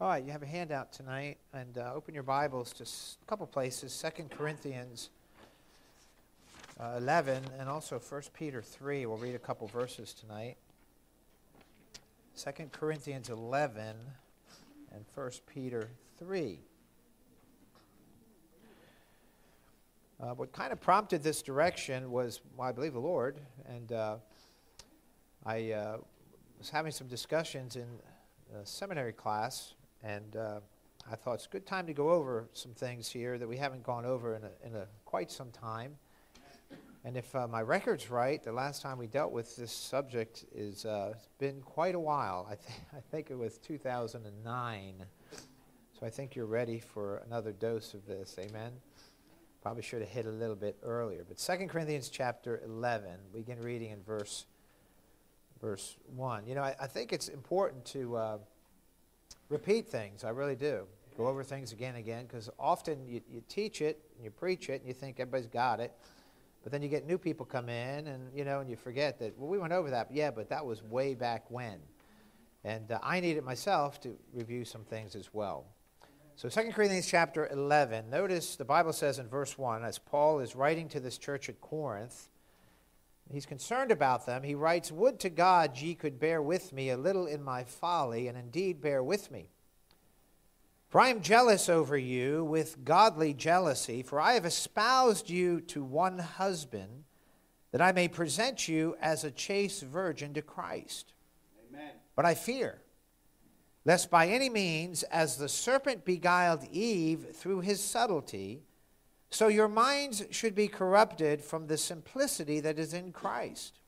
All 0.00 0.06
right, 0.06 0.22
you 0.24 0.30
have 0.30 0.44
a 0.44 0.46
handout 0.46 0.92
tonight, 0.92 1.38
and 1.52 1.76
uh, 1.76 1.90
open 1.92 2.14
your 2.14 2.22
Bibles 2.22 2.72
to 2.74 2.84
a 2.84 3.26
couple 3.26 3.44
places 3.48 3.92
Second 3.92 4.30
Corinthians 4.30 5.10
uh, 6.78 6.98
11 6.98 7.42
and 7.58 7.68
also 7.68 7.98
First 7.98 8.32
Peter 8.32 8.62
3. 8.62 9.06
We'll 9.06 9.16
read 9.16 9.34
a 9.34 9.40
couple 9.40 9.66
verses 9.66 10.14
tonight. 10.14 10.56
Second 12.34 12.70
Corinthians 12.70 13.28
11 13.28 13.96
and 14.94 15.04
First 15.16 15.44
Peter 15.46 15.90
3. 16.20 16.60
Uh, 20.20 20.26
what 20.34 20.52
kind 20.52 20.72
of 20.72 20.80
prompted 20.80 21.24
this 21.24 21.42
direction 21.42 22.12
was, 22.12 22.40
well, 22.56 22.68
I 22.68 22.70
believe, 22.70 22.92
the 22.92 23.00
Lord. 23.00 23.40
And 23.68 23.90
uh, 23.90 24.16
I 25.44 25.72
uh, 25.72 25.96
was 26.56 26.70
having 26.70 26.92
some 26.92 27.08
discussions 27.08 27.74
in 27.74 27.88
seminary 28.62 29.12
class 29.12 29.74
and 30.02 30.36
uh, 30.36 30.60
I 31.10 31.16
thought 31.16 31.34
it's 31.34 31.46
a 31.46 31.50
good 31.50 31.66
time 31.66 31.86
to 31.86 31.92
go 31.92 32.10
over 32.10 32.48
some 32.52 32.72
things 32.72 33.08
here 33.08 33.38
that 33.38 33.48
we 33.48 33.56
haven't 33.56 33.82
gone 33.82 34.04
over 34.04 34.36
in, 34.36 34.44
a, 34.44 34.50
in 34.66 34.74
a 34.76 34.86
quite 35.04 35.30
some 35.30 35.50
time. 35.50 35.96
And 37.04 37.16
if 37.16 37.34
uh, 37.34 37.46
my 37.48 37.62
record's 37.62 38.10
right, 38.10 38.42
the 38.42 38.52
last 38.52 38.82
time 38.82 38.98
we 38.98 39.06
dealt 39.06 39.32
with 39.32 39.56
this 39.56 39.72
subject 39.72 40.44
is 40.54 40.84
uh, 40.84 41.12
it's 41.14 41.28
been 41.38 41.62
quite 41.62 41.94
a 41.94 42.00
while. 42.00 42.46
I, 42.50 42.56
th- 42.56 42.78
I 42.96 43.00
think 43.10 43.30
it 43.30 43.38
was 43.38 43.58
2009. 43.58 45.04
So 45.98 46.06
I 46.06 46.10
think 46.10 46.36
you're 46.36 46.46
ready 46.46 46.78
for 46.78 47.22
another 47.26 47.52
dose 47.52 47.94
of 47.94 48.06
this. 48.06 48.36
Amen. 48.38 48.72
Probably 49.62 49.82
should 49.82 50.00
have 50.00 50.10
hit 50.10 50.26
a 50.26 50.30
little 50.30 50.56
bit 50.56 50.76
earlier. 50.82 51.24
But 51.26 51.38
2 51.38 51.66
Corinthians 51.66 52.08
chapter 52.08 52.60
11, 52.64 53.10
begin 53.32 53.60
reading 53.60 53.90
in 53.90 54.02
verse 54.02 54.46
verse 55.60 55.96
1. 56.14 56.46
You 56.46 56.54
know, 56.54 56.62
I, 56.62 56.76
I 56.80 56.86
think 56.86 57.12
it's 57.12 57.28
important 57.28 57.84
to 57.86 58.16
uh, 58.16 58.38
repeat 59.48 59.88
things. 59.88 60.24
I 60.24 60.30
really 60.30 60.56
do. 60.56 60.86
Go 61.16 61.26
over 61.26 61.42
things 61.42 61.72
again 61.72 61.90
and 61.90 61.98
again 61.98 62.26
because 62.26 62.48
often 62.58 63.06
you, 63.06 63.20
you 63.28 63.42
teach 63.48 63.82
it 63.82 64.00
and 64.14 64.24
you 64.24 64.30
preach 64.30 64.68
it 64.68 64.80
and 64.80 64.86
you 64.86 64.94
think 64.94 65.18
everybody's 65.18 65.46
got 65.46 65.80
it. 65.80 65.92
But 66.62 66.72
then 66.72 66.82
you 66.82 66.88
get 66.88 67.06
new 67.06 67.18
people 67.18 67.46
come 67.46 67.68
in 67.68 68.06
and, 68.06 68.30
you 68.34 68.44
know, 68.44 68.60
and 68.60 68.68
you 68.68 68.76
forget 68.76 69.18
that, 69.20 69.36
well, 69.38 69.48
we 69.48 69.58
went 69.58 69.72
over 69.72 69.90
that. 69.90 70.08
yeah, 70.12 70.30
but 70.30 70.48
that 70.50 70.64
was 70.64 70.82
way 70.82 71.14
back 71.14 71.50
when. 71.50 71.78
And 72.64 72.92
uh, 72.92 72.98
I 73.02 73.20
need 73.20 73.36
it 73.36 73.44
myself 73.44 74.00
to 74.02 74.16
review 74.32 74.64
some 74.64 74.84
things 74.84 75.14
as 75.14 75.32
well. 75.32 75.66
So 76.36 76.48
2 76.48 76.70
Corinthians 76.72 77.06
chapter 77.06 77.48
11, 77.48 78.10
notice 78.10 78.54
the 78.54 78.64
Bible 78.64 78.92
says 78.92 79.18
in 79.18 79.28
verse 79.28 79.58
1, 79.58 79.84
as 79.84 79.98
Paul 79.98 80.38
is 80.38 80.54
writing 80.54 80.88
to 80.90 81.00
this 81.00 81.18
church 81.18 81.48
at 81.48 81.60
Corinth, 81.60 82.28
he's 83.32 83.46
concerned 83.46 83.90
about 83.90 84.26
them. 84.26 84.42
He 84.42 84.54
writes, 84.54 84.90
Would 84.92 85.20
to 85.20 85.30
God 85.30 85.76
ye 85.76 85.94
could 85.94 86.18
bear 86.18 86.40
with 86.40 86.72
me 86.72 86.90
a 86.90 86.96
little 86.96 87.26
in 87.26 87.42
my 87.42 87.64
folly, 87.64 88.28
and 88.28 88.38
indeed 88.38 88.80
bear 88.80 89.02
with 89.02 89.30
me. 89.30 89.48
For 90.88 91.00
I 91.00 91.08
am 91.08 91.20
jealous 91.20 91.68
over 91.68 91.98
you 91.98 92.44
with 92.44 92.84
godly 92.84 93.34
jealousy, 93.34 94.02
for 94.02 94.20
I 94.20 94.32
have 94.32 94.46
espoused 94.46 95.28
you 95.28 95.60
to 95.62 95.84
one 95.84 96.18
husband, 96.18 97.04
that 97.72 97.82
I 97.82 97.92
may 97.92 98.08
present 98.08 98.68
you 98.68 98.96
as 99.00 99.22
a 99.22 99.30
chaste 99.30 99.82
virgin 99.82 100.32
to 100.34 100.42
Christ. 100.42 101.12
Amen. 101.68 101.90
But 102.16 102.24
I 102.24 102.34
fear, 102.34 102.80
lest 103.84 104.10
by 104.10 104.28
any 104.28 104.48
means, 104.48 105.02
as 105.04 105.36
the 105.36 105.48
serpent 105.50 106.06
beguiled 106.06 106.64
Eve 106.72 107.34
through 107.34 107.60
his 107.60 107.82
subtlety, 107.82 108.62
so 109.30 109.48
your 109.48 109.68
minds 109.68 110.24
should 110.30 110.54
be 110.54 110.68
corrupted 110.68 111.42
from 111.42 111.66
the 111.66 111.76
simplicity 111.76 112.60
that 112.60 112.78
is 112.78 112.94
in 112.94 113.12
Christ. 113.12 113.80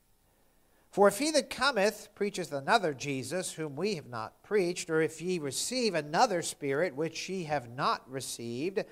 For 0.91 1.07
if 1.07 1.19
he 1.19 1.31
that 1.31 1.49
cometh 1.49 2.09
preacheth 2.15 2.51
another 2.51 2.93
Jesus, 2.93 3.53
whom 3.53 3.75
we 3.75 3.95
have 3.95 4.07
not 4.07 4.43
preached, 4.43 4.89
or 4.89 5.01
if 5.01 5.21
ye 5.21 5.39
receive 5.39 5.95
another 5.95 6.41
Spirit, 6.41 6.95
which 6.95 7.29
ye 7.29 7.45
have 7.45 7.69
not 7.69 8.09
received, 8.11 8.83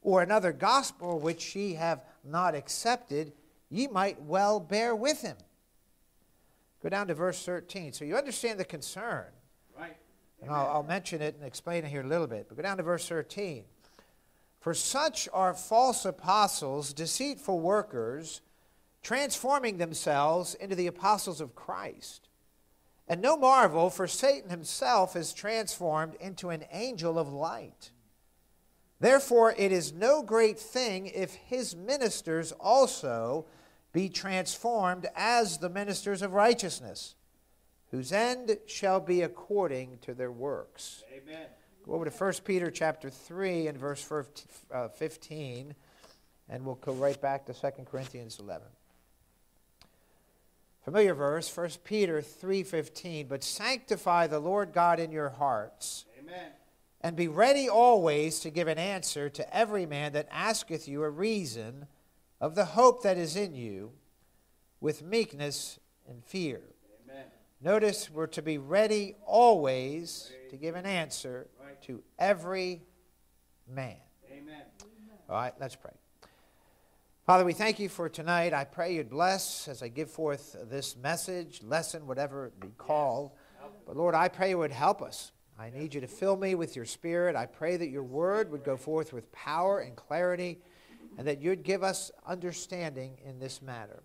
or 0.00 0.22
another 0.22 0.52
gospel 0.52 1.18
which 1.18 1.56
ye 1.56 1.74
have 1.74 2.04
not 2.24 2.54
accepted, 2.54 3.32
ye 3.68 3.88
might 3.88 4.22
well 4.22 4.60
bear 4.60 4.94
with 4.94 5.22
him. 5.22 5.36
Go 6.80 6.88
down 6.88 7.08
to 7.08 7.14
verse 7.14 7.44
13. 7.44 7.92
So 7.92 8.04
you 8.04 8.16
understand 8.16 8.60
the 8.60 8.64
concern. 8.64 9.26
Right. 9.76 9.96
And 10.40 10.50
I'll, 10.50 10.66
I'll 10.68 10.82
mention 10.84 11.20
it 11.20 11.34
and 11.34 11.44
explain 11.44 11.84
it 11.84 11.88
here 11.88 12.02
a 12.02 12.06
little 12.06 12.28
bit. 12.28 12.46
But 12.48 12.56
go 12.56 12.62
down 12.62 12.76
to 12.76 12.84
verse 12.84 13.08
13. 13.08 13.64
For 14.60 14.74
such 14.74 15.28
are 15.32 15.54
false 15.54 16.04
apostles, 16.04 16.92
deceitful 16.92 17.60
workers, 17.60 18.40
transforming 19.02 19.78
themselves 19.78 20.54
into 20.54 20.74
the 20.74 20.88
apostles 20.88 21.40
of 21.40 21.54
Christ. 21.54 22.28
And 23.06 23.22
no 23.22 23.36
marvel, 23.36 23.88
for 23.88 24.06
Satan 24.06 24.50
himself 24.50 25.16
is 25.16 25.32
transformed 25.32 26.14
into 26.20 26.50
an 26.50 26.64
angel 26.72 27.18
of 27.18 27.32
light. 27.32 27.90
Therefore, 29.00 29.54
it 29.56 29.72
is 29.72 29.92
no 29.92 30.22
great 30.22 30.58
thing 30.58 31.06
if 31.06 31.34
his 31.34 31.74
ministers 31.74 32.52
also 32.52 33.46
be 33.92 34.08
transformed 34.08 35.06
as 35.16 35.58
the 35.58 35.70
ministers 35.70 36.20
of 36.20 36.34
righteousness, 36.34 37.14
whose 37.90 38.12
end 38.12 38.58
shall 38.66 39.00
be 39.00 39.22
according 39.22 39.98
to 40.02 40.14
their 40.14 40.32
works. 40.32 41.04
Amen. 41.16 41.46
Go 41.88 41.94
over 41.94 42.04
to 42.04 42.10
1 42.10 42.32
Peter 42.44 42.70
chapter 42.70 43.08
3 43.08 43.68
and 43.68 43.78
verse 43.78 44.06
uh, 44.70 44.88
15, 44.88 45.74
and 46.50 46.64
we'll 46.66 46.74
go 46.74 46.92
right 46.92 47.18
back 47.18 47.46
to 47.46 47.54
2 47.54 47.70
Corinthians 47.90 48.38
11. 48.38 48.68
Familiar 50.84 51.14
verse, 51.14 51.54
1 51.54 51.70
Peter 51.84 52.20
3:15, 52.20 53.26
but 53.26 53.42
sanctify 53.42 54.26
the 54.26 54.38
Lord 54.38 54.74
God 54.74 55.00
in 55.00 55.10
your 55.10 55.30
hearts. 55.30 56.04
Amen. 56.18 56.50
And 57.00 57.16
be 57.16 57.26
ready 57.26 57.70
always 57.70 58.40
to 58.40 58.50
give 58.50 58.68
an 58.68 58.78
answer 58.78 59.30
to 59.30 59.56
every 59.56 59.86
man 59.86 60.12
that 60.12 60.28
asketh 60.30 60.88
you 60.88 61.02
a 61.04 61.10
reason 61.10 61.86
of 62.38 62.54
the 62.54 62.66
hope 62.66 63.02
that 63.02 63.16
is 63.16 63.34
in 63.34 63.54
you 63.54 63.92
with 64.78 65.02
meekness 65.02 65.78
and 66.06 66.22
fear. 66.22 66.60
Amen. 67.04 67.24
Notice 67.62 68.10
we're 68.10 68.26
to 68.26 68.42
be 68.42 68.58
ready 68.58 69.16
always 69.24 70.30
to 70.50 70.56
give 70.56 70.74
an 70.74 70.86
answer 70.86 71.48
to 71.82 72.02
every 72.18 72.82
man. 73.68 73.96
Amen. 74.30 74.62
All 75.28 75.36
right, 75.36 75.52
let's 75.60 75.76
pray. 75.76 75.92
Father, 77.26 77.44
we 77.44 77.52
thank 77.52 77.78
you 77.78 77.90
for 77.90 78.08
tonight. 78.08 78.54
I 78.54 78.64
pray 78.64 78.94
you'd 78.94 79.10
bless 79.10 79.68
as 79.68 79.82
I 79.82 79.88
give 79.88 80.10
forth 80.10 80.56
this 80.70 80.96
message, 80.96 81.62
lesson, 81.62 82.06
whatever 82.06 82.46
it 82.46 82.58
be 82.58 82.72
called. 82.78 83.32
But 83.86 83.96
Lord, 83.96 84.14
I 84.14 84.28
pray 84.28 84.50
you 84.50 84.58
would 84.58 84.72
help 84.72 85.02
us. 85.02 85.32
I 85.58 85.70
need 85.70 85.92
you 85.92 86.00
to 86.00 86.06
fill 86.06 86.36
me 86.36 86.54
with 86.54 86.76
your 86.76 86.86
spirit. 86.86 87.36
I 87.36 87.44
pray 87.44 87.76
that 87.76 87.88
your 87.88 88.02
word 88.02 88.50
would 88.50 88.64
go 88.64 88.76
forth 88.76 89.12
with 89.12 89.30
power 89.32 89.80
and 89.80 89.94
clarity, 89.96 90.60
and 91.18 91.26
that 91.26 91.42
you'd 91.42 91.64
give 91.64 91.82
us 91.82 92.10
understanding 92.26 93.18
in 93.24 93.38
this 93.38 93.60
matter. 93.60 94.02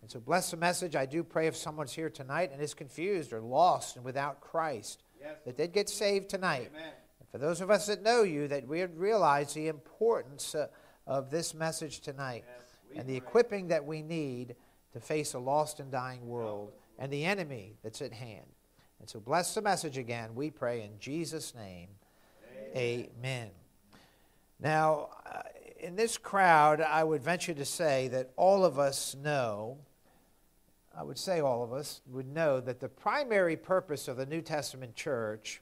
And 0.00 0.10
so 0.10 0.20
bless 0.20 0.50
the 0.50 0.56
message. 0.56 0.96
I 0.96 1.06
do 1.06 1.22
pray 1.22 1.48
if 1.48 1.56
someone's 1.56 1.92
here 1.92 2.08
tonight 2.08 2.50
and 2.52 2.62
is 2.62 2.72
confused 2.72 3.32
or 3.32 3.40
lost 3.40 3.96
and 3.96 4.04
without 4.04 4.40
Christ, 4.40 5.02
yes. 5.20 5.36
that 5.44 5.56
they'd 5.56 5.72
get 5.72 5.88
saved 5.88 6.28
tonight. 6.28 6.70
Amen. 6.72 6.92
For 7.32 7.38
those 7.38 7.62
of 7.62 7.70
us 7.70 7.86
that 7.86 8.02
know 8.02 8.22
you, 8.22 8.46
that 8.48 8.68
we 8.68 8.84
realize 8.84 9.54
the 9.54 9.68
importance 9.68 10.54
uh, 10.54 10.66
of 11.06 11.30
this 11.30 11.54
message 11.54 12.00
tonight 12.00 12.44
yes, 12.46 12.98
and 12.98 13.08
the 13.08 13.16
equipping 13.16 13.68
that 13.68 13.86
we 13.86 14.02
need 14.02 14.54
to 14.92 15.00
face 15.00 15.32
a 15.32 15.38
lost 15.38 15.80
and 15.80 15.90
dying 15.90 16.26
world 16.26 16.72
and 16.98 17.10
the 17.10 17.24
enemy 17.24 17.78
that's 17.82 18.02
at 18.02 18.12
hand. 18.12 18.44
And 19.00 19.08
so 19.08 19.18
bless 19.18 19.54
the 19.54 19.62
message 19.62 19.96
again, 19.96 20.34
we 20.34 20.50
pray 20.50 20.82
in 20.82 20.90
Jesus' 21.00 21.54
name. 21.54 21.88
Amen. 22.76 23.08
Amen. 23.18 23.50
Now, 24.60 25.08
uh, 25.24 25.40
in 25.80 25.96
this 25.96 26.18
crowd, 26.18 26.82
I 26.82 27.02
would 27.02 27.22
venture 27.22 27.54
to 27.54 27.64
say 27.64 28.08
that 28.08 28.30
all 28.36 28.62
of 28.62 28.78
us 28.78 29.16
know, 29.16 29.78
I 30.96 31.02
would 31.02 31.18
say 31.18 31.40
all 31.40 31.64
of 31.64 31.72
us 31.72 32.02
would 32.06 32.26
know 32.26 32.60
that 32.60 32.78
the 32.78 32.90
primary 32.90 33.56
purpose 33.56 34.06
of 34.06 34.18
the 34.18 34.26
New 34.26 34.42
Testament 34.42 34.94
church 34.94 35.61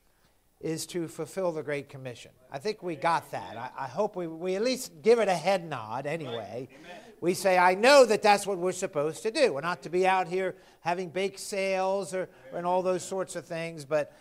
is 0.61 0.87
to 0.87 1.09
fulfill 1.09 1.53
the 1.53 1.63
Great 1.63 1.89
Commission. 1.89 2.31
I 2.53 2.59
think 2.59 2.83
we 2.83 2.95
got 2.95 3.31
that. 3.31 3.57
I, 3.57 3.85
I 3.85 3.87
hope 3.89 4.15
we, 4.15 4.27
we 4.27 4.57
at 4.57 4.63
least 4.63 5.03
give 5.03 5.19
it 5.19 5.29
a 5.29 5.35
head 5.35 5.65
nod 5.69 6.07
anyway. 6.07 6.69
We 7.23 7.35
say, 7.35 7.59
I 7.59 7.75
know 7.75 8.05
that 8.07 8.23
that's 8.23 8.47
what 8.47 8.59
we're 8.59 8.73
supposed 8.73 9.23
to 9.23 9.31
do. 9.31 9.55
We're 9.55 9.61
not 9.61 9.83
to 9.83 9.91
be 9.91 10.07
out 10.07 10.29
here 10.29 10.57
having 10.81 11.11
bake 11.11 11.39
sales 11.39 12.15
or, 12.15 12.29
and 12.55 12.67
all 12.67 12.83
those 12.83 13.03
sorts 13.03 13.37
of 13.37 13.45
things, 13.45 13.85
but 13.85 14.13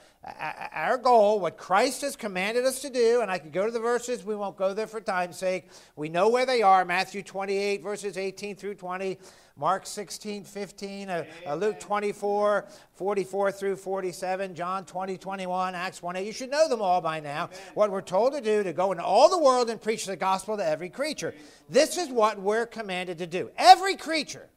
our 0.73 0.97
goal, 0.97 1.39
what 1.39 1.57
Christ 1.57 2.01
has 2.01 2.17
commanded 2.17 2.65
us 2.65 2.81
to 2.81 2.89
do, 2.89 3.21
and 3.21 3.31
I 3.31 3.37
could 3.37 3.53
go 3.53 3.65
to 3.65 3.71
the 3.71 3.79
verses, 3.79 4.25
we 4.25 4.35
won't 4.35 4.57
go 4.57 4.73
there 4.73 4.87
for 4.87 4.99
time's 4.99 5.37
sake. 5.37 5.69
We 5.95 6.09
know 6.09 6.27
where 6.27 6.45
they 6.45 6.61
are 6.61 6.83
Matthew 6.83 7.23
28, 7.23 7.81
verses 7.81 8.17
18 8.17 8.55
through 8.55 8.75
20. 8.75 9.17
Mark 9.55 9.85
16, 9.85 10.45
15, 10.45 11.09
uh, 11.09 11.25
uh, 11.45 11.55
Luke 11.55 11.81
24, 11.81 12.65
44 12.93 13.51
through 13.51 13.75
47, 13.75 14.55
John 14.55 14.85
20, 14.85 15.17
21, 15.17 15.75
Acts 15.75 16.01
1 16.01 16.15
8. 16.15 16.25
You 16.25 16.31
should 16.31 16.49
know 16.49 16.69
them 16.69 16.81
all 16.81 17.01
by 17.01 17.19
now. 17.19 17.45
Amen. 17.45 17.57
What 17.73 17.91
we're 17.91 17.99
told 17.99 18.31
to 18.33 18.41
do 18.41 18.63
to 18.63 18.71
go 18.71 18.93
into 18.93 19.03
all 19.03 19.27
the 19.27 19.37
world 19.37 19.69
and 19.69 19.81
preach 19.81 20.05
the 20.05 20.15
gospel 20.15 20.55
to 20.55 20.65
every 20.65 20.87
creature. 20.87 21.35
This 21.67 21.97
is 21.97 22.07
what 22.07 22.39
we're 22.39 22.67
commanded 22.67 23.17
to 23.17 23.27
do. 23.27 23.51
Every 23.57 23.97
creature. 23.97 24.47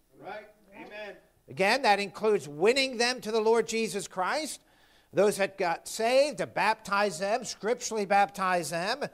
Again, 1.48 1.82
that 1.82 2.00
includes 2.00 2.48
winning 2.48 2.98
them 2.98 3.20
to 3.20 3.30
the 3.30 3.40
Lord 3.40 3.66
Jesus 3.68 4.08
Christ 4.08 4.60
those 5.12 5.36
that 5.36 5.58
got 5.58 5.86
saved, 5.86 6.38
to 6.38 6.46
baptize 6.46 7.18
them, 7.18 7.44
scripturally 7.44 8.06
baptize 8.06 8.70
them, 8.70 9.04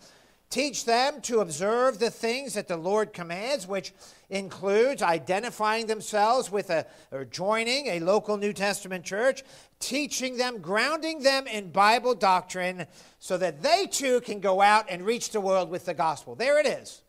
teach 0.48 0.84
them 0.84 1.20
to 1.22 1.40
observe 1.40 1.98
the 1.98 2.10
things 2.10 2.54
that 2.54 2.69
the 2.69 2.76
Lord 2.76 3.12
commands, 3.12 3.66
which 3.66 3.92
includes 4.30 5.02
identifying 5.02 5.86
themselves 5.86 6.52
with 6.52 6.70
a 6.70 6.86
or 7.10 7.25
joining 7.25 7.88
a 7.88 8.00
local 8.00 8.36
New 8.36 8.52
Testament 8.52 9.04
church, 9.04 9.42
teaching 9.81 10.36
them, 10.36 10.58
grounding 10.58 11.22
them 11.22 11.46
in 11.46 11.70
Bible 11.70 12.14
doctrine 12.14 12.86
so 13.19 13.36
that 13.36 13.62
they 13.62 13.86
too 13.86 14.20
can 14.20 14.38
go 14.40 14.60
out 14.60 14.86
and 14.88 15.04
reach 15.04 15.31
the 15.31 15.40
world 15.40 15.69
with 15.69 15.84
the 15.84 15.94
gospel. 15.94 16.34
There 16.34 16.60
it 16.60 16.66
is. 16.66 17.02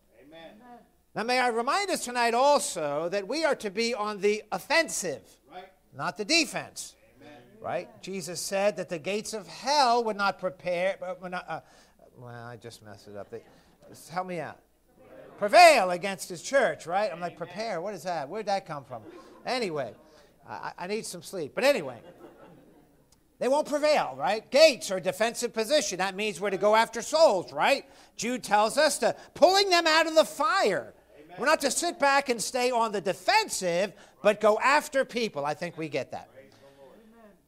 Now, 1.14 1.24
may 1.24 1.40
I 1.40 1.48
remind 1.48 1.90
us 1.90 2.04
tonight 2.04 2.34
also 2.34 3.08
that 3.08 3.26
we 3.26 3.44
are 3.44 3.56
to 3.56 3.70
be 3.70 3.94
on 3.94 4.20
the 4.20 4.44
offensive, 4.52 5.22
right. 5.52 5.64
not 5.96 6.16
the 6.16 6.24
defense. 6.24 6.94
Amen. 7.20 7.32
Right? 7.60 8.02
Jesus 8.02 8.40
said 8.40 8.76
that 8.76 8.88
the 8.88 8.98
gates 8.98 9.32
of 9.32 9.48
hell 9.48 10.04
would 10.04 10.16
not 10.16 10.38
prepare, 10.38 10.96
would 11.20 11.32
not, 11.32 11.44
uh, 11.48 11.60
well, 12.16 12.46
I 12.46 12.56
just 12.56 12.84
messed 12.84 13.08
it 13.08 13.16
up. 13.16 13.28
They, 13.28 13.42
help 14.12 14.28
me 14.28 14.38
out. 14.38 14.58
Prevail 15.36 15.90
against 15.90 16.28
his 16.28 16.42
church, 16.42 16.86
right? 16.86 17.10
I'm 17.12 17.18
like, 17.18 17.36
prepare. 17.36 17.80
What 17.80 17.94
is 17.94 18.04
that? 18.04 18.28
Where'd 18.28 18.46
that 18.46 18.66
come 18.66 18.84
from? 18.84 19.02
Anyway, 19.44 19.94
I, 20.48 20.72
I 20.78 20.86
need 20.86 21.06
some 21.06 21.22
sleep. 21.22 21.52
But 21.56 21.64
anyway, 21.64 21.96
they 23.40 23.48
won't 23.48 23.66
prevail, 23.66 24.14
right? 24.16 24.48
Gates 24.50 24.90
are 24.92 25.00
defensive 25.00 25.54
position. 25.54 25.98
That 25.98 26.14
means 26.14 26.40
we're 26.40 26.50
to 26.50 26.58
go 26.58 26.76
after 26.76 27.02
souls, 27.02 27.52
right? 27.52 27.84
Jude 28.16 28.44
tells 28.44 28.76
us 28.78 28.98
to 28.98 29.16
pulling 29.34 29.70
them 29.70 29.88
out 29.88 30.06
of 30.06 30.14
the 30.14 30.26
fire. 30.26 30.94
We're 31.38 31.46
not 31.46 31.60
to 31.60 31.70
sit 31.70 31.98
back 31.98 32.28
and 32.28 32.42
stay 32.42 32.70
on 32.70 32.92
the 32.92 33.00
defensive, 33.00 33.92
but 34.22 34.40
go 34.40 34.58
after 34.58 35.04
people. 35.04 35.44
I 35.44 35.54
think 35.54 35.78
we 35.78 35.88
get 35.88 36.10
that. 36.12 36.28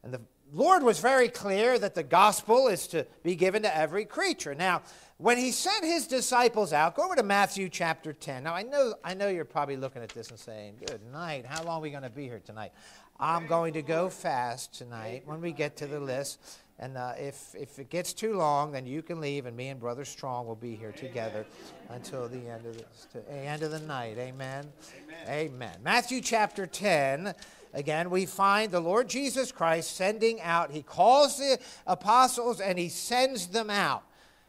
And 0.03 0.13
the 0.13 0.21
Lord 0.53 0.83
was 0.83 0.99
very 0.99 1.29
clear 1.29 1.79
that 1.79 1.95
the 1.95 2.03
gospel 2.03 2.69
is 2.69 2.87
to 2.89 3.07
be 3.23 3.35
given 3.35 3.63
to 3.63 3.75
every 3.75 4.05
creature. 4.05 4.55
Now, 4.55 4.83
when 5.17 5.39
he 5.39 5.53
sent 5.53 5.85
his 5.85 6.07
disciples 6.07 6.73
out, 6.73 6.97
go 6.97 7.05
over 7.05 7.15
to 7.15 7.23
Matthew 7.23 7.69
chapter 7.69 8.13
10. 8.13 8.45
Now, 8.45 8.55
I 8.55 8.63
know, 8.63 8.95
I 9.05 9.15
know 9.15 9.29
you're 9.29 9.45
probably 9.45 9.77
looking 9.77 10.03
at 10.03 10.11
this 10.11 10.31
and 10.31 10.39
saying, 10.39 10.75
Good 10.85 11.01
night. 11.13 11.47
How 11.47 11.63
long 11.63 11.79
are 11.79 11.83
we 11.83 11.91
going 11.91 12.03
to 12.03 12.11
be 12.11 12.25
here 12.25 12.41
tonight? 12.45 12.73
I'm 13.21 13.47
going 13.47 13.75
to 13.75 13.83
go 13.83 14.09
fast 14.09 14.75
tonight 14.75 15.23
when 15.27 15.41
we 15.41 15.53
get 15.53 15.77
to 15.77 15.87
the 15.87 16.01
list. 16.01 16.41
And 16.79 16.97
uh, 16.97 17.13
if, 17.17 17.55
if 17.55 17.79
it 17.79 17.91
gets 17.91 18.13
too 18.13 18.37
long, 18.37 18.73
then 18.73 18.87
you 18.87 19.03
can 19.03 19.21
leave, 19.21 19.47
and 19.47 19.57
me 19.57 19.69
and 19.69 19.79
Brother 19.79 20.05
Strong 20.05 20.47
will 20.47 20.57
be 20.57 20.75
here 20.75 20.93
together 20.93 21.47
until 21.91 22.29
the 22.29 22.49
end 22.49 22.67
of 22.67 22.77
the, 22.77 23.33
end 23.33 23.63
of 23.63 23.71
the 23.71 23.81
night. 23.81 24.17
Amen? 24.19 24.67
Amen. 25.05 25.29
Amen. 25.29 25.77
Matthew 25.85 26.21
chapter 26.21 26.67
10 26.67 27.35
again, 27.73 28.11
we 28.11 28.27
find 28.27 28.73
the 28.73 28.81
Lord 28.81 29.09
Jesus 29.09 29.53
Christ 29.53 29.97
sending 29.97 30.41
out. 30.41 30.71
He 30.73 30.83
calls 30.83 31.39
the 31.39 31.59
apostles 31.87 32.61
and 32.61 32.79
he 32.79 32.89
sends 32.89 33.47
them 33.49 33.71
out. 33.71 34.05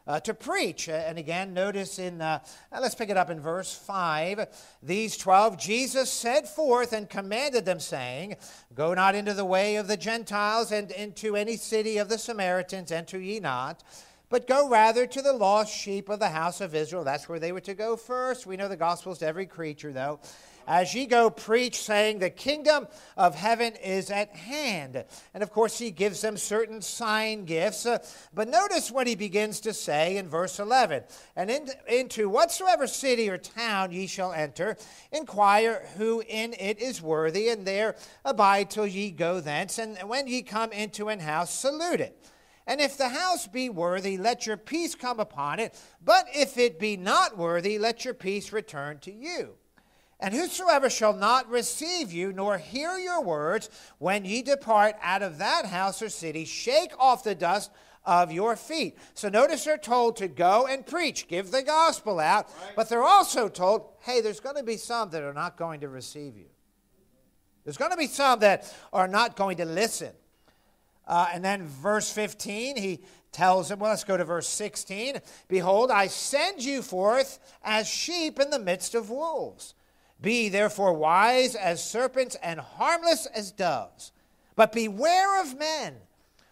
Uh, 0.05 0.19
to 0.19 0.33
preach. 0.33 0.89
Uh, 0.89 0.91
and 0.91 1.17
again, 1.17 1.53
notice 1.53 1.97
in, 1.97 2.19
uh, 2.19 2.39
uh 2.73 2.79
let's 2.81 2.93
pick 2.93 3.09
it 3.09 3.15
up 3.15 3.29
in 3.29 3.39
verse 3.39 3.73
5. 3.73 4.47
These 4.83 5.15
12 5.15 5.57
Jesus 5.57 6.11
set 6.11 6.45
forth 6.45 6.91
and 6.91 7.09
commanded 7.09 7.63
them, 7.63 7.79
saying, 7.79 8.35
Go 8.75 8.93
not 8.93 9.15
into 9.15 9.33
the 9.33 9.45
way 9.45 9.77
of 9.77 9.87
the 9.87 9.95
Gentiles 9.95 10.73
and 10.73 10.91
into 10.91 11.37
any 11.37 11.55
city 11.55 11.99
of 11.99 12.09
the 12.09 12.17
Samaritans, 12.17 12.91
enter 12.91 13.17
ye 13.17 13.39
not. 13.39 13.81
But 14.29 14.45
go 14.45 14.67
rather 14.67 15.07
to 15.07 15.21
the 15.21 15.31
lost 15.31 15.73
sheep 15.73 16.09
of 16.09 16.19
the 16.19 16.29
house 16.29 16.59
of 16.59 16.75
Israel. 16.75 17.05
That's 17.05 17.29
where 17.29 17.39
they 17.39 17.53
were 17.53 17.61
to 17.61 17.73
go 17.73 17.95
first. 17.95 18.45
We 18.45 18.57
know 18.57 18.67
the 18.67 18.75
gospel's 18.75 19.19
to 19.19 19.27
every 19.27 19.45
creature, 19.45 19.93
though 19.93 20.19
as 20.67 20.93
ye 20.93 21.05
go 21.05 21.29
preach, 21.29 21.81
saying, 21.81 22.19
The 22.19 22.29
kingdom 22.29 22.87
of 23.17 23.35
heaven 23.35 23.73
is 23.83 24.09
at 24.09 24.35
hand. 24.35 25.03
And 25.33 25.43
of 25.43 25.51
course, 25.51 25.77
he 25.77 25.91
gives 25.91 26.21
them 26.21 26.37
certain 26.37 26.81
sign 26.81 27.45
gifts. 27.45 27.85
Uh, 27.85 27.99
but 28.33 28.47
notice 28.47 28.91
what 28.91 29.07
he 29.07 29.15
begins 29.15 29.59
to 29.61 29.73
say 29.73 30.17
in 30.17 30.27
verse 30.27 30.59
11 30.59 31.03
And 31.35 31.49
in, 31.49 31.69
into 31.87 32.29
whatsoever 32.29 32.87
city 32.87 33.29
or 33.29 33.37
town 33.37 33.91
ye 33.91 34.07
shall 34.07 34.33
enter, 34.33 34.77
inquire 35.11 35.87
who 35.97 36.21
in 36.27 36.53
it 36.59 36.81
is 36.81 37.01
worthy, 37.01 37.49
and 37.49 37.65
there 37.65 37.95
abide 38.25 38.69
till 38.69 38.87
ye 38.87 39.11
go 39.11 39.39
thence. 39.39 39.77
And 39.77 39.97
when 40.07 40.27
ye 40.27 40.41
come 40.41 40.71
into 40.71 41.09
an 41.09 41.19
house, 41.19 41.53
salute 41.53 42.01
it. 42.01 42.17
And 42.65 42.79
if 42.79 42.97
the 42.97 43.09
house 43.09 43.47
be 43.47 43.69
worthy, 43.69 44.17
let 44.17 44.47
your 44.47 44.57
peace 44.57 44.95
come 44.95 45.19
upon 45.19 45.59
it. 45.59 45.77
But 46.03 46.27
if 46.33 46.57
it 46.57 46.79
be 46.79 46.95
not 46.95 47.37
worthy, 47.37 47.77
let 47.77 48.05
your 48.05 48.13
peace 48.13 48.53
return 48.53 48.99
to 48.99 49.11
you. 49.11 49.55
And 50.23 50.33
whosoever 50.33 50.89
shall 50.89 51.11
not 51.11 51.49
receive 51.49 52.13
you, 52.13 52.31
nor 52.31 52.57
hear 52.57 52.97
your 52.97 53.21
words, 53.21 53.69
when 53.97 54.23
ye 54.23 54.41
depart 54.41 54.95
out 55.01 55.21
of 55.21 55.37
that 55.39 55.65
house 55.65 56.01
or 56.01 56.07
city, 56.07 56.45
shake 56.45 56.93
off 56.97 57.25
the 57.25 57.35
dust 57.35 57.69
of 58.05 58.31
your 58.31 58.55
feet. 58.55 58.97
So 59.15 59.27
notice 59.27 59.65
they're 59.65 59.77
told 59.77 60.15
to 60.17 60.29
go 60.29 60.65
and 60.65 60.87
preach, 60.87 61.27
give 61.27 61.51
the 61.51 61.61
gospel 61.61 62.21
out, 62.21 62.47
right. 62.47 62.71
but 62.73 62.87
they're 62.87 63.03
also 63.03 63.49
told, 63.49 63.89
hey, 63.99 64.21
there's 64.21 64.39
going 64.39 64.55
to 64.55 64.63
be 64.63 64.77
some 64.77 65.09
that 65.09 65.23
are 65.23 65.33
not 65.33 65.57
going 65.57 65.81
to 65.81 65.89
receive 65.89 66.37
you. 66.37 66.47
There's 67.65 67.77
going 67.77 67.91
to 67.91 67.97
be 67.97 68.07
some 68.07 68.39
that 68.39 68.73
are 68.93 69.09
not 69.09 69.35
going 69.35 69.57
to 69.57 69.65
listen. 69.65 70.13
Uh, 71.05 71.27
and 71.33 71.43
then 71.43 71.67
verse 71.67 72.09
15, 72.09 72.77
he 72.77 73.01
tells 73.33 73.67
them, 73.67 73.79
well, 73.79 73.89
let's 73.89 74.05
go 74.05 74.15
to 74.15 74.23
verse 74.23 74.47
16. 74.47 75.17
Behold, 75.49 75.91
I 75.91 76.07
send 76.07 76.63
you 76.63 76.81
forth 76.81 77.39
as 77.61 77.89
sheep 77.89 78.39
in 78.39 78.51
the 78.51 78.59
midst 78.59 78.95
of 78.95 79.09
wolves. 79.09 79.73
Be 80.23 80.47
therefore 80.47 80.93
wise 80.93 81.53
as 81.53 81.83
serpents 81.83 82.37
and 82.41 82.57
harmless 82.57 83.25
as 83.25 83.51
doves. 83.51 84.13
But 84.55 84.71
beware 84.71 85.41
of 85.41 85.59
men, 85.59 85.95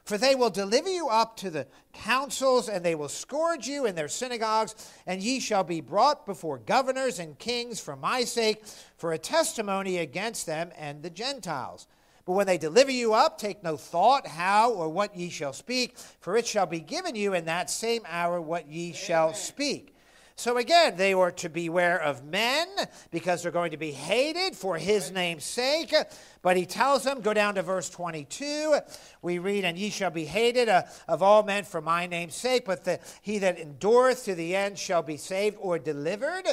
for 0.03 0.18
they 0.18 0.35
will 0.35 0.50
deliver 0.50 0.89
you 0.89 1.07
up 1.07 1.38
to 1.38 1.50
the 1.50 1.68
councils, 1.94 2.68
and 2.68 2.83
they 2.83 2.95
will 2.95 3.07
scourge 3.07 3.68
you 3.68 3.85
in 3.85 3.95
their 3.95 4.09
synagogues, 4.09 4.75
and 5.07 5.23
ye 5.23 5.39
shall 5.39 5.63
be 5.63 5.79
brought 5.79 6.25
before 6.25 6.57
governors 6.57 7.18
and 7.18 7.39
kings 7.39 7.79
for 7.79 7.95
my 7.95 8.25
sake, 8.25 8.62
for 8.97 9.13
a 9.13 9.18
testimony 9.18 10.00
against 10.00 10.45
them 10.45 10.71
and 10.77 11.01
the 11.01 11.09
Gentiles. 11.09 11.88
But 12.25 12.33
when 12.33 12.47
they 12.47 12.57
deliver 12.57 12.91
you 12.91 13.13
up, 13.13 13.38
take 13.38 13.63
no 13.63 13.77
thought 13.77 14.27
how 14.27 14.74
or 14.74 14.89
what 14.89 15.15
ye 15.15 15.29
shall 15.29 15.53
speak, 15.53 15.97
for 16.19 16.35
it 16.35 16.45
shall 16.45 16.65
be 16.65 16.81
given 16.81 17.15
you 17.15 17.33
in 17.33 17.45
that 17.45 17.69
same 17.69 18.01
hour 18.06 18.41
what 18.41 18.67
ye 18.67 18.88
Amen. 18.88 18.94
shall 18.95 19.33
speak. 19.33 19.95
So 20.41 20.57
again, 20.57 20.97
they 20.97 21.13
were 21.13 21.29
to 21.33 21.49
beware 21.49 22.01
of 22.01 22.25
men 22.25 22.67
because 23.11 23.43
they're 23.43 23.51
going 23.51 23.69
to 23.69 23.77
be 23.77 23.91
hated 23.91 24.55
for 24.55 24.75
his 24.75 25.11
name's 25.11 25.43
sake. 25.43 25.93
But 26.41 26.57
he 26.57 26.65
tells 26.65 27.03
them, 27.03 27.21
go 27.21 27.33
down 27.33 27.55
to 27.55 27.61
verse 27.61 27.89
22. 27.89 28.77
We 29.21 29.38
read, 29.38 29.63
And 29.63 29.77
ye 29.77 29.89
shall 29.89 30.09
be 30.09 30.25
hated 30.25 30.69
uh, 30.69 30.83
of 31.07 31.21
all 31.21 31.43
men 31.43 31.63
for 31.63 31.81
my 31.81 32.07
name's 32.07 32.35
sake, 32.35 32.65
but 32.65 32.83
the, 32.83 32.99
he 33.21 33.38
that 33.39 33.59
endureth 33.59 34.25
to 34.25 34.35
the 34.35 34.55
end 34.55 34.79
shall 34.79 35.03
be 35.03 35.17
saved 35.17 35.57
or 35.60 35.77
delivered. 35.77 36.45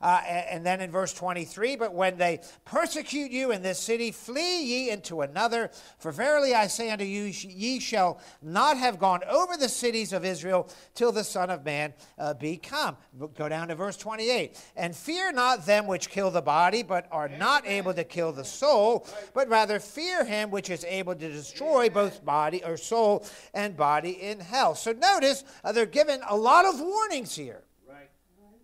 Uh, 0.00 0.20
and 0.26 0.66
then 0.66 0.82
in 0.82 0.90
verse 0.90 1.14
23, 1.14 1.76
but 1.76 1.94
when 1.94 2.18
they 2.18 2.38
persecute 2.66 3.30
you 3.30 3.52
in 3.52 3.62
this 3.62 3.78
city, 3.78 4.10
flee 4.10 4.62
ye 4.62 4.90
into 4.90 5.22
another. 5.22 5.70
For 5.98 6.12
verily 6.12 6.54
I 6.54 6.66
say 6.66 6.90
unto 6.90 7.06
you, 7.06 7.24
ye 7.24 7.80
shall 7.80 8.20
not 8.42 8.76
have 8.76 8.98
gone 8.98 9.20
over 9.24 9.56
the 9.56 9.68
cities 9.68 10.12
of 10.12 10.24
Israel 10.24 10.68
till 10.94 11.10
the 11.10 11.24
Son 11.24 11.48
of 11.48 11.64
Man 11.64 11.94
uh, 12.18 12.34
be 12.34 12.58
come. 12.58 12.98
Go 13.34 13.48
down 13.48 13.68
to 13.68 13.74
verse 13.74 13.96
28. 13.96 14.60
And 14.76 14.94
fear 14.94 15.32
not 15.32 15.64
them 15.64 15.86
which 15.86 16.10
kill 16.10 16.30
the 16.30 16.42
body, 16.42 16.82
but 16.82 17.08
are 17.10 17.28
not 17.28 17.66
able 17.66 17.94
to 17.94 18.04
kill 18.04 18.32
the 18.32 18.44
soul, 18.44 19.06
but 19.34 19.48
rather 19.48 19.78
fear 19.78 20.24
him 20.24 20.50
which 20.50 20.70
is 20.70 20.84
able 20.84 21.14
to 21.14 21.30
destroy 21.30 21.90
both 21.90 22.24
body 22.24 22.64
or 22.64 22.78
soul 22.78 23.26
and 23.52 23.76
body 23.76 24.12
in 24.22 24.40
hell. 24.40 24.74
So 24.74 24.92
notice 24.92 25.44
uh, 25.62 25.72
they're 25.72 25.84
given 25.84 26.20
a 26.26 26.36
lot 26.36 26.64
of 26.64 26.80
warnings 26.80 27.36
here. 27.36 27.62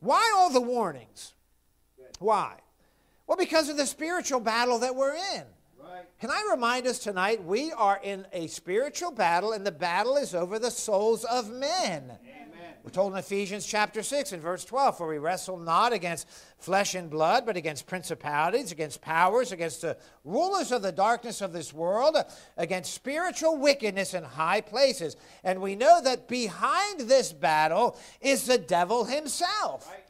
Why 0.01 0.33
all 0.35 0.51
the 0.51 0.61
warnings? 0.61 1.35
Why? 2.19 2.55
Well, 3.27 3.37
because 3.37 3.69
of 3.69 3.77
the 3.77 3.87
spiritual 3.87 4.41
battle 4.41 4.79
that 4.81 4.95
we're 4.95 5.15
in. 5.15 5.45
Right. 5.79 6.05
Can 6.21 6.31
I 6.31 6.47
remind 6.51 6.87
us 6.87 6.99
tonight, 6.99 7.45
we 7.45 7.73
are 7.73 8.01
in 8.03 8.27
a 8.33 8.47
spiritual 8.47 9.11
battle, 9.11 9.53
and 9.53 9.67
the 9.67 9.73
battle 9.73 10.17
is 10.17 10.35
over 10.35 10.59
the 10.59 10.71
souls 10.71 11.25
of 11.25 11.51
men. 11.51 12.05
Amen. 12.05 12.19
We're 12.83 12.91
told 12.91 13.13
in 13.13 13.19
Ephesians 13.19 13.67
chapter 13.67 14.03
6 14.03 14.33
and 14.33 14.43
verse 14.43 14.65
12, 14.65 14.97
for 14.97 15.07
we 15.07 15.19
wrestle 15.19 15.59
not 15.59 15.93
against 15.93 16.27
flesh 16.59 16.95
and 16.95 17.11
blood, 17.11 17.45
but 17.45 17.57
against 17.57 17.87
principalities, 17.87 18.73
against 18.73 19.03
powers, 19.03 19.53
against 19.53 19.83
the 19.83 19.99
rulers 20.25 20.73
of 20.73 20.81
the 20.81 20.93
darkness 20.93 21.43
of 21.43 21.53
this 21.53 21.75
world, 21.75 22.17
against 22.57 22.95
spiritual 22.95 23.59
wickedness 23.59 24.15
in 24.15 24.25
high 24.25 24.63
places. 24.63 25.17
And 25.45 25.61
we 25.61 25.77
know 25.77 26.01
that 26.03 26.27
behind 26.27 27.01
this 27.01 27.35
battle 27.35 27.99
is 28.23 28.47
the 28.47 28.59
devil 28.59 29.05
himself. 29.05 29.87
Right. 29.87 30.10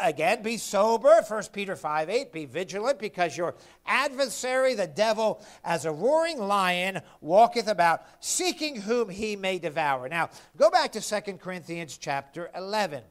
Again, 0.00 0.42
be 0.42 0.56
sober, 0.58 1.22
1 1.26 1.42
Peter 1.52 1.74
5 1.74 2.10
8. 2.10 2.32
Be 2.32 2.44
vigilant, 2.44 2.98
because 2.98 3.36
your 3.36 3.54
adversary, 3.86 4.74
the 4.74 4.86
devil, 4.86 5.42
as 5.64 5.84
a 5.84 5.92
roaring 5.92 6.38
lion, 6.38 7.00
walketh 7.20 7.68
about, 7.68 8.02
seeking 8.20 8.82
whom 8.82 9.08
he 9.08 9.36
may 9.36 9.58
devour. 9.58 10.08
Now, 10.08 10.30
go 10.56 10.70
back 10.70 10.92
to 10.92 11.00
2 11.00 11.34
Corinthians 11.34 11.96
chapter 11.96 12.50
11. 12.54 13.02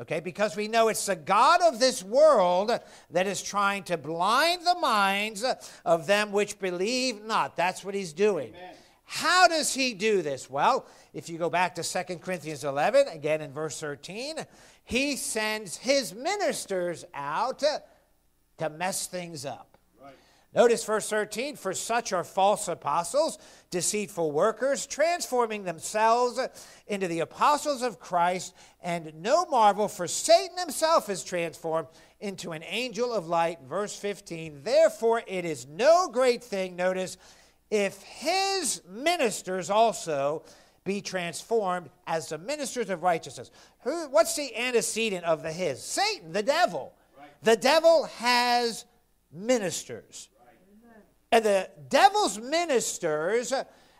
Okay, 0.00 0.18
because 0.18 0.56
we 0.56 0.66
know 0.66 0.88
it's 0.88 1.06
the 1.06 1.14
God 1.14 1.60
of 1.62 1.78
this 1.78 2.02
world 2.02 2.72
that 3.10 3.26
is 3.28 3.40
trying 3.40 3.84
to 3.84 3.96
blind 3.96 4.66
the 4.66 4.74
minds 4.80 5.44
of 5.84 6.06
them 6.08 6.32
which 6.32 6.58
believe 6.58 7.22
not. 7.24 7.56
That's 7.56 7.84
what 7.84 7.94
he's 7.94 8.12
doing. 8.12 8.48
Amen. 8.48 8.74
How 9.04 9.46
does 9.46 9.72
he 9.72 9.94
do 9.94 10.22
this? 10.22 10.48
Well, 10.48 10.86
if 11.12 11.28
you 11.28 11.38
go 11.38 11.50
back 11.50 11.74
to 11.76 11.82
2 11.82 12.16
Corinthians 12.16 12.64
11, 12.64 13.08
again 13.08 13.40
in 13.40 13.52
verse 13.52 13.78
13, 13.78 14.36
he 14.84 15.16
sends 15.16 15.76
his 15.78 16.14
ministers 16.14 17.04
out 17.14 17.62
to 18.58 18.70
mess 18.70 19.06
things 19.06 19.44
up. 19.44 19.74
Notice 20.54 20.84
verse 20.84 21.08
13 21.10 21.56
For 21.56 21.74
such 21.74 22.12
are 22.12 22.22
false 22.22 22.68
apostles, 22.68 23.38
deceitful 23.70 24.30
workers, 24.30 24.86
transforming 24.86 25.64
themselves 25.64 26.38
into 26.86 27.08
the 27.08 27.20
apostles 27.20 27.82
of 27.82 27.98
Christ. 27.98 28.54
And 28.80 29.12
no 29.16 29.46
marvel, 29.46 29.88
for 29.88 30.06
Satan 30.06 30.56
himself 30.56 31.08
is 31.08 31.24
transformed 31.24 31.88
into 32.20 32.52
an 32.52 32.62
angel 32.64 33.12
of 33.12 33.26
light. 33.26 33.58
Verse 33.68 33.96
15 33.96 34.62
Therefore, 34.62 35.22
it 35.26 35.44
is 35.44 35.66
no 35.66 36.08
great 36.08 36.44
thing, 36.44 36.76
notice, 36.76 37.16
if 37.70 38.00
his 38.02 38.82
ministers 38.88 39.70
also 39.70 40.44
be 40.84 41.00
transformed 41.00 41.88
as 42.06 42.28
the 42.28 42.38
ministers 42.38 42.90
of 42.90 43.02
righteousness. 43.02 43.50
Who, 43.82 44.08
what's 44.10 44.36
the 44.36 44.54
antecedent 44.56 45.24
of 45.24 45.42
the 45.42 45.52
his? 45.52 45.82
Satan, 45.82 46.32
the 46.32 46.42
devil. 46.42 46.92
Right. 47.18 47.28
The 47.42 47.56
devil 47.56 48.04
has 48.18 48.84
ministers. 49.32 50.28
And 51.32 51.44
the 51.44 51.68
devil's 51.88 52.38
ministers 52.38 53.52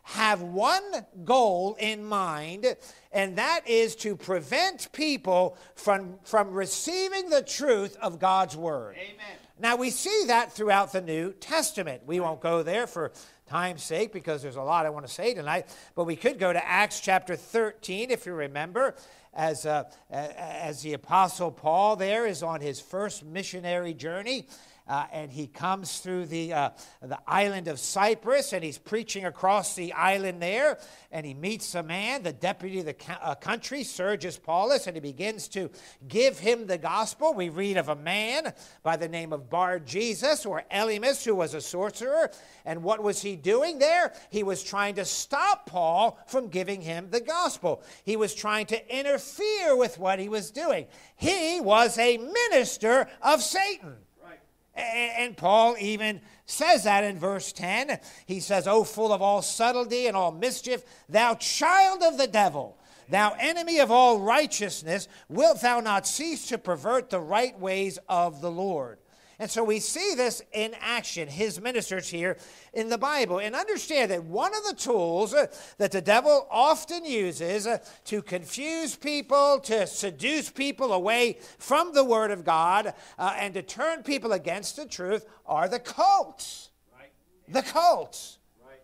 have 0.05 0.41
one 0.43 0.83
goal 1.25 1.77
in 1.81 2.05
mind, 2.05 2.77
and 3.11 3.37
that 3.39 3.63
is 3.67 3.97
to 3.97 4.15
prevent 4.15 4.93
people 4.93 5.57
from, 5.75 6.17
from 6.23 6.53
receiving 6.53 7.31
the 7.31 7.43
truth 7.43 7.97
of 8.01 8.21
God's 8.21 8.57
word. 8.57 8.95
Amen. 8.97 9.37
Now, 9.59 9.75
we 9.75 9.91
see 9.91 10.25
that 10.27 10.53
throughout 10.53 10.93
the 10.93 11.01
New 11.01 11.33
Testament. 11.33 12.03
We 12.07 12.21
won't 12.21 12.41
go 12.41 12.63
there 12.63 12.87
for 12.87 13.13
time's 13.47 13.83
sake 13.83 14.13
because 14.13 14.43
there's 14.43 14.57
a 14.57 14.63
lot 14.63 14.87
I 14.87 14.91
want 14.91 15.07
to 15.07 15.13
say 15.13 15.35
tonight, 15.35 15.67
but 15.95 16.05
we 16.05 16.17
could 16.17 16.39
go 16.39 16.53
to 16.53 16.67
Acts 16.67 17.01
chapter 17.01 17.37
13, 17.37 18.11
if 18.11 18.27
you 18.27 18.33
remember, 18.33 18.95
as, 19.33 19.67
uh, 19.67 19.85
as 20.11 20.83
the 20.83 20.95
Apostle 20.95 21.51
Paul 21.51 21.97
there 21.97 22.27
is 22.27 22.43
on 22.43 22.61
his 22.61 22.81
first 22.81 23.25
missionary 23.25 23.95
journey 23.95 24.47
uh, 24.87 25.07
and 25.13 25.31
he 25.31 25.47
comes 25.47 26.01
through 26.01 26.27
the, 26.27 26.53
uh, 26.53 26.71
the 27.01 27.19
island 27.27 27.69
of 27.69 27.79
Cyprus, 27.79 28.53
and 28.53 28.63
he's 28.63 28.79
preaching 28.79 29.25
across 29.25 29.75
the 29.75 29.93
island 29.93 30.43
there, 30.43 30.79
and 31.11 31.25
he 31.25 31.33
meets 31.33 31.75
a 31.75 31.83
man, 31.83 32.23
the 32.23 32.33
deputy 32.33 32.81
of 32.81 32.87
the 32.87 32.97
uh, 33.23 33.35
country, 33.35 33.83
Sergius 33.83 34.39
Paulus, 34.39 34.87
and 34.87 34.97
he 34.97 35.01
begins 35.01 35.49
to 35.49 35.71
give 36.07 36.39
him 36.39 36.67
the 36.67 36.79
gospel. 36.79 37.33
We 37.33 37.49
read 37.49 37.77
of 37.77 37.89
a 37.89 37.97
man 37.97 38.53
by 38.83 38.97
the 38.97 39.09
name 39.09 39.33
of 39.33 39.49
Bar 39.49 39.79
Jesus, 39.79 40.45
or 40.45 40.65
Elymas, 40.71 41.25
who 41.25 41.35
was 41.35 41.55
a 41.55 41.61
sorcerer, 41.61 42.31
and 42.65 42.83
what 42.83 43.03
was 43.03 43.23
he 43.23 43.37
doing 43.37 43.79
there? 43.79 44.13
He 44.31 44.43
was 44.43 44.63
trying 44.63 44.97
to 44.97 45.05
stop 45.05 45.67
Paul 45.67 46.19
from 46.27 46.49
giving 46.49 46.83
him 46.83 47.09
the 47.11 47.21
gospel. 47.21 47.83
He 48.05 48.17
was 48.17 48.35
trying 48.35 48.67
to 48.67 48.97
interfere 48.99 49.77
with 49.77 49.99
what 49.99 50.19
he 50.19 50.29
was 50.29 50.51
doing. 50.51 50.87
He 51.17 51.61
was 51.61 51.99
a 51.99 52.19
minister 52.19 53.09
of 53.23 53.43
Satan. 53.43 54.04
And 54.77 55.37
Paul 55.37 55.77
even 55.79 56.21
says 56.47 56.85
that 56.85 57.05
in 57.05 57.19
verse 57.19 57.53
10. 57.53 57.99
He 58.27 58.41
says, 58.41 58.67
O 58.67 58.85
full 58.85 59.13
of 59.13 59.23
all 59.23 59.43
subtlety 59.43 60.07
and 60.07 60.17
all 60.17 60.33
mischief, 60.33 60.83
thou 61.09 61.35
child 61.35 62.03
of 62.03 62.19
the 62.19 62.27
devil, 62.27 62.77
thou 63.09 63.37
enemy 63.39 63.79
of 63.79 63.91
all 63.91 64.19
righteousness, 64.19 65.09
wilt 65.29 65.61
thou 65.61 65.81
not 65.81 66.07
cease 66.07 66.47
to 66.49 66.59
pervert 66.59 67.11
the 67.11 67.21
right 67.21 67.59
ways 67.59 67.99
of 68.09 68.41
the 68.41 68.51
Lord? 68.51 68.99
And 69.45 69.51
so 69.51 69.63
we 69.63 69.79
see 69.79 70.15
this 70.15 70.41
in 70.55 70.75
action, 70.81 71.29
his 71.29 71.61
ministers 71.61 72.09
here 72.09 72.39
in 72.73 72.89
the 72.89 72.97
Bible. 72.97 73.41
And 73.41 73.55
understand 73.55 74.11
that 74.11 74.25
one 74.25 74.55
of 74.55 74.65
the 74.65 74.75
tools 74.75 75.35
uh, 75.35 75.49
that 75.77 75.93
the 75.93 76.01
devil 76.01 76.47
often 76.51 77.05
uses 77.05 77.67
uh, 77.67 77.77
to 78.07 78.23
confuse 78.23 78.97
people, 78.97 79.61
to 79.65 79.87
seduce 79.87 80.49
people 80.49 80.95
away 80.95 81.41
from 81.59 81.93
the 81.93 82.03
Word 82.03 82.31
of 82.31 82.43
God, 82.43 82.95
uh, 83.19 83.35
and 83.39 83.53
to 83.53 83.61
turn 83.61 84.03
people 84.03 84.33
against 84.33 84.77
the 84.77 84.87
truth 84.87 85.27
are 85.45 85.69
the 85.69 85.79
cults. 85.79 86.71
Right. 86.99 87.13
The 87.47 87.61
cults. 87.61 88.39
Right. 88.67 88.81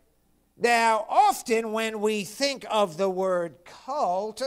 Now, 0.58 1.06
often 1.08 1.72
when 1.72 2.02
we 2.02 2.24
think 2.24 2.66
of 2.70 2.98
the 2.98 3.08
word 3.08 3.64
cult, 3.64 4.42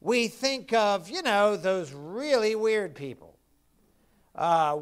we 0.00 0.28
think 0.28 0.72
of, 0.72 1.10
you 1.10 1.20
know, 1.20 1.58
those 1.58 1.92
really 1.92 2.54
weird 2.54 2.94
people. 2.94 3.36
Uh, 4.34 4.78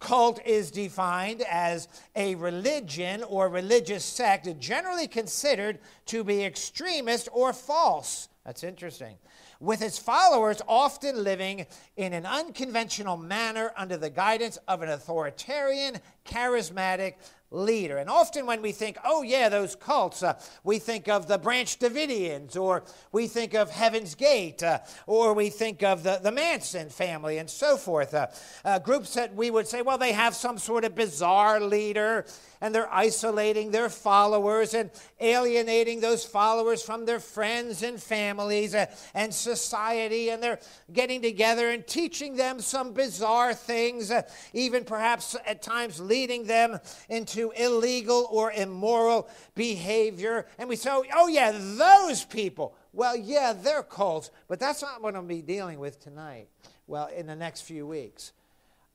Cult 0.00 0.40
is 0.44 0.70
defined 0.70 1.42
as 1.42 1.88
a 2.14 2.34
religion 2.36 3.22
or 3.24 3.48
religious 3.48 4.04
sect 4.04 4.48
generally 4.60 5.08
considered 5.08 5.80
to 6.06 6.22
be 6.22 6.44
extremist 6.44 7.28
or 7.32 7.52
false. 7.52 8.28
That's 8.44 8.64
interesting. 8.64 9.16
With 9.60 9.82
its 9.82 9.98
followers 9.98 10.62
often 10.68 11.24
living 11.24 11.66
in 11.96 12.12
an 12.12 12.24
unconventional 12.24 13.16
manner 13.16 13.72
under 13.76 13.96
the 13.96 14.08
guidance 14.08 14.56
of 14.68 14.82
an 14.82 14.88
authoritarian, 14.88 15.96
charismatic, 16.24 17.14
leader. 17.50 17.96
And 17.96 18.10
often 18.10 18.44
when 18.46 18.60
we 18.60 18.72
think, 18.72 18.98
oh, 19.04 19.22
yeah, 19.22 19.48
those 19.48 19.74
cults, 19.74 20.22
uh, 20.22 20.38
we 20.64 20.78
think 20.78 21.08
of 21.08 21.28
the 21.28 21.38
Branch 21.38 21.78
Davidians, 21.78 22.56
or 22.56 22.84
we 23.10 23.26
think 23.26 23.54
of 23.54 23.70
Heaven's 23.70 24.14
Gate, 24.14 24.62
uh, 24.62 24.80
or 25.06 25.32
we 25.32 25.48
think 25.48 25.82
of 25.82 26.02
the, 26.02 26.20
the 26.22 26.32
Manson 26.32 26.90
family, 26.90 27.38
and 27.38 27.48
so 27.48 27.76
forth. 27.76 28.12
Uh, 28.12 28.26
uh 28.64 28.78
groups 28.78 29.14
that 29.14 29.34
we 29.34 29.50
would 29.50 29.66
say, 29.66 29.82
well, 29.82 29.98
they 29.98 30.12
have 30.12 30.34
some 30.34 30.58
sort 30.58 30.84
of 30.84 30.94
bizarre 30.94 31.60
leader, 31.60 32.26
and 32.60 32.74
they're 32.74 32.92
isolating 32.92 33.70
their 33.70 33.88
followers 33.88 34.74
and 34.74 34.90
alienating 35.20 36.00
those 36.00 36.24
followers 36.24 36.82
from 36.82 37.06
their 37.06 37.20
friends 37.20 37.82
and 37.82 38.02
families 38.02 38.74
uh, 38.74 38.86
and 39.14 39.32
society, 39.32 40.30
and 40.30 40.42
they're 40.42 40.60
getting 40.92 41.22
together 41.22 41.70
and 41.70 41.86
teaching 41.86 42.36
them 42.36 42.60
some 42.60 42.92
bizarre 42.92 43.54
things, 43.54 44.10
uh, 44.10 44.22
even 44.52 44.84
perhaps 44.84 45.36
at 45.46 45.62
times 45.62 46.00
leading 46.00 46.44
them 46.44 46.78
into 47.08 47.37
into 47.38 47.52
illegal 47.62 48.26
or 48.30 48.52
immoral 48.52 49.28
behavior. 49.54 50.46
And 50.58 50.68
we 50.68 50.76
say, 50.76 50.90
oh, 50.90 51.04
oh 51.14 51.28
yeah, 51.28 51.52
those 51.52 52.24
people. 52.24 52.74
Well, 52.92 53.16
yeah, 53.16 53.52
they're 53.52 53.82
cults, 53.82 54.30
but 54.48 54.58
that's 54.58 54.82
not 54.82 55.02
what 55.02 55.14
I'm 55.14 55.26
be 55.26 55.42
dealing 55.42 55.78
with 55.78 56.00
tonight. 56.00 56.48
Well, 56.86 57.08
in 57.14 57.26
the 57.26 57.36
next 57.36 57.62
few 57.62 57.86
weeks. 57.86 58.32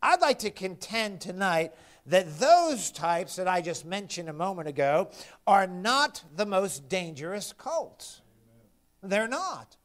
I'd 0.01 0.21
like 0.21 0.39
to 0.39 0.51
contend 0.51 1.21
tonight 1.21 1.73
that 2.07 2.37
those 2.37 2.91
types 2.91 3.37
that 3.37 3.47
I 3.47 3.61
just 3.61 3.85
mentioned 3.85 4.27
a 4.27 4.33
moment 4.33 4.67
ago 4.67 5.09
are 5.47 5.67
not 5.67 6.23
the 6.35 6.45
most 6.45 6.89
dangerous 6.89 7.53
cults. 7.57 8.21
They're 9.01 9.27
not. 9.27 9.77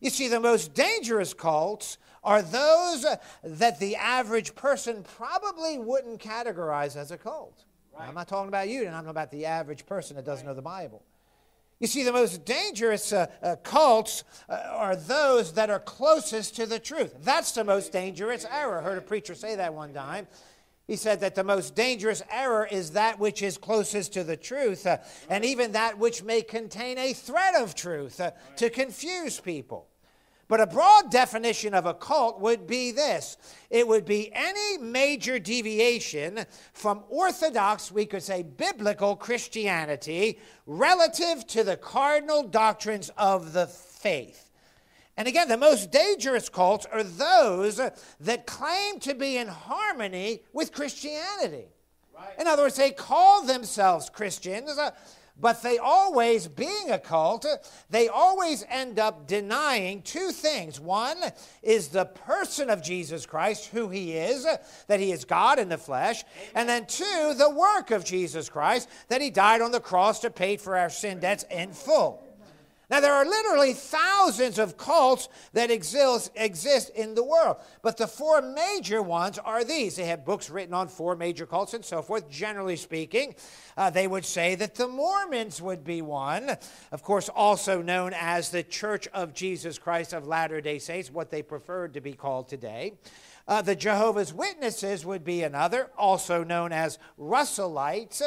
You 0.00 0.10
see, 0.10 0.28
the 0.28 0.40
most 0.40 0.74
dangerous 0.74 1.32
cults 1.32 1.96
are 2.22 2.42
those 2.42 3.06
that 3.42 3.78
the 3.78 3.96
average 3.96 4.54
person 4.54 5.04
probably 5.16 5.78
wouldn't 5.78 6.20
categorize 6.20 6.96
as 6.96 7.10
a 7.10 7.16
cult. 7.16 7.64
Right. 7.98 8.08
I'm 8.08 8.14
not 8.14 8.28
talking 8.28 8.48
about 8.48 8.68
you, 8.68 8.80
and 8.80 8.88
I'm 8.88 9.04
talking 9.04 9.10
about 9.10 9.30
the 9.30 9.46
average 9.46 9.86
person 9.86 10.16
that 10.16 10.24
doesn't 10.24 10.46
right. 10.46 10.52
know 10.52 10.56
the 10.56 10.62
Bible. 10.62 11.02
You 11.78 11.86
see, 11.86 12.04
the 12.04 12.12
most 12.12 12.44
dangerous 12.44 13.12
uh, 13.12 13.26
uh, 13.42 13.56
cults 13.56 14.24
uh, 14.48 14.54
are 14.70 14.96
those 14.96 15.52
that 15.54 15.68
are 15.68 15.78
closest 15.78 16.56
to 16.56 16.66
the 16.66 16.78
truth. 16.78 17.14
That's 17.20 17.52
the 17.52 17.64
most 17.64 17.92
dangerous 17.92 18.46
error. 18.50 18.78
I 18.78 18.82
heard 18.82 18.98
a 18.98 19.02
preacher 19.02 19.34
say 19.34 19.56
that 19.56 19.74
one 19.74 19.92
time. 19.92 20.26
He 20.86 20.96
said 20.96 21.20
that 21.20 21.34
the 21.34 21.44
most 21.44 21.74
dangerous 21.74 22.22
error 22.30 22.66
is 22.70 22.92
that 22.92 23.18
which 23.18 23.42
is 23.42 23.58
closest 23.58 24.12
to 24.14 24.24
the 24.24 24.36
truth, 24.36 24.86
uh, 24.86 24.98
and 25.28 25.44
even 25.44 25.72
that 25.72 25.98
which 25.98 26.22
may 26.22 26.42
contain 26.42 26.96
a 26.96 27.12
threat 27.12 27.56
of 27.56 27.74
truth 27.74 28.20
uh, 28.20 28.30
to 28.56 28.70
confuse 28.70 29.40
people. 29.40 29.88
But 30.48 30.60
a 30.60 30.66
broad 30.66 31.10
definition 31.10 31.74
of 31.74 31.86
a 31.86 31.94
cult 31.94 32.40
would 32.40 32.66
be 32.66 32.92
this 32.92 33.36
it 33.68 33.86
would 33.88 34.04
be 34.04 34.30
any 34.32 34.78
major 34.78 35.38
deviation 35.38 36.44
from 36.72 37.02
orthodox, 37.08 37.90
we 37.90 38.06
could 38.06 38.22
say 38.22 38.42
biblical 38.42 39.16
Christianity 39.16 40.38
relative 40.66 41.46
to 41.48 41.64
the 41.64 41.76
cardinal 41.76 42.44
doctrines 42.44 43.10
of 43.16 43.52
the 43.52 43.66
faith. 43.66 44.50
And 45.16 45.26
again, 45.26 45.48
the 45.48 45.56
most 45.56 45.90
dangerous 45.90 46.48
cults 46.48 46.86
are 46.92 47.02
those 47.02 47.80
that 48.20 48.46
claim 48.46 49.00
to 49.00 49.14
be 49.14 49.38
in 49.38 49.48
harmony 49.48 50.42
with 50.52 50.72
Christianity. 50.72 51.64
Right. 52.14 52.38
In 52.38 52.46
other 52.46 52.64
words, 52.64 52.76
they 52.76 52.90
call 52.90 53.42
themselves 53.42 54.10
Christians, 54.10 54.78
uh, 54.78 54.90
but 55.38 55.62
they 55.62 55.78
always, 55.78 56.48
being 56.48 56.90
a 56.90 56.98
cult, 56.98 57.46
they 57.90 58.08
always 58.08 58.64
end 58.70 58.98
up 58.98 59.26
denying 59.26 60.02
two 60.02 60.30
things. 60.30 60.80
One 60.80 61.18
is 61.62 61.88
the 61.88 62.06
person 62.06 62.70
of 62.70 62.82
Jesus 62.82 63.26
Christ, 63.26 63.66
who 63.66 63.88
he 63.88 64.12
is, 64.12 64.46
that 64.86 65.00
he 65.00 65.12
is 65.12 65.24
God 65.24 65.58
in 65.58 65.68
the 65.68 65.78
flesh. 65.78 66.24
And 66.54 66.68
then 66.68 66.86
two, 66.86 67.34
the 67.36 67.50
work 67.50 67.90
of 67.90 68.04
Jesus 68.04 68.48
Christ, 68.48 68.88
that 69.08 69.20
he 69.20 69.30
died 69.30 69.60
on 69.60 69.72
the 69.72 69.80
cross 69.80 70.20
to 70.20 70.30
pay 70.30 70.56
for 70.56 70.76
our 70.76 70.90
sin 70.90 71.20
debts 71.20 71.44
in 71.50 71.72
full. 71.72 72.25
Now, 72.88 73.00
there 73.00 73.14
are 73.14 73.24
literally 73.24 73.72
thousands 73.72 74.60
of 74.60 74.76
cults 74.76 75.28
that 75.54 75.72
exist, 75.72 76.30
exist 76.36 76.90
in 76.90 77.16
the 77.16 77.24
world, 77.24 77.56
but 77.82 77.96
the 77.96 78.06
four 78.06 78.40
major 78.40 79.02
ones 79.02 79.38
are 79.38 79.64
these. 79.64 79.96
They 79.96 80.04
have 80.04 80.24
books 80.24 80.50
written 80.50 80.72
on 80.72 80.86
four 80.86 81.16
major 81.16 81.46
cults 81.46 81.74
and 81.74 81.84
so 81.84 82.00
forth. 82.00 82.30
Generally 82.30 82.76
speaking, 82.76 83.34
uh, 83.76 83.90
they 83.90 84.06
would 84.06 84.24
say 84.24 84.54
that 84.54 84.76
the 84.76 84.86
Mormons 84.86 85.60
would 85.60 85.82
be 85.82 86.00
one, 86.00 86.56
of 86.92 87.02
course, 87.02 87.28
also 87.28 87.82
known 87.82 88.12
as 88.14 88.50
the 88.50 88.62
Church 88.62 89.08
of 89.08 89.34
Jesus 89.34 89.78
Christ 89.78 90.12
of 90.12 90.28
Latter 90.28 90.60
day 90.60 90.78
Saints, 90.78 91.10
what 91.10 91.30
they 91.30 91.42
preferred 91.42 91.94
to 91.94 92.00
be 92.00 92.12
called 92.12 92.48
today. 92.48 92.92
Uh, 93.48 93.62
the 93.62 93.76
Jehovah's 93.76 94.34
Witnesses 94.34 95.06
would 95.06 95.22
be 95.22 95.44
another, 95.44 95.90
also 95.96 96.42
known 96.42 96.72
as 96.72 96.98
Russellites, 97.16 98.20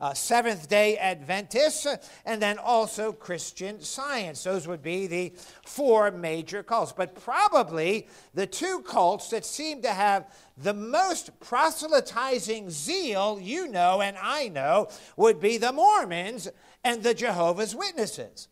uh, 0.00 0.14
Seventh 0.14 0.66
day 0.66 0.96
Adventists, 0.96 1.86
and 2.24 2.40
then 2.40 2.56
also 2.56 3.12
Christian 3.12 3.82
Science. 3.82 4.42
Those 4.42 4.66
would 4.66 4.82
be 4.82 5.06
the 5.06 5.34
four 5.66 6.10
major 6.10 6.62
cults. 6.62 6.92
But 6.92 7.14
probably 7.22 8.08
the 8.32 8.46
two 8.46 8.80
cults 8.80 9.28
that 9.28 9.44
seem 9.44 9.82
to 9.82 9.92
have 9.92 10.32
the 10.56 10.74
most 10.74 11.38
proselytizing 11.40 12.70
zeal, 12.70 13.38
you 13.40 13.68
know 13.68 14.00
and 14.00 14.16
I 14.20 14.48
know, 14.48 14.88
would 15.16 15.38
be 15.38 15.58
the 15.58 15.72
Mormons 15.72 16.48
and 16.82 17.02
the 17.02 17.14
Jehovah's 17.14 17.74
Witnesses. 17.74 18.48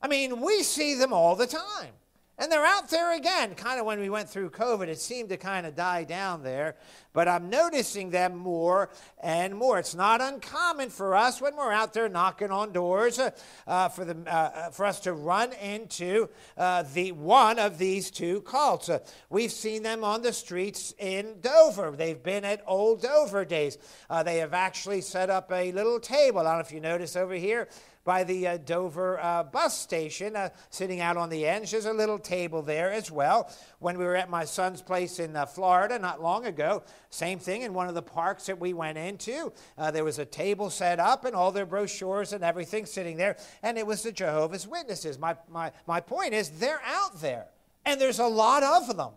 I 0.00 0.08
mean, 0.08 0.40
we 0.40 0.62
see 0.62 0.94
them 0.94 1.12
all 1.12 1.36
the 1.36 1.46
time. 1.46 1.92
And 2.38 2.50
they're 2.50 2.64
out 2.64 2.88
there 2.88 3.14
again. 3.14 3.54
Kind 3.54 3.78
of 3.78 3.84
when 3.84 4.00
we 4.00 4.08
went 4.08 4.28
through 4.28 4.50
COVID, 4.50 4.88
it 4.88 4.98
seemed 4.98 5.28
to 5.28 5.36
kind 5.36 5.66
of 5.66 5.76
die 5.76 6.04
down 6.04 6.42
there. 6.42 6.76
But 7.12 7.28
I'm 7.28 7.50
noticing 7.50 8.08
them 8.10 8.36
more 8.36 8.88
and 9.22 9.54
more. 9.54 9.78
It's 9.78 9.94
not 9.94 10.22
uncommon 10.22 10.88
for 10.88 11.14
us 11.14 11.42
when 11.42 11.56
we're 11.56 11.72
out 11.72 11.92
there 11.92 12.08
knocking 12.08 12.50
on 12.50 12.72
doors 12.72 13.18
uh, 13.18 13.30
uh, 13.66 13.90
for, 13.90 14.06
the, 14.06 14.16
uh, 14.26 14.30
uh 14.30 14.70
for 14.70 14.86
us 14.86 15.00
to 15.00 15.12
run 15.12 15.52
into 15.52 16.30
uh, 16.56 16.84
the 16.94 17.12
one 17.12 17.58
of 17.58 17.76
these 17.76 18.10
two 18.10 18.40
cults. 18.40 18.88
Uh, 18.88 19.00
we've 19.28 19.52
seen 19.52 19.82
them 19.82 20.02
on 20.02 20.22
the 20.22 20.32
streets 20.32 20.94
in 20.98 21.34
Dover. 21.42 21.90
They've 21.90 22.22
been 22.22 22.46
at 22.46 22.62
Old 22.66 23.02
Dover 23.02 23.44
Days. 23.44 23.76
they 24.24 24.38
have 24.38 24.54
actually 24.54 25.02
set 25.02 25.28
up 25.28 25.52
a 25.52 25.70
little 25.72 26.00
table. 26.00 26.40
I 26.40 26.44
don't 26.44 26.54
know 26.54 26.60
if 26.60 26.72
you 26.72 26.80
notice 26.80 27.14
over 27.14 27.34
here 27.34 27.68
by 28.04 28.24
the 28.24 28.46
uh, 28.46 28.56
Dover 28.56 29.18
uh, 29.20 29.44
bus 29.44 29.78
station, 29.78 30.34
uh, 30.36 30.48
sitting 30.70 31.00
out 31.00 31.16
on 31.16 31.28
the 31.30 31.46
edge. 31.46 31.70
There's 31.70 31.86
a 31.86 31.92
little 31.92 32.18
table 32.18 32.62
there 32.62 32.90
as 32.90 33.10
well. 33.10 33.50
When 33.78 33.98
we 33.98 34.04
were 34.04 34.16
at 34.16 34.30
my 34.30 34.44
son's 34.44 34.82
place 34.82 35.18
in 35.18 35.36
uh, 35.36 35.46
Florida 35.46 35.98
not 35.98 36.22
long 36.22 36.46
ago, 36.46 36.82
same 37.10 37.38
thing 37.38 37.62
in 37.62 37.74
one 37.74 37.88
of 37.88 37.94
the 37.94 38.02
parks 38.02 38.46
that 38.46 38.58
we 38.58 38.72
went 38.72 38.98
into. 38.98 39.52
Uh, 39.78 39.90
there 39.90 40.04
was 40.04 40.18
a 40.18 40.24
table 40.24 40.70
set 40.70 40.98
up 40.98 41.24
and 41.24 41.34
all 41.34 41.52
their 41.52 41.66
brochures 41.66 42.32
and 42.32 42.42
everything 42.42 42.86
sitting 42.86 43.16
there, 43.16 43.36
and 43.62 43.78
it 43.78 43.86
was 43.86 44.02
the 44.02 44.12
Jehovah's 44.12 44.66
Witnesses. 44.66 45.18
My, 45.18 45.36
my, 45.50 45.72
my 45.86 46.00
point 46.00 46.34
is, 46.34 46.50
they're 46.50 46.82
out 46.84 47.20
there, 47.20 47.46
and 47.84 48.00
there's 48.00 48.18
a 48.18 48.26
lot 48.26 48.62
of 48.62 48.96
them. 48.96 49.12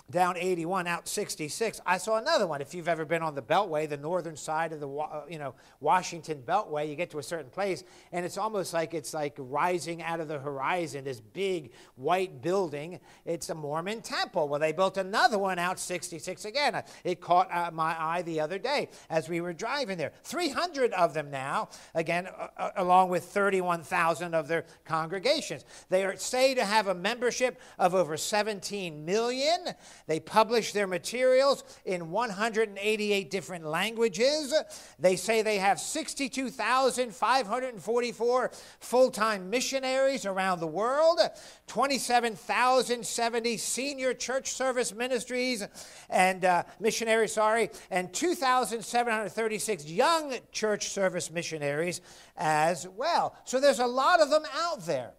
down 0.10 0.38
81 0.38 0.88
out 0.88 1.06
66 1.06 1.82
i 1.86 1.98
saw 1.98 2.17
another 2.17 2.48
one. 2.48 2.62
If 2.62 2.74
you've 2.74 2.88
ever 2.88 3.04
been 3.04 3.22
on 3.22 3.36
the 3.36 3.41
beltway 3.41 3.89
the 3.89 3.98
northern 3.98 4.38
side 4.38 4.72
of 4.72 4.80
the 4.80 4.88
uh, 4.88 5.24
you 5.30 5.38
know 5.38 5.54
washington 5.82 6.41
beltway 6.46 6.88
you 6.88 6.96
get 6.96 7.10
to 7.12 7.20
a 7.20 7.24
certain 7.24 7.50
place 7.50 7.84
and 8.13 8.26
it's 8.26 8.38
almost 8.38 8.74
like 8.74 8.93
it's 8.93 9.13
like 9.13 9.36
rising 9.38 10.02
out 10.02 10.22
of 10.22 10.30
the 10.30 10.39
horizon 10.39 11.04
this 11.04 11.20
big 11.20 11.72
white 11.96 12.41
building. 12.41 13.00
It's 13.26 13.50
a 13.50 13.56
mormon 13.56 14.02
temple. 14.02 14.48
Well 14.48 14.60
they 14.62 14.72
built 14.72 14.98
another 14.98 15.38
one 15.38 15.60
out 15.60 15.78
66 15.78 16.46
again. 16.46 16.82
It 17.04 17.20
caught 17.20 17.50
uh, 17.52 17.72
my 17.74 17.96
eye 18.00 18.22
the 18.22 18.39
other 18.39 18.60
day 18.60 18.89
as 19.10 19.28
we 19.28 19.41
were 19.41 19.54
driving 19.54 19.98
there. 19.98 20.13
300 20.24 20.93
of 20.93 21.13
them 21.13 21.30
now 21.30 21.70
again 21.93 22.28
uh, 22.28 22.48
uh 22.58 22.72
along 22.78 23.10
with 23.10 23.26
31000 23.26 24.34
of 24.34 24.48
their 24.48 24.63
congregations. 24.86 25.65
They 25.89 26.06
are 26.06 26.15
say 26.15 26.56
to 26.56 26.63
have 26.63 26.88
a 26.88 26.96
membership 26.96 27.60
of 27.78 27.93
over 27.93 28.15
17 28.15 29.04
million 29.04 29.76
they 30.08 30.20
publish 30.22 30.72
their 30.72 30.88
materials 30.88 31.65
in 31.86 32.10
188 32.12 33.30
different 33.30 33.65
languages. 33.65 34.54
They 34.98 35.17
say 35.17 35.41
they 35.41 35.58
have 35.58 35.78
62,544 35.80 38.52
full 38.80 39.12
time 39.12 39.50
missionaries 39.50 40.26
around 40.26 40.62
the 40.62 40.67
world, 40.67 41.20
27,070 41.67 43.58
senior 43.58 44.13
church 44.13 44.54
service 44.54 44.93
ministries 44.93 45.67
and 46.10 46.46
uh, 46.46 46.63
missionaries, 46.80 47.34
sorry, 47.34 47.70
and 47.91 48.13
2,736 48.13 49.86
young 49.86 50.38
church 50.54 50.88
service 50.88 51.30
missionaries 51.30 52.00
as 52.38 52.88
well. 52.88 53.36
So 53.43 53.60
there's 53.60 53.80
a 53.80 53.88
lot 53.88 54.22
of 54.22 54.30
them 54.30 54.43
out 54.56 54.86
there. 54.86 55.12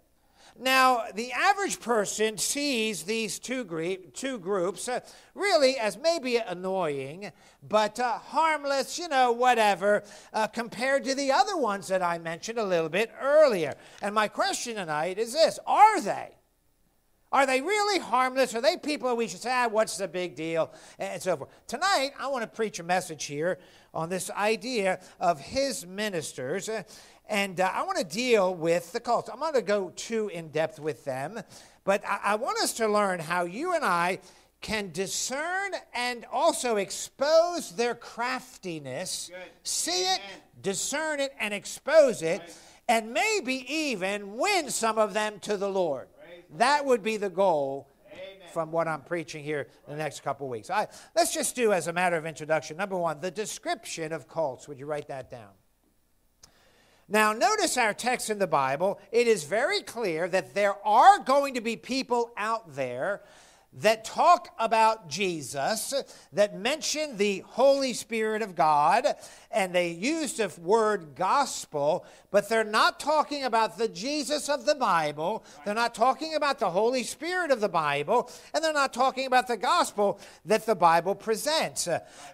Now, 0.61 1.05
the 1.15 1.31
average 1.31 1.79
person 1.79 2.37
sees 2.37 3.05
these 3.05 3.39
two, 3.39 3.63
group, 3.63 4.13
two 4.13 4.39
groups 4.39 4.89
uh, 4.89 5.01
really 5.35 5.79
as 5.79 5.97
maybe 5.97 6.37
annoying, 6.37 7.31
but 7.67 8.01
uh, 8.01 8.19
harmless, 8.19 8.99
you 8.99 9.09
know, 9.09 9.31
whatever, 9.31 10.03
uh, 10.33 10.49
compared 10.49 11.05
to 11.05 11.15
the 11.15 11.31
other 11.31 11.57
ones 11.57 11.87
that 11.89 12.03
I 12.03 12.19
mentioned 12.19 12.59
a 12.59 12.65
little 12.65 12.89
bit 12.89 13.13
earlier. 13.21 13.75
And 14.03 14.15
my 14.15 14.27
question 14.27 14.75
tonight 14.75 15.19
is 15.19 15.33
this 15.33 15.61
Are 15.65 16.01
they? 16.01 16.35
Are 17.31 17.47
they 17.47 17.61
really 17.61 17.99
harmless? 17.99 18.55
Are 18.55 18.63
they 18.63 18.79
people 18.79 19.15
we 19.15 19.29
should 19.29 19.43
say, 19.43 19.51
ah, 19.53 19.69
what's 19.69 19.99
the 19.99 20.09
big 20.09 20.35
deal? 20.35 20.73
And 20.99 21.21
so 21.21 21.37
forth. 21.37 21.51
Tonight, 21.67 22.13
I 22.19 22.27
want 22.29 22.43
to 22.43 22.49
preach 22.49 22.79
a 22.79 22.83
message 22.83 23.27
here 23.27 23.59
on 23.93 24.09
this 24.09 24.31
idea 24.31 25.01
of 25.21 25.39
his 25.39 25.87
ministers. 25.87 26.71
And 27.29 27.61
uh, 27.61 27.71
I 27.73 27.83
want 27.83 27.99
to 27.99 28.05
deal 28.05 28.55
with 28.55 28.93
the 28.93 29.01
cults. 29.01 29.29
I'm 29.29 29.39
not 29.39 29.53
going 29.53 29.65
to 29.65 29.69
go 29.69 29.91
too 29.91 30.29
in 30.29 30.49
depth 30.49 30.81
with 30.81 31.05
them, 31.05 31.41
but 31.85 32.03
I, 32.07 32.21
I 32.25 32.35
want 32.37 32.59
us 32.59 32.73
to 32.75 32.89
learn 32.89 33.21
how 33.21 33.45
you 33.45 33.75
and 33.75 33.85
I 33.85 34.21
can 34.61 34.91
discern 34.93 35.73
and 35.95 36.25
also 36.33 36.77
expose 36.77 37.77
their 37.77 37.95
craftiness, 37.95 39.31
Good. 39.33 39.51
see 39.63 40.05
Amen. 40.05 40.15
it, 40.17 40.63
discern 40.63 41.21
it, 41.21 41.33
and 41.39 41.55
expose 41.55 42.23
it, 42.23 42.41
right. 42.41 42.57
and 42.89 43.13
maybe 43.13 43.65
even 43.73 44.37
win 44.37 44.71
some 44.71 44.99
of 44.99 45.15
them 45.15 45.39
to 45.41 45.57
the 45.57 45.69
Lord. 45.69 46.09
That 46.57 46.87
would 46.87 47.03
be 47.03 47.19
the 47.19 47.31
goal 47.31 47.89
Amen. 48.11 48.49
from 48.53 48.73
what 48.73 48.89
I'm 48.89 49.03
preaching 49.03 49.45
here 49.45 49.69
in 49.87 49.93
the 49.93 50.03
next 50.03 50.25
couple 50.25 50.49
weeks. 50.49 50.71
I, 50.71 50.89
let's 51.15 51.33
just 51.33 51.55
do, 51.55 51.73
as 51.73 51.89
a 51.89 51.93
matter 51.93 52.17
of 52.17 52.27
introduction, 52.27 52.79
number 52.79 52.97
one, 52.97 53.21
the 53.21 53.31
description 53.31 54.13
of 54.13 54.27
cults. 54.29 54.67
Would 54.67 54.79
you 54.79 54.87
write 54.87 55.09
that 55.09 55.31
down? 55.31 55.51
Now, 57.09 57.33
notice 57.33 57.79
our 57.79 57.95
text 57.95 58.29
in 58.29 58.39
the 58.39 58.47
Bible. 58.47 59.01
It 59.11 59.27
is 59.27 59.45
very 59.45 59.81
clear 59.81 60.29
that 60.29 60.55
there 60.55 60.77
are 60.87 61.19
going 61.19 61.55
to 61.55 61.61
be 61.63 61.77
people 61.77 62.33
out 62.37 62.75
there 62.75 63.23
that 63.75 64.05
talk 64.05 64.55
about 64.59 65.09
Jesus, 65.09 65.95
that 66.33 66.59
mention 66.59 67.17
the 67.17 67.45
Holy 67.47 67.93
Spirit 67.93 68.43
of 68.43 68.55
God, 68.57 69.07
and 69.51 69.75
they 69.75 69.91
use 69.91 70.35
the 70.35 70.53
word 70.61 71.15
gospel, 71.15 72.05
but 72.31 72.49
they're 72.49 72.65
not 72.65 72.99
talking 72.99 73.45
about 73.45 73.79
the 73.79 73.89
Jesus 73.89 74.49
of 74.49 74.65
the 74.65 74.75
Bible. 74.75 75.45
They're 75.65 75.75
not 75.75 75.95
talking 75.95 76.35
about 76.35 76.59
the 76.59 76.71
Holy 76.71 77.03
Spirit 77.03 77.51
of 77.51 77.61
the 77.61 77.69
Bible, 77.69 78.31
and 78.55 78.65
they're 78.65 78.73
not 78.73 78.95
talking 78.95 79.27
about 79.27 79.49
the 79.49 79.57
gospel 79.57 80.19
that 80.47 80.67
the 80.67 80.75
Bible 80.75 81.15
presents. 81.15 81.89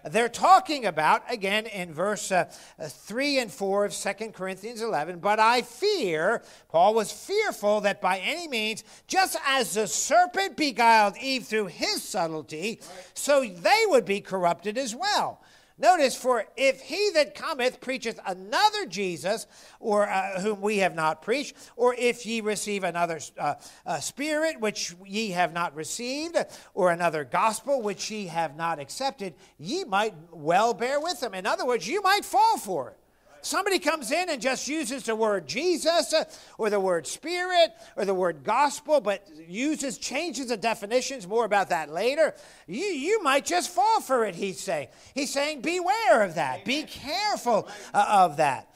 They're 0.05 0.29
talking 0.29 0.85
about, 0.85 1.31
again, 1.31 1.67
in 1.67 1.93
verse 1.93 2.31
uh, 2.31 2.45
3 2.79 3.39
and 3.39 3.51
4 3.51 3.85
of 3.85 3.93
2 3.93 4.31
Corinthians 4.31 4.81
11, 4.81 5.19
but 5.19 5.39
I 5.39 5.61
fear, 5.61 6.43
Paul 6.69 6.93
was 6.93 7.11
fearful 7.11 7.81
that 7.81 8.01
by 8.01 8.19
any 8.19 8.47
means, 8.47 8.83
just 9.07 9.37
as 9.45 9.73
the 9.73 9.87
serpent 9.87 10.55
beguiled 10.57 11.15
Eve 11.25 11.45
through 11.45 11.67
his 11.67 12.03
subtlety, 12.03 12.79
so 13.13 13.43
they 13.43 13.83
would 13.87 14.05
be 14.05 14.21
corrupted 14.21 14.77
as 14.77 14.95
well. 14.95 15.41
Notice, 15.77 16.15
for 16.15 16.45
if 16.55 16.79
he 16.79 17.09
that 17.15 17.35
cometh 17.35 17.81
preacheth 17.81 18.17
another 18.25 18.85
Jesus, 18.85 19.45
or 19.81 20.07
uh, 20.07 20.39
whom 20.39 20.61
we 20.61 20.77
have 20.77 20.95
not 20.95 21.21
preached, 21.21 21.53
or 21.75 21.93
if 21.95 22.25
ye 22.25 22.39
receive 22.39 22.85
another 22.85 23.19
uh, 23.37 23.55
uh, 23.85 23.99
spirit 23.99 24.61
which 24.61 24.95
ye 25.05 25.31
have 25.31 25.51
not 25.51 25.75
received, 25.75 26.37
or 26.73 26.91
another 26.91 27.25
gospel 27.25 27.81
which 27.81 28.09
ye 28.09 28.27
have 28.27 28.55
not 28.55 28.79
accepted, 28.79 29.33
ye 29.57 29.83
might 29.83 30.13
well 30.31 30.73
bear 30.73 31.01
with 31.01 31.19
them. 31.19 31.33
In 31.33 31.45
other 31.45 31.65
words, 31.65 31.85
you 31.89 32.01
might 32.01 32.23
fall 32.23 32.57
for 32.57 32.91
it. 32.91 32.97
Somebody 33.45 33.77
comes 33.77 34.11
in 34.11 34.31
and 34.31 34.41
just 34.41 34.67
uses 34.67 35.03
the 35.03 35.15
word 35.15 35.47
Jesus 35.47 36.13
uh, 36.13 36.23
or 36.57 36.71
the 36.71 36.79
word 36.79 37.05
spirit 37.05 37.73
or 37.95 38.03
the 38.03 38.13
word 38.13 38.43
gospel, 38.43 38.99
but 38.99 39.23
uses, 39.47 39.99
changes 39.99 40.47
the 40.47 40.57
definitions. 40.57 41.27
More 41.27 41.45
about 41.45 41.69
that 41.69 41.91
later. 41.91 42.33
You, 42.65 42.85
you 42.85 43.21
might 43.21 43.45
just 43.45 43.69
fall 43.69 44.01
for 44.01 44.25
it, 44.25 44.33
he's 44.33 44.59
saying. 44.59 44.87
He's 45.13 45.31
saying, 45.31 45.61
beware 45.61 46.23
of 46.23 46.33
that. 46.35 46.65
Be 46.65 46.83
careful 46.83 47.67
uh, 47.93 48.05
of 48.09 48.37
that. 48.37 48.75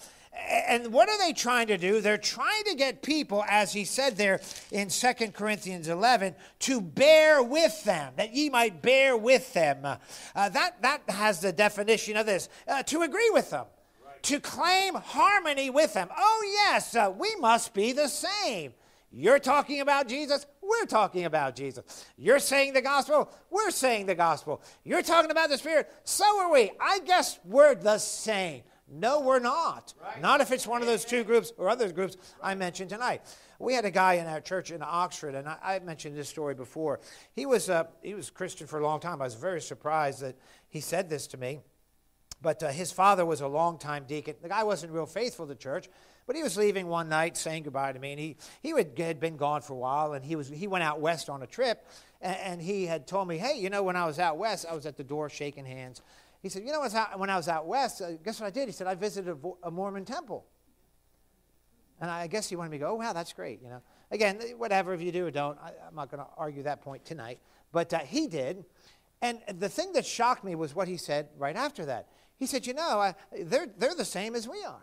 And 0.70 0.94
what 0.94 1.10
are 1.10 1.18
they 1.18 1.34
trying 1.34 1.66
to 1.68 1.78
do? 1.80 2.00
They're 2.00 2.20
trying 2.20 2.64
to 2.66 2.76
get 2.76 3.02
people, 3.02 3.44
as 3.50 3.74
he 3.74 3.86
said 3.86 4.18
there 4.18 4.40
in 4.72 4.90
2 4.90 5.14
Corinthians 5.34 5.88
11, 5.88 6.36
to 6.60 6.80
bear 6.80 7.42
with 7.42 7.84
them, 7.86 8.14
that 8.18 8.36
ye 8.36 8.52
might 8.52 8.84
bear 8.84 9.18
with 9.18 9.52
them. 9.54 9.84
Uh, 9.84 9.98
that, 10.36 10.80
that 10.84 11.02
has 11.10 11.40
the 11.40 11.52
definition 11.52 12.18
of 12.18 12.28
this 12.28 12.50
uh, 12.68 12.84
to 12.84 13.02
agree 13.02 13.32
with 13.34 13.50
them 13.50 13.66
to 14.24 14.40
claim 14.40 14.96
harmony 14.96 15.70
with 15.70 15.94
them. 15.94 16.10
Oh, 16.16 16.50
yes, 16.68 16.96
uh, 16.96 17.12
we 17.18 17.36
must 17.38 17.74
be 17.74 17.92
the 17.94 18.08
same. 18.08 18.74
You're 19.12 19.40
talking 19.40 19.82
about 19.82 20.08
Jesus, 20.08 20.46
we're 20.62 20.86
talking 20.86 21.26
about 21.26 21.56
Jesus. 21.56 22.06
You're 22.16 22.40
saying 22.40 22.74
the 22.74 22.82
gospel, 22.82 23.32
we're 23.50 23.72
saying 23.72 24.06
the 24.06 24.16
gospel. 24.16 24.62
You're 24.84 25.02
talking 25.02 25.32
about 25.32 25.50
the 25.50 25.58
Spirit, 25.58 25.92
so 26.04 26.42
are 26.42 26.52
we. 26.52 26.72
I 26.80 27.00
guess 27.00 27.40
we're 27.44 27.74
the 27.74 27.98
same. 27.98 28.62
No, 28.92 29.22
we're 29.22 29.40
not. 29.40 29.94
Right. 30.02 30.22
Not 30.22 30.42
if 30.42 30.52
it's 30.52 30.66
one 30.66 30.82
of 30.82 30.88
those 30.88 31.06
two 31.06 31.24
groups 31.24 31.52
or 31.58 31.70
other 31.70 31.92
groups 31.92 32.18
I 32.42 32.56
mentioned 32.56 32.90
tonight. 32.90 33.22
We 33.60 33.74
had 33.74 33.86
a 33.86 33.92
guy 33.92 34.16
in 34.16 34.26
our 34.26 34.42
church 34.42 34.72
in 34.72 34.82
Oxford, 34.82 35.36
and 35.36 35.48
I, 35.48 35.58
I 35.64 35.80
mentioned 35.80 36.16
this 36.16 36.30
story 36.30 36.56
before. 36.56 37.00
He 37.34 37.46
was, 37.46 37.70
uh, 37.70 37.86
he 38.02 38.14
was 38.14 38.30
Christian 38.30 38.68
for 38.68 38.80
a 38.80 38.84
long 38.84 39.00
time. 39.00 39.22
I 39.22 39.26
was 39.26 39.36
very 39.36 39.62
surprised 39.62 40.22
that 40.22 40.38
he 40.70 40.82
said 40.82 41.10
this 41.10 41.28
to 41.28 41.38
me. 41.38 41.60
But 42.42 42.64
uh, 42.64 42.70
his 42.70 42.92
father 42.92 43.26
was 43.26 43.42
a 43.42 43.48
longtime 43.48 44.06
deacon. 44.08 44.36
The 44.42 44.50
guy 44.50 44.64
wasn't 44.64 44.94
real 44.94 45.06
faithful 45.06 45.46
to 45.48 45.56
church, 45.56 45.90
but 46.26 46.36
he 46.36 46.44
was 46.44 46.56
leaving 46.56 46.88
one 46.88 47.10
night 47.10 47.36
saying 47.36 47.64
goodbye 47.64 47.92
to 47.92 48.00
me. 48.00 48.12
And 48.12 48.20
he, 48.20 48.38
he 48.62 48.70
had, 48.70 48.98
had 48.98 49.20
been 49.20 49.36
gone 49.36 49.62
for 49.62 49.74
a 49.74 49.78
while, 49.78 50.14
and 50.14 50.24
he, 50.24 50.36
was, 50.36 50.48
he 50.48 50.68
went 50.68 50.84
out 50.84 51.02
west 51.02 51.30
on 51.30 51.44
a 51.44 51.48
trip. 51.48 51.86
And, 52.22 52.38
and 52.38 52.62
he 52.62 52.86
had 52.86 53.08
told 53.08 53.28
me, 53.28 53.38
hey, 53.38 53.60
you 53.60 53.70
know, 53.70 53.84
when 53.84 53.96
I 53.96 54.06
was 54.06 54.20
out 54.20 54.38
west, 54.38 54.66
I 54.70 54.74
was 54.74 54.86
at 54.86 54.96
the 54.96 55.04
door 55.04 55.30
shaking 55.30 55.66
hands. 55.66 56.02
He 56.42 56.48
said, 56.48 56.64
you 56.64 56.72
know, 56.72 56.88
when 57.18 57.30
I 57.30 57.36
was 57.36 57.50
out 57.50 57.68
west, 57.68 58.02
uh, 58.02 58.14
guess 58.24 58.40
what 58.40 58.48
I 58.48 58.52
did? 58.52 58.70
He 58.70 58.72
said, 58.72 58.88
I 58.88 58.96
visited 58.96 59.38
a, 59.44 59.68
a 59.68 59.72
Mormon 59.72 60.06
temple. 60.06 60.46
And 62.02 62.10
I 62.10 62.28
guess 62.28 62.48
he 62.48 62.56
wanted 62.56 62.72
me 62.72 62.78
to 62.78 62.86
go, 62.86 62.92
oh, 62.92 62.96
wow, 62.96 63.12
that's 63.12 63.34
great, 63.34 63.62
you 63.62 63.68
know. 63.68 63.82
Again, 64.12 64.40
whatever, 64.58 64.94
if 64.94 65.02
you 65.02 65.12
do 65.12 65.28
or 65.28 65.32
don't, 65.32 65.58
I, 65.62 65.72
am 65.88 65.96
not 65.96 66.10
going 66.10 66.24
to 66.24 66.30
argue 66.38 66.64
that 66.64 66.82
point 66.82 67.04
tonight. 67.04 67.40
But 67.74 67.94
uh, 67.94 68.00
he 68.00 68.28
did. 68.28 68.64
And 69.22 69.40
the 69.58 69.68
thing 69.68 69.92
that 69.94 70.06
shocked 70.06 70.44
me 70.44 70.56
was 70.56 70.74
what 70.74 70.88
he 70.88 70.96
said 70.96 71.28
right 71.38 71.56
after 71.56 71.86
that. 71.86 72.08
He 72.40 72.46
said, 72.46 72.66
You 72.66 72.74
know, 72.74 73.00
I, 73.00 73.16
they're, 73.44 73.68
they're 73.78 73.96
the 73.96 74.06
same 74.06 74.34
as 74.34 74.48
we 74.48 74.64
are. 74.64 74.82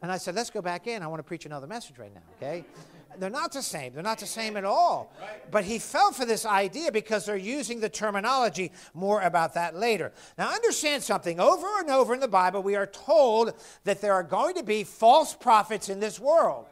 And 0.00 0.12
I 0.12 0.18
said, 0.18 0.34
Let's 0.34 0.50
go 0.50 0.62
back 0.62 0.86
in. 0.86 1.02
I 1.02 1.06
want 1.06 1.18
to 1.20 1.24
preach 1.24 1.46
another 1.46 1.66
message 1.66 1.98
right 1.98 2.14
now, 2.14 2.20
okay? 2.36 2.64
They're 3.18 3.30
not 3.30 3.52
the 3.52 3.62
same. 3.62 3.94
They're 3.94 4.02
not 4.02 4.18
the 4.18 4.26
same 4.26 4.56
at 4.56 4.64
all. 4.64 5.12
But 5.50 5.64
he 5.64 5.78
fell 5.78 6.12
for 6.12 6.24
this 6.24 6.46
idea 6.46 6.92
because 6.92 7.26
they're 7.26 7.36
using 7.36 7.80
the 7.80 7.88
terminology. 7.88 8.70
More 8.94 9.22
about 9.22 9.54
that 9.54 9.74
later. 9.74 10.12
Now, 10.36 10.50
understand 10.50 11.02
something. 11.02 11.40
Over 11.40 11.66
and 11.78 11.90
over 11.90 12.14
in 12.14 12.20
the 12.20 12.28
Bible, 12.28 12.62
we 12.62 12.76
are 12.76 12.86
told 12.86 13.54
that 13.84 14.00
there 14.00 14.12
are 14.12 14.22
going 14.22 14.54
to 14.54 14.62
be 14.62 14.84
false 14.84 15.34
prophets 15.34 15.88
in 15.88 16.00
this 16.00 16.20
world. 16.20 16.66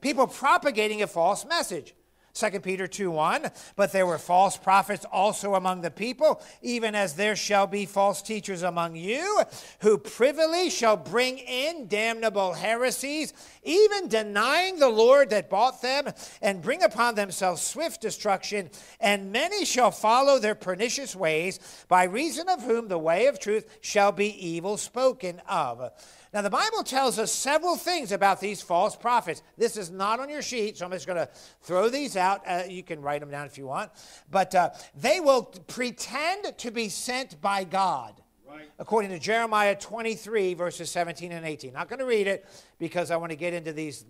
People 0.00 0.26
propagating 0.26 1.02
a 1.02 1.06
false 1.06 1.44
message. 1.44 1.94
2 2.36 2.60
Peter 2.60 2.86
2 2.86 3.10
1. 3.10 3.50
But 3.76 3.92
there 3.92 4.06
were 4.06 4.18
false 4.18 4.56
prophets 4.56 5.06
also 5.10 5.54
among 5.54 5.80
the 5.80 5.90
people, 5.90 6.42
even 6.60 6.94
as 6.94 7.14
there 7.14 7.34
shall 7.34 7.66
be 7.66 7.86
false 7.86 8.20
teachers 8.20 8.62
among 8.62 8.96
you, 8.96 9.42
who 9.80 9.96
privily 9.96 10.68
shall 10.68 10.96
bring 10.96 11.38
in 11.38 11.88
damnable 11.88 12.52
heresies, 12.52 13.32
even 13.62 14.08
denying 14.08 14.78
the 14.78 14.88
Lord 14.88 15.30
that 15.30 15.48
bought 15.48 15.80
them, 15.80 16.08
and 16.42 16.62
bring 16.62 16.82
upon 16.82 17.14
themselves 17.14 17.62
swift 17.62 18.00
destruction. 18.00 18.70
And 19.00 19.32
many 19.32 19.64
shall 19.64 19.90
follow 19.90 20.38
their 20.38 20.54
pernicious 20.54 21.16
ways, 21.16 21.58
by 21.88 22.04
reason 22.04 22.48
of 22.48 22.62
whom 22.62 22.88
the 22.88 22.98
way 22.98 23.26
of 23.26 23.40
truth 23.40 23.78
shall 23.80 24.12
be 24.12 24.46
evil 24.46 24.76
spoken 24.76 25.40
of. 25.48 25.90
Now, 26.36 26.42
the 26.42 26.50
Bible 26.50 26.82
tells 26.82 27.18
us 27.18 27.32
several 27.32 27.76
things 27.76 28.12
about 28.12 28.42
these 28.42 28.60
false 28.60 28.94
prophets. 28.94 29.42
This 29.56 29.78
is 29.78 29.90
not 29.90 30.20
on 30.20 30.28
your 30.28 30.42
sheet, 30.42 30.76
so 30.76 30.84
I'm 30.84 30.92
just 30.92 31.06
going 31.06 31.16
to 31.16 31.30
throw 31.62 31.88
these 31.88 32.14
out. 32.14 32.42
Uh, 32.46 32.64
you 32.68 32.82
can 32.82 33.00
write 33.00 33.20
them 33.20 33.30
down 33.30 33.46
if 33.46 33.56
you 33.56 33.66
want. 33.66 33.90
But 34.30 34.54
uh, 34.54 34.68
they 34.94 35.18
will 35.18 35.44
pretend 35.44 36.58
to 36.58 36.70
be 36.70 36.90
sent 36.90 37.40
by 37.40 37.64
God. 37.64 38.20
Right. 38.46 38.68
According 38.78 39.12
to 39.12 39.18
Jeremiah 39.18 39.74
23, 39.76 40.52
verses 40.52 40.90
17 40.90 41.32
and 41.32 41.46
18. 41.46 41.72
Not 41.72 41.88
going 41.88 42.00
to 42.00 42.04
read 42.04 42.26
it 42.26 42.46
because 42.78 43.10
I 43.10 43.16
want 43.16 43.30
to 43.30 43.36
get 43.36 43.54
into 43.54 43.72
these. 43.72 44.04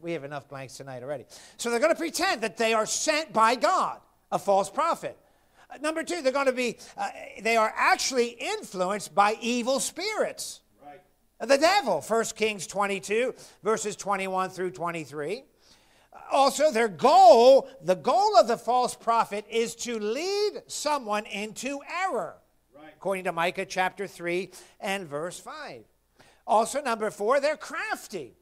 we 0.00 0.12
have 0.12 0.22
enough 0.22 0.48
blanks 0.48 0.76
tonight 0.76 1.02
already. 1.02 1.24
So 1.56 1.68
they're 1.68 1.80
going 1.80 1.92
to 1.92 1.98
pretend 1.98 2.42
that 2.42 2.56
they 2.56 2.74
are 2.74 2.86
sent 2.86 3.32
by 3.32 3.56
God, 3.56 3.98
a 4.30 4.38
false 4.38 4.70
prophet. 4.70 5.18
Uh, 5.68 5.78
number 5.78 6.04
two, 6.04 6.22
they're 6.22 6.30
going 6.30 6.46
to 6.46 6.52
be, 6.52 6.78
uh, 6.96 7.08
they 7.40 7.56
are 7.56 7.74
actually 7.76 8.36
influenced 8.38 9.16
by 9.16 9.36
evil 9.40 9.80
spirits 9.80 10.60
the 11.48 11.58
devil, 11.58 12.00
1 12.00 12.24
Kings 12.36 12.66
22, 12.66 13.34
verses 13.62 13.96
21 13.96 14.50
through 14.50 14.70
23. 14.70 15.44
Also, 16.30 16.70
their 16.70 16.88
goal, 16.88 17.68
the 17.82 17.96
goal 17.96 18.36
of 18.38 18.48
the 18.48 18.56
false 18.56 18.94
prophet 18.94 19.44
is 19.50 19.74
to 19.74 19.98
lead 19.98 20.62
someone 20.66 21.26
into 21.26 21.80
error, 22.04 22.36
right. 22.74 22.92
according 22.96 23.24
to 23.24 23.32
Micah 23.32 23.66
chapter 23.66 24.06
3 24.06 24.50
and 24.80 25.06
verse 25.06 25.38
5. 25.38 25.84
Also, 26.46 26.82
number 26.82 27.10
four, 27.10 27.40
they're 27.40 27.56
crafty. 27.56 28.34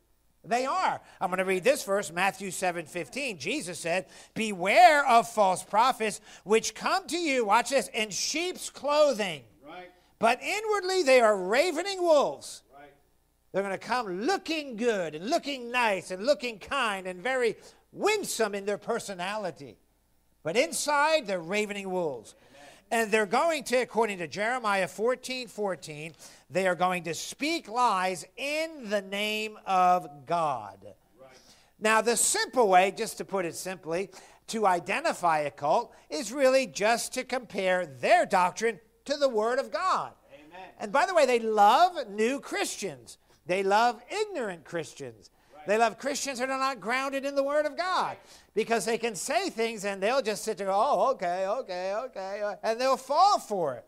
They 0.44 0.64
are. 0.64 1.00
I'm 1.20 1.28
going 1.28 1.38
to 1.38 1.44
read 1.44 1.64
this 1.64 1.84
verse, 1.84 2.10
Matthew 2.10 2.50
7 2.50 2.86
15. 2.86 3.38
Jesus 3.38 3.78
said, 3.78 4.06
Beware 4.34 5.06
of 5.06 5.28
false 5.28 5.62
prophets 5.62 6.20
which 6.44 6.74
come 6.74 7.06
to 7.08 7.18
you, 7.18 7.44
watch 7.44 7.70
this, 7.70 7.88
in 7.88 8.10
sheep's 8.10 8.70
clothing. 8.70 9.42
Right. 9.66 9.90
But 10.18 10.40
inwardly 10.42 11.02
they 11.02 11.20
are 11.20 11.36
ravening 11.36 12.00
wolves. 12.00 12.62
They're 13.52 13.62
going 13.62 13.74
to 13.74 13.78
come 13.78 14.22
looking 14.22 14.76
good 14.76 15.14
and 15.14 15.28
looking 15.28 15.70
nice 15.70 16.10
and 16.10 16.24
looking 16.24 16.58
kind 16.58 17.06
and 17.06 17.22
very 17.22 17.56
winsome 17.92 18.54
in 18.54 18.64
their 18.64 18.78
personality. 18.78 19.76
But 20.42 20.56
inside, 20.56 21.26
they're 21.26 21.40
ravening 21.40 21.90
wolves. 21.90 22.34
And 22.92 23.10
they're 23.10 23.26
going 23.26 23.64
to, 23.64 23.76
according 23.76 24.18
to 24.18 24.26
Jeremiah 24.26 24.88
14 24.88 25.46
14, 25.46 26.12
they 26.50 26.66
are 26.66 26.74
going 26.74 27.04
to 27.04 27.14
speak 27.14 27.68
lies 27.68 28.24
in 28.36 28.90
the 28.90 29.02
name 29.02 29.58
of 29.64 30.26
God. 30.26 30.78
Right. 31.20 31.30
Now, 31.78 32.00
the 32.00 32.16
simple 32.16 32.68
way, 32.68 32.92
just 32.96 33.18
to 33.18 33.24
put 33.24 33.44
it 33.44 33.54
simply, 33.54 34.10
to 34.48 34.66
identify 34.66 35.40
a 35.40 35.50
cult 35.52 35.94
is 36.08 36.32
really 36.32 36.66
just 36.66 37.14
to 37.14 37.22
compare 37.22 37.86
their 37.86 38.26
doctrine 38.26 38.80
to 39.04 39.16
the 39.16 39.28
Word 39.28 39.60
of 39.60 39.70
God. 39.70 40.12
Amen. 40.34 40.68
And 40.80 40.90
by 40.90 41.06
the 41.06 41.14
way, 41.14 41.26
they 41.26 41.38
love 41.38 42.08
new 42.08 42.40
Christians. 42.40 43.18
They 43.46 43.62
love 43.62 44.02
ignorant 44.10 44.64
Christians. 44.64 45.30
They 45.66 45.76
love 45.76 45.98
Christians 45.98 46.38
that 46.38 46.50
are 46.50 46.58
not 46.58 46.80
grounded 46.80 47.24
in 47.24 47.34
the 47.34 47.44
Word 47.44 47.66
of 47.66 47.76
God 47.76 48.16
because 48.54 48.84
they 48.84 48.98
can 48.98 49.14
say 49.14 49.50
things 49.50 49.84
and 49.84 50.02
they'll 50.02 50.22
just 50.22 50.42
sit 50.42 50.58
there, 50.58 50.70
oh, 50.70 51.10
okay, 51.12 51.46
okay, 51.46 51.94
okay, 51.94 52.54
and 52.62 52.80
they'll 52.80 52.96
fall 52.96 53.38
for 53.38 53.74
it. 53.74 53.84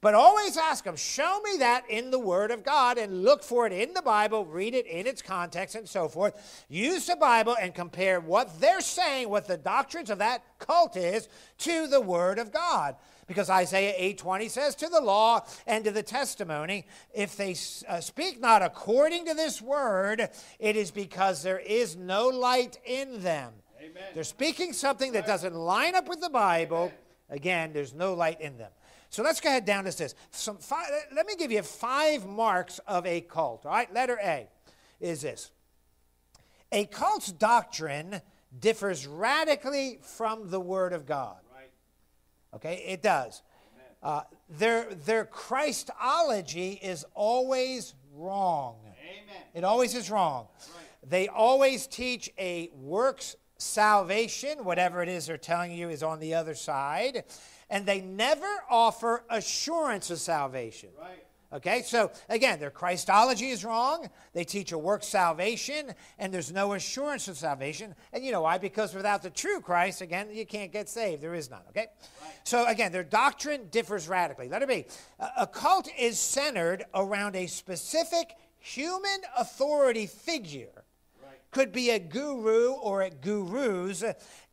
But 0.00 0.14
always 0.14 0.56
ask 0.56 0.84
them, 0.84 0.94
show 0.94 1.40
me 1.42 1.56
that 1.58 1.82
in 1.90 2.12
the 2.12 2.20
Word 2.20 2.52
of 2.52 2.62
God 2.62 2.98
and 2.98 3.24
look 3.24 3.42
for 3.42 3.66
it 3.66 3.72
in 3.72 3.94
the 3.94 4.02
Bible, 4.02 4.44
read 4.44 4.74
it 4.74 4.86
in 4.86 5.08
its 5.08 5.22
context 5.22 5.74
and 5.74 5.88
so 5.88 6.06
forth. 6.06 6.64
Use 6.68 7.06
the 7.06 7.16
Bible 7.16 7.56
and 7.60 7.74
compare 7.74 8.20
what 8.20 8.60
they're 8.60 8.80
saying, 8.80 9.28
what 9.28 9.48
the 9.48 9.56
doctrines 9.56 10.08
of 10.08 10.18
that 10.18 10.44
cult 10.60 10.96
is, 10.96 11.28
to 11.58 11.88
the 11.88 12.00
Word 12.00 12.38
of 12.38 12.52
God. 12.52 12.94
Because 13.28 13.50
Isaiah 13.50 13.94
8:20 13.96 14.48
says, 14.48 14.74
"To 14.76 14.88
the 14.88 15.00
law 15.00 15.46
and 15.66 15.84
to 15.84 15.92
the 15.92 16.02
testimony, 16.02 16.86
if 17.12 17.36
they 17.36 17.54
uh, 17.86 18.00
speak 18.00 18.40
not 18.40 18.62
according 18.62 19.26
to 19.26 19.34
this 19.34 19.62
word, 19.62 20.30
it 20.58 20.76
is 20.76 20.90
because 20.90 21.42
there 21.42 21.60
is 21.60 21.94
no 21.94 22.26
light 22.26 22.80
in 22.84 23.22
them." 23.22 23.52
Amen. 23.78 24.02
They're 24.14 24.24
speaking 24.24 24.72
something 24.72 25.12
that 25.12 25.26
doesn't 25.26 25.54
line 25.54 25.94
up 25.94 26.08
with 26.08 26.20
the 26.20 26.30
Bible. 26.30 26.86
Amen. 26.86 26.98
Again, 27.30 27.72
there's 27.74 27.92
no 27.92 28.14
light 28.14 28.40
in 28.40 28.56
them. 28.56 28.72
So 29.10 29.22
let's 29.22 29.40
go 29.40 29.48
ahead 29.50 29.64
down 29.64 29.84
to 29.84 29.96
this. 29.96 30.14
Some 30.30 30.58
five, 30.58 30.86
let 31.12 31.26
me 31.26 31.36
give 31.36 31.52
you 31.52 31.62
five 31.62 32.26
marks 32.26 32.78
of 32.86 33.06
a 33.06 33.20
cult. 33.20 33.64
All 33.66 33.72
right, 33.72 33.92
letter 33.92 34.18
A 34.22 34.48
is 35.00 35.22
this 35.22 35.50
a 36.72 36.86
cult's 36.86 37.32
doctrine 37.32 38.20
differs 38.58 39.06
radically 39.06 39.98
from 40.02 40.50
the 40.50 40.60
Word 40.60 40.92
of 40.92 41.06
God. 41.06 41.36
Okay, 42.54 42.84
it 42.86 43.02
does. 43.02 43.42
Uh, 44.02 44.22
their, 44.48 44.94
their 45.06 45.24
Christology 45.24 46.78
is 46.82 47.04
always 47.14 47.94
wrong. 48.14 48.76
Amen. 48.84 49.42
It 49.54 49.64
always 49.64 49.94
is 49.94 50.10
wrong. 50.10 50.46
Right. 50.60 51.10
They 51.10 51.28
always 51.28 51.86
teach 51.86 52.30
a 52.38 52.70
works 52.74 53.36
salvation, 53.58 54.64
whatever 54.64 55.02
it 55.02 55.08
is 55.08 55.26
they're 55.26 55.36
telling 55.36 55.72
you 55.72 55.88
is 55.88 56.02
on 56.02 56.20
the 56.20 56.34
other 56.34 56.54
side 56.54 57.24
and 57.70 57.84
they 57.84 58.00
never 58.00 58.48
offer 58.70 59.24
assurance 59.28 60.10
of 60.10 60.18
salvation. 60.18 60.90
Right. 60.98 61.24
Okay, 61.50 61.80
so 61.80 62.10
again, 62.28 62.60
their 62.60 62.70
Christology 62.70 63.48
is 63.48 63.64
wrong. 63.64 64.10
They 64.34 64.44
teach 64.44 64.72
a 64.72 64.78
work 64.78 65.02
salvation, 65.02 65.94
and 66.18 66.32
there's 66.32 66.52
no 66.52 66.74
assurance 66.74 67.26
of 67.26 67.38
salvation. 67.38 67.94
And 68.12 68.22
you 68.22 68.32
know 68.32 68.42
why? 68.42 68.58
Because 68.58 68.94
without 68.94 69.22
the 69.22 69.30
true 69.30 69.60
Christ, 69.60 70.02
again, 70.02 70.28
you 70.30 70.44
can't 70.44 70.70
get 70.70 70.90
saved. 70.90 71.22
There 71.22 71.34
is 71.34 71.48
none. 71.50 71.62
Okay? 71.70 71.86
Right. 72.22 72.32
So 72.44 72.66
again, 72.66 72.92
their 72.92 73.02
doctrine 73.02 73.68
differs 73.70 74.08
radically. 74.08 74.48
Let 74.48 74.60
it 74.60 74.68
be. 74.68 74.84
A 75.38 75.46
cult 75.46 75.88
is 75.98 76.18
centered 76.18 76.84
around 76.94 77.34
a 77.34 77.46
specific 77.46 78.34
human 78.58 79.20
authority 79.38 80.06
figure. 80.06 80.77
Could 81.50 81.72
be 81.72 81.90
a 81.90 81.98
guru 81.98 82.72
or 82.72 83.02
a 83.02 83.10
gurus, 83.10 84.04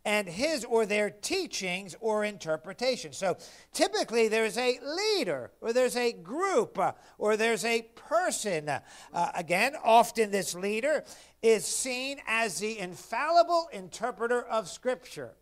and 0.05 0.29
his 0.29 0.63
or 0.63 0.85
their 0.85 1.09
teachings 1.09 1.95
or 1.99 2.23
interpretation. 2.23 3.11
So 3.11 3.37
typically 3.73 4.27
there's 4.27 4.57
a 4.57 4.79
leader 4.83 5.51
or 5.61 5.73
there's 5.73 5.97
a 5.97 6.13
group 6.13 6.79
or 7.17 7.35
there's 7.35 7.65
a 7.65 7.81
person. 7.95 8.69
Uh, 8.69 8.81
again, 9.33 9.73
often 9.83 10.29
this 10.29 10.53
leader 10.53 11.03
is 11.41 11.65
seen 11.65 12.19
as 12.27 12.59
the 12.59 12.77
infallible 12.77 13.67
interpreter 13.73 14.41
of 14.41 14.69
Scripture. 14.69 15.33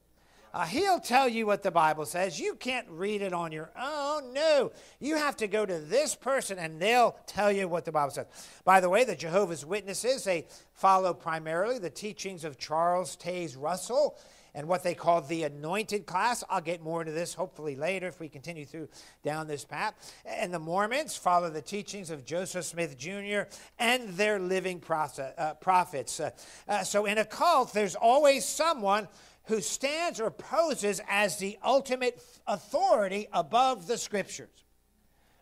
Uh, 0.54 0.66
he'll 0.66 1.00
tell 1.00 1.28
you 1.28 1.48
what 1.48 1.63
the 1.63 1.72
Bible 1.72 2.06
says. 2.06 2.39
You 2.39 2.54
can't 2.54 2.88
read 2.89 3.24
it 3.24 3.34
on 3.34 3.52
your 3.52 3.72
own. 3.76 4.34
No. 4.34 4.72
You 5.00 5.18
have 5.18 5.36
to 5.38 5.48
go 5.48 5.66
to 5.66 5.80
this 5.80 6.13
person 6.13 6.60
and 6.60 6.80
they'll 6.80 7.18
tell 7.26 7.52
you 7.52 7.68
what 7.68 7.86
the 7.86 7.92
Bible 7.92 8.12
says. 8.12 8.28
By 8.63 8.80
the 8.80 8.89
way, 8.89 9.04
the 9.04 9.16
Jehovah's 9.16 9.66
Witnesses, 9.66 10.26
they 10.26 10.46
follow 10.74 11.13
primarily 11.13 11.80
the 11.80 11.89
teachings 11.89 12.44
of 12.44 12.60
Charles 12.60 13.18
Taze 13.18 13.58
Russell 13.60 14.18
and 14.56 14.68
what 14.68 14.84
they 14.84 14.94
call 14.94 15.22
the 15.22 15.44
anointed 15.44 16.06
class. 16.06 16.44
I'll 16.50 16.62
get 16.62 16.82
more 16.84 17.02
into 17.02 17.13
this 17.13 17.34
hopefully 17.34 17.76
later 17.76 18.08
if 18.08 18.20
we 18.20 18.30
continue 18.30 18.66
through 18.66 18.89
down 19.24 19.48
this 19.48 19.66
path. 19.66 20.13
And 20.26 20.54
the 20.54 20.60
Mormons 20.60 21.16
follow 21.16 21.50
the 21.50 21.62
teachings 21.62 22.12
of 22.12 22.26
Joseph 22.26 22.66
Smith 22.66 22.98
Jr. 22.98 23.50
and 23.80 24.10
their 24.10 24.39
living 24.39 24.82
uh, 24.88 25.54
prophets. 25.56 26.20
Uh, 26.20 26.30
uh, 26.68 26.84
so 26.84 27.06
in 27.06 27.18
a 27.18 27.26
cult, 27.26 27.74
there's 27.74 27.96
always 27.96 28.46
someone 28.46 29.08
who 29.45 29.62
stands 29.62 30.19
or 30.19 30.32
poses 30.32 31.01
as 31.10 31.38
the 31.38 31.58
ultimate 31.63 32.21
authority 32.47 33.27
above 33.34 33.88
the 33.88 33.97
scriptures. 33.97 34.63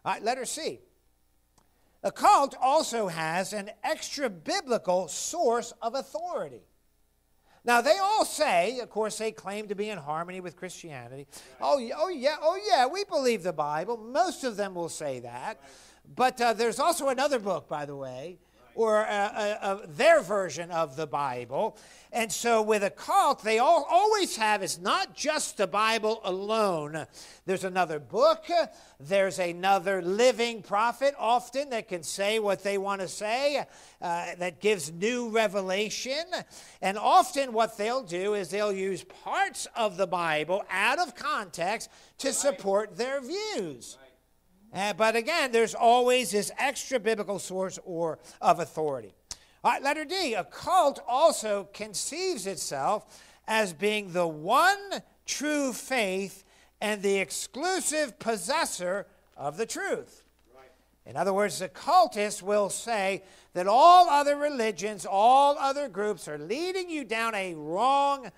All 0.03 0.13
right, 0.13 0.23
letter 0.23 0.45
The 2.01 2.11
cult 2.11 2.55
also 2.59 3.07
has 3.07 3.53
an 3.53 3.69
extra 3.83 4.29
biblical 4.29 5.07
source 5.07 5.73
of 5.81 5.93
authority. 5.93 6.63
Now, 7.63 7.81
they 7.81 7.97
all 7.99 8.25
say, 8.25 8.79
of 8.79 8.89
course, 8.89 9.19
they 9.19 9.31
claim 9.31 9.67
to 9.67 9.75
be 9.75 9.89
in 9.89 9.99
harmony 9.99 10.41
with 10.41 10.55
Christianity. 10.55 11.27
Oh, 11.59 11.79
oh 11.95 12.09
yeah, 12.09 12.37
oh, 12.41 12.59
yeah, 12.67 12.87
we 12.87 13.03
believe 13.03 13.43
the 13.43 13.53
Bible. 13.53 13.97
Most 13.97 14.43
of 14.43 14.57
them 14.57 14.73
will 14.73 14.89
say 14.89 15.19
that. 15.19 15.61
But 16.15 16.41
uh, 16.41 16.53
there's 16.53 16.79
also 16.79 17.09
another 17.09 17.37
book, 17.37 17.69
by 17.69 17.85
the 17.85 17.95
way, 17.95 18.39
or 18.75 19.05
uh, 19.05 19.12
uh, 19.12 19.57
uh, 19.62 19.77
their 19.88 20.21
version 20.21 20.71
of 20.71 20.95
the 20.95 21.07
Bible. 21.07 21.77
And 22.13 22.29
so 22.29 22.62
with 22.62 22.84
a 22.84 22.89
cult, 22.89 23.41
they 23.41 23.60
all, 23.60 23.88
always 23.89 24.36
have, 24.36 24.63
it's 24.63 24.79
not 24.79 25.15
just 25.15 25.55
the 25.55 25.67
Bible 25.67 26.19
alone. 26.25 27.05
There's 27.45 27.63
another 27.63 27.99
book, 27.99 28.45
there's 28.99 29.39
another 29.39 30.01
living 30.01 30.62
prophet 30.62 31.15
often 31.17 31.69
that 31.69 31.88
can 31.88 32.03
say 32.03 32.39
what 32.39 32.63
they 32.63 32.77
want 32.77 32.99
to 32.99 33.07
say, 33.07 33.65
uh, 34.01 34.25
that 34.39 34.60
gives 34.60 34.91
new 34.91 35.29
revelation. 35.29 36.25
And 36.81 36.97
often 36.97 37.53
what 37.53 37.77
they'll 37.77 38.03
do 38.03 38.34
is 38.34 38.49
they'll 38.49 38.73
use 38.73 39.05
parts 39.23 39.67
of 39.75 39.95
the 39.95 40.07
Bible 40.07 40.63
out 40.69 40.99
of 40.99 41.15
context 41.15 41.89
to 42.17 42.34
support 42.34 42.97
their 42.97 43.21
views. 43.21 43.97
Uh, 44.73 44.93
but 44.93 45.15
again, 45.15 45.51
there's 45.51 45.75
always 45.75 46.31
this 46.31 46.51
extra 46.57 46.99
biblical 46.99 47.39
source 47.39 47.77
or 47.84 48.19
of 48.41 48.60
authority. 48.60 49.13
All 49.63 49.71
right, 49.71 49.84
letter 49.84 50.05
D. 50.05 50.34
A 50.34 50.43
cult 50.43 50.99
also 51.07 51.67
conceives 51.73 52.47
itself 52.47 53.21
as 53.47 53.73
being 53.73 54.13
the 54.13 54.27
one 54.27 55.01
true 55.25 55.73
faith 55.73 56.43
and 56.79 57.01
the 57.01 57.19
exclusive 57.19 58.17
possessor 58.17 59.05
of 59.38 59.57
the 59.57 59.65
truth. 59.65 60.23
Right. 60.55 60.71
In 61.05 61.15
other 61.15 61.34
words, 61.34 61.60
the 61.60 61.69
cultist 61.69 62.41
will 62.41 62.69
say 62.69 63.23
that 63.53 63.67
all 63.67 64.10
other 64.10 64.36
religions, 64.36 65.05
all 65.05 65.57
other 65.60 65.89
groups 65.89 66.27
are 66.27 66.39
leading 66.39 66.89
you 66.89 67.03
down 67.03 67.36
a 67.36 67.53
wrong 67.53 68.31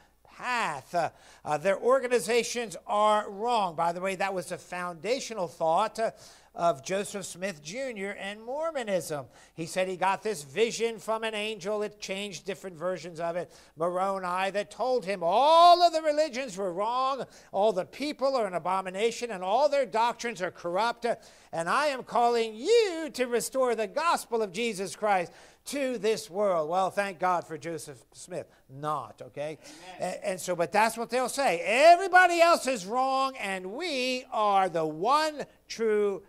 path. 0.44 0.94
Uh, 0.94 1.10
uh, 1.46 1.58
their 1.58 1.80
organizations 1.80 2.76
are 2.86 3.30
wrong. 3.30 3.76
By 3.76 3.94
the 3.94 4.02
way, 4.02 4.16
that 4.16 4.34
was 4.34 4.52
a 4.52 4.58
foundational 4.58 5.48
thought. 5.48 5.98
Uh, 6.00 6.12
of 6.56 6.84
Joseph 6.84 7.26
Smith 7.26 7.64
Jr. 7.64 8.12
and 8.20 8.40
Mormonism. 8.44 9.26
He 9.56 9.66
said 9.66 9.88
he 9.88 9.98
got 9.98 10.22
this 10.22 10.44
vision 10.44 11.00
from 11.00 11.24
an 11.24 11.34
angel. 11.34 11.82
It 11.82 12.00
changed 12.00 12.46
different 12.46 12.78
versions 12.78 13.20
of 13.20 13.36
it. 13.36 13.52
Moroni 13.76 14.52
that 14.52 14.70
told 14.70 15.04
him 15.04 15.22
all 15.24 15.82
of 15.82 15.94
the 15.94 16.04
religions 16.04 16.56
were 16.56 16.72
wrong, 16.72 17.26
all 17.52 17.74
the 17.74 17.86
people 17.86 18.36
are 18.36 18.46
an 18.46 18.54
abomination, 18.54 19.32
and 19.32 19.44
all 19.44 19.68
their 19.68 19.88
doctrines 19.88 20.44
are 20.44 20.52
corrupt. 20.52 21.08
And 21.52 21.68
I 21.68 21.88
am 21.88 22.04
calling 22.04 22.54
you 22.54 23.10
to 23.14 23.26
restore 23.26 23.74
the 23.74 23.88
gospel 23.88 24.44
of 24.44 24.52
Jesus 24.52 24.96
Christ 24.96 25.32
to 25.66 25.98
this 25.98 26.30
world. 26.30 26.70
Well, 26.70 26.90
thank 26.90 27.20
God 27.20 27.46
for 27.46 27.58
Joseph 27.58 28.04
Smith. 28.12 28.48
Not, 28.70 29.22
okay? 29.22 29.60
And, 30.00 30.18
and, 30.24 30.40
so, 30.40 30.56
but 30.56 30.72
that's 30.72 30.98
what 30.98 31.10
they'll 31.10 31.30
say. 31.30 31.62
Everybody 31.64 32.42
else 32.42 32.68
is 32.68 32.86
wrong, 32.86 33.36
and 33.38 33.74
we 33.74 34.26
are 34.32 34.70
the 34.70 34.86
one 34.86 35.46
true 35.68 36.24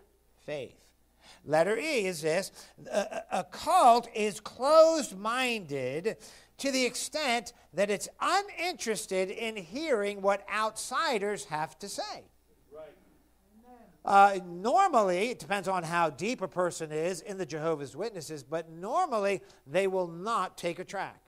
faith. 0.46 0.76
Letter 1.44 1.76
E 1.76 2.06
is 2.06 2.22
this 2.22 2.52
a, 2.90 3.22
a 3.30 3.44
cult 3.44 4.08
is 4.14 4.40
closed 4.40 5.18
minded 5.18 6.16
to 6.58 6.70
the 6.70 6.84
extent 6.84 7.52
that 7.74 7.90
it's 7.90 8.08
uninterested 8.20 9.30
in 9.30 9.56
hearing 9.56 10.22
what 10.22 10.46
outsiders 10.52 11.46
have 11.46 11.78
to 11.80 11.88
say. 11.88 12.24
Uh, 14.04 14.38
normally, 14.46 15.30
it 15.30 15.38
depends 15.38 15.66
on 15.66 15.82
how 15.82 16.10
deep 16.10 16.42
a 16.42 16.48
person 16.48 16.92
is 16.92 17.22
in 17.22 17.38
the 17.38 17.46
Jehovah's 17.46 17.96
Witnesses, 17.96 18.42
but 18.42 18.70
normally 18.70 19.40
they 19.66 19.86
will 19.86 20.08
not 20.08 20.58
take 20.58 20.78
a 20.78 20.84
track. 20.84 21.23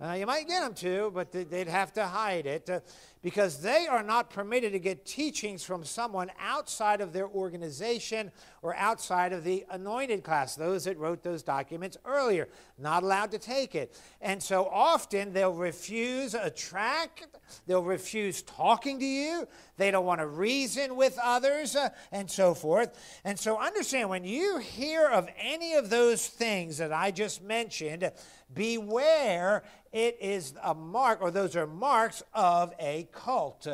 Uh, 0.00 0.12
you 0.12 0.26
might 0.26 0.46
get 0.46 0.60
them 0.60 0.74
to, 0.74 1.10
but 1.12 1.32
they'd 1.32 1.66
have 1.66 1.92
to 1.92 2.06
hide 2.06 2.46
it 2.46 2.70
uh, 2.70 2.78
because 3.20 3.60
they 3.60 3.88
are 3.88 4.04
not 4.04 4.30
permitted 4.30 4.72
to 4.72 4.78
get 4.78 5.04
teachings 5.04 5.64
from 5.64 5.84
someone 5.84 6.30
outside 6.38 7.00
of 7.00 7.12
their 7.12 7.26
organization 7.26 8.30
or 8.62 8.76
outside 8.76 9.32
of 9.32 9.42
the 9.42 9.64
anointed 9.70 10.22
class, 10.22 10.54
those 10.54 10.84
that 10.84 10.96
wrote 10.98 11.24
those 11.24 11.42
documents 11.42 11.96
earlier. 12.04 12.48
Not 12.78 13.02
allowed 13.02 13.32
to 13.32 13.38
take 13.38 13.74
it. 13.74 14.00
And 14.20 14.40
so 14.40 14.66
often 14.66 15.32
they'll 15.32 15.52
refuse 15.52 16.34
a 16.34 16.48
tract, 16.48 17.26
they'll 17.66 17.82
refuse 17.82 18.42
talking 18.42 19.00
to 19.00 19.04
you, 19.04 19.48
they 19.78 19.90
don't 19.90 20.06
want 20.06 20.20
to 20.20 20.28
reason 20.28 20.94
with 20.94 21.18
others, 21.20 21.74
uh, 21.74 21.88
and 22.12 22.30
so 22.30 22.54
forth. 22.54 23.20
And 23.24 23.36
so 23.36 23.58
understand 23.58 24.10
when 24.10 24.22
you 24.22 24.58
hear 24.58 25.08
of 25.08 25.28
any 25.40 25.74
of 25.74 25.90
those 25.90 26.28
things 26.28 26.78
that 26.78 26.92
I 26.92 27.10
just 27.10 27.42
mentioned, 27.42 28.12
beware 28.54 29.62
it 29.92 30.18
is 30.20 30.54
a 30.62 30.74
mark, 30.74 31.22
or 31.22 31.30
those 31.30 31.56
are 31.56 31.66
marks 31.66 32.22
of 32.34 32.74
a 32.78 33.08
cult. 33.12 33.66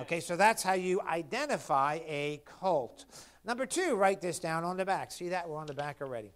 Okay, 0.00 0.20
so 0.20 0.36
that's 0.36 0.62
how 0.62 0.72
you 0.72 1.00
identify 1.02 2.00
a 2.06 2.42
cult. 2.60 3.04
Number 3.44 3.66
two, 3.66 3.94
write 3.94 4.20
this 4.20 4.38
down 4.38 4.64
on 4.64 4.76
the 4.76 4.84
back. 4.84 5.12
See 5.12 5.28
that? 5.30 5.48
We're 5.48 5.58
on 5.58 5.66
the 5.66 5.74
back 5.74 5.98
already. 6.00 6.32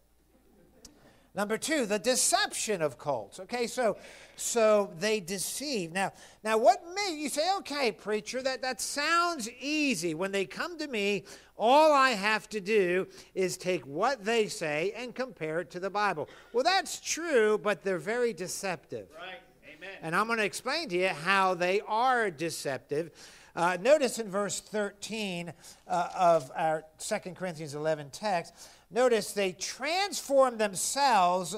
Number 1.36 1.58
two, 1.58 1.84
the 1.84 1.98
deception 1.98 2.80
of 2.80 2.96
cults. 2.96 3.40
Okay, 3.40 3.66
so 3.66 3.96
so 4.36 4.92
they 5.00 5.18
deceive. 5.18 5.92
Now, 5.92 6.12
now 6.44 6.58
what 6.58 6.82
may 6.94 7.16
you 7.16 7.28
say, 7.28 7.42
okay, 7.58 7.90
preacher, 7.90 8.40
that, 8.42 8.62
that 8.62 8.80
sounds 8.80 9.48
easy. 9.60 10.14
When 10.14 10.30
they 10.30 10.44
come 10.44 10.78
to 10.78 10.86
me, 10.86 11.24
all 11.56 11.92
I 11.92 12.10
have 12.10 12.48
to 12.50 12.60
do 12.60 13.06
is 13.34 13.56
take 13.56 13.86
what 13.86 14.24
they 14.24 14.48
say 14.48 14.92
and 14.96 15.14
compare 15.14 15.60
it 15.60 15.70
to 15.70 15.80
the 15.80 15.90
Bible. 15.90 16.28
Well, 16.52 16.64
that's 16.64 17.00
true, 17.00 17.58
but 17.58 17.84
they're 17.84 17.98
very 17.98 18.32
deceptive. 18.32 19.08
Right. 19.16 19.40
Amen. 19.76 19.96
And 20.02 20.16
I'm 20.16 20.26
going 20.26 20.38
to 20.38 20.44
explain 20.44 20.88
to 20.88 20.96
you 20.96 21.08
how 21.08 21.54
they 21.54 21.80
are 21.82 22.30
deceptive. 22.30 23.10
Uh, 23.56 23.76
notice 23.80 24.18
in 24.18 24.28
verse 24.28 24.58
13 24.58 25.52
uh, 25.86 26.08
of 26.16 26.50
our 26.56 26.84
2 26.98 27.16
Corinthians 27.34 27.76
11 27.76 28.10
text, 28.10 28.52
Notice 28.94 29.32
they 29.32 29.50
transform 29.50 30.56
themselves. 30.56 31.56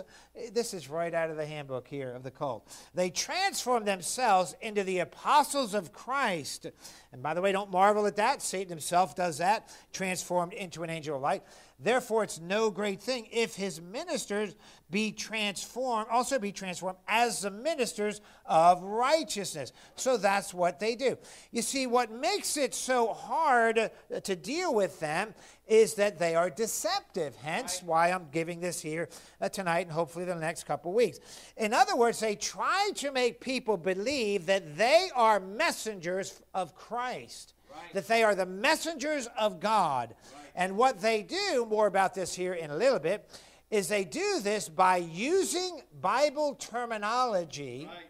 This 0.52 0.72
is 0.72 0.88
right 0.88 1.12
out 1.12 1.28
of 1.28 1.36
the 1.36 1.44
handbook 1.44 1.86
here 1.86 2.10
of 2.12 2.22
the 2.22 2.30
cult. 2.30 2.66
They 2.94 3.10
transform 3.10 3.84
themselves 3.84 4.56
into 4.62 4.82
the 4.84 5.00
apostles 5.00 5.74
of 5.74 5.92
Christ. 5.92 6.66
And 7.12 7.22
by 7.22 7.34
the 7.34 7.42
way, 7.42 7.52
don't 7.52 7.70
marvel 7.70 8.06
at 8.06 8.16
that. 8.16 8.40
Satan 8.40 8.70
himself 8.70 9.14
does 9.14 9.36
that, 9.36 9.70
transformed 9.92 10.54
into 10.54 10.82
an 10.82 10.88
angel 10.88 11.16
of 11.16 11.22
light. 11.22 11.42
Therefore, 11.78 12.24
it's 12.24 12.40
no 12.40 12.70
great 12.70 13.02
thing 13.02 13.28
if 13.30 13.54
his 13.54 13.82
ministers 13.82 14.54
be 14.90 15.12
transformed, 15.12 16.06
also 16.10 16.38
be 16.38 16.52
transformed 16.52 16.98
as 17.06 17.42
the 17.42 17.50
ministers 17.50 18.22
of 18.46 18.82
righteousness. 18.82 19.72
So 19.94 20.16
that's 20.16 20.54
what 20.54 20.80
they 20.80 20.94
do. 20.94 21.18
You 21.50 21.60
see, 21.60 21.86
what 21.86 22.10
makes 22.10 22.56
it 22.56 22.74
so 22.74 23.12
hard 23.12 23.90
to 24.22 24.36
deal 24.36 24.74
with 24.74 25.00
them 25.00 25.34
is 25.66 25.94
that 25.94 26.18
they 26.18 26.34
are 26.34 26.48
deceptive. 26.48 27.34
Hence, 27.36 27.82
why 27.82 28.10
I'm 28.10 28.28
giving 28.30 28.60
this 28.60 28.80
here 28.80 29.08
uh, 29.40 29.48
tonight 29.48 29.86
and 29.86 29.92
hopefully 29.92 30.24
the 30.24 30.34
next 30.34 30.64
couple 30.64 30.92
weeks. 30.92 31.18
In 31.56 31.74
other 31.74 31.96
words, 31.96 32.20
they 32.20 32.36
try 32.36 32.90
to 32.96 33.10
make 33.10 33.40
people 33.40 33.76
believe 33.76 34.46
that 34.46 34.76
they 34.76 35.10
are 35.14 35.40
messengers 35.40 36.40
of 36.54 36.74
Christ, 36.74 37.54
right. 37.70 37.92
that 37.94 38.06
they 38.06 38.22
are 38.22 38.34
the 38.34 38.46
messengers 38.46 39.28
of 39.38 39.58
God. 39.58 40.14
Right. 40.32 40.42
And 40.54 40.76
what 40.76 41.00
they 41.00 41.22
do, 41.22 41.66
more 41.68 41.86
about 41.86 42.14
this 42.14 42.34
here 42.34 42.54
in 42.54 42.70
a 42.70 42.76
little 42.76 43.00
bit, 43.00 43.28
is 43.70 43.88
they 43.88 44.04
do 44.04 44.40
this 44.40 44.68
by 44.68 44.98
using 44.98 45.80
Bible 46.00 46.54
terminology 46.54 47.88
right. 47.90 48.06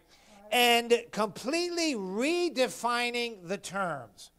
and 0.51 1.03
completely 1.11 1.95
redefining 1.95 3.47
the 3.47 3.57
terms. 3.57 4.29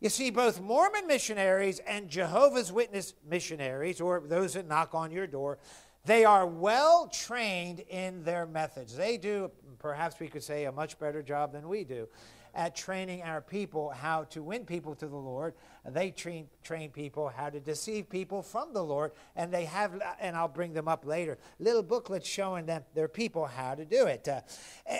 You 0.00 0.08
see, 0.08 0.30
both 0.30 0.60
Mormon 0.60 1.06
missionaries 1.06 1.78
and 1.80 2.08
Jehovah's 2.08 2.72
Witness 2.72 3.14
missionaries, 3.28 4.00
or 4.00 4.20
those 4.26 4.54
that 4.54 4.66
knock 4.66 4.94
on 4.94 5.10
your 5.10 5.26
door, 5.26 5.58
they 6.06 6.24
are 6.24 6.46
well 6.46 7.08
trained 7.08 7.80
in 7.80 8.24
their 8.24 8.46
methods. 8.46 8.96
They 8.96 9.18
do, 9.18 9.50
perhaps 9.78 10.18
we 10.18 10.28
could 10.28 10.42
say, 10.42 10.64
a 10.64 10.72
much 10.72 10.98
better 10.98 11.22
job 11.22 11.52
than 11.52 11.68
we 11.68 11.84
do 11.84 12.08
at 12.54 12.74
training 12.74 13.22
our 13.22 13.40
people 13.40 13.90
how 13.90 14.24
to 14.24 14.42
win 14.42 14.64
people 14.64 14.94
to 14.96 15.06
the 15.06 15.16
Lord. 15.16 15.54
They 15.86 16.10
train, 16.10 16.48
train 16.62 16.90
people 16.90 17.28
how 17.28 17.50
to 17.50 17.60
deceive 17.60 18.08
people 18.10 18.42
from 18.42 18.72
the 18.72 18.82
Lord. 18.82 19.12
And 19.36 19.52
they 19.52 19.64
have, 19.64 20.00
and 20.20 20.36
I'll 20.36 20.48
bring 20.48 20.72
them 20.72 20.88
up 20.88 21.06
later, 21.06 21.38
little 21.58 21.82
booklets 21.82 22.28
showing 22.28 22.66
them, 22.66 22.84
their 22.94 23.08
people, 23.08 23.46
how 23.46 23.74
to 23.74 23.84
do 23.84 24.06
it. 24.06 24.28
Uh, 24.28 24.40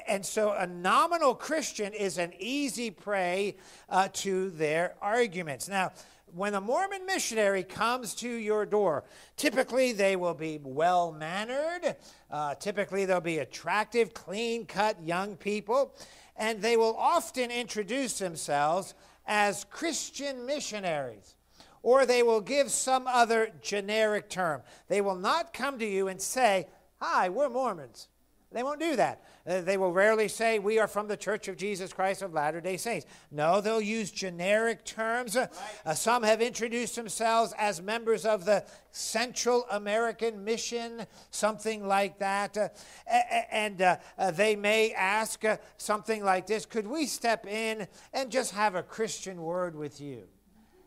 and 0.07 0.25
so 0.25 0.53
a 0.53 0.67
nominal 0.67 1.35
Christian 1.35 1.93
is 1.93 2.19
an 2.19 2.33
easy 2.39 2.91
prey 2.91 3.57
uh, 3.89 4.09
to 4.15 4.51
their 4.51 4.95
arguments. 5.01 5.69
Now, 5.69 5.93
when 6.35 6.55
a 6.55 6.61
Mormon 6.61 7.07
missionary 7.07 7.65
comes 7.65 8.15
to 8.17 8.29
your 8.29 8.65
door, 8.65 9.05
typically 9.37 9.93
they 9.93 10.17
will 10.17 10.35
be 10.35 10.61
well 10.63 11.13
mannered. 11.13 11.97
Uh, 12.31 12.55
typically 12.55 13.05
they'll 13.05 13.21
be 13.21 13.39
attractive, 13.39 14.15
clean 14.15 14.65
cut 14.65 15.03
young 15.03 15.37
people 15.37 15.93
and 16.41 16.63
they 16.63 16.77
will 16.77 16.97
often 16.97 17.51
introduce 17.51 18.19
themselves 18.19 18.95
as 19.27 19.67
Christian 19.71 20.47
missionaries, 20.47 21.37
or 21.83 22.07
they 22.07 22.23
will 22.23 22.41
give 22.41 22.71
some 22.71 23.07
other 23.07 23.53
generic 23.61 24.31
term. 24.31 24.63
They 24.89 25.03
will 25.03 25.17
not 25.17 25.53
come 25.53 25.79
to 25.79 25.87
you 25.87 26.09
and 26.09 26.21
say, 26.21 26.67
Hi, 26.97 27.29
we're 27.29 27.51
Mormons. 27.51 28.09
They 28.53 28.65
won't 28.65 28.81
do 28.81 28.97
that. 28.97 29.23
Uh, 29.47 29.61
they 29.61 29.77
will 29.77 29.93
rarely 29.93 30.27
say, 30.27 30.59
We 30.59 30.81
are 30.81 30.89
from 30.89 31.07
the 31.07 31.17
Church 31.17 31.47
of 31.47 31.57
Jesus 31.57 31.93
Christ 31.93 32.21
of 32.21 32.35
Latter 32.35 32.61
day 32.61 32.77
Saints. 32.77 33.07
No, 33.31 33.61
they'll 33.61 33.81
use 33.81 34.11
generic 34.11 34.85
terms. 34.85 35.37
Right. 35.37 35.49
Uh, 35.87 35.95
some 35.95 36.25
have 36.25 36.43
introduced 36.43 36.97
themselves 36.97 37.55
as 37.57 37.81
members 37.81 38.27
of 38.27 38.45
the 38.45 38.65
Central 38.91 39.67
American 39.71 40.45
Mission, 40.45 41.07
something 41.31 41.87
like 41.87 42.19
that. 42.19 42.57
Uh, 42.57 42.69
and 43.53 43.83
uh, 43.83 43.97
uh, 44.19 44.33
they 44.33 44.57
may 44.57 44.93
ask 44.95 45.45
uh, 45.45 45.57
something 45.77 46.25
like 46.25 46.49
this 46.49 46.67
Could 46.67 46.89
we 46.89 47.07
step 47.07 47.47
in 47.47 47.87
and 48.13 48.31
just 48.31 48.53
have 48.53 48.75
a 48.75 48.83
Christian 48.83 49.43
word 49.43 49.77
with 49.77 50.01
you? 50.01 50.25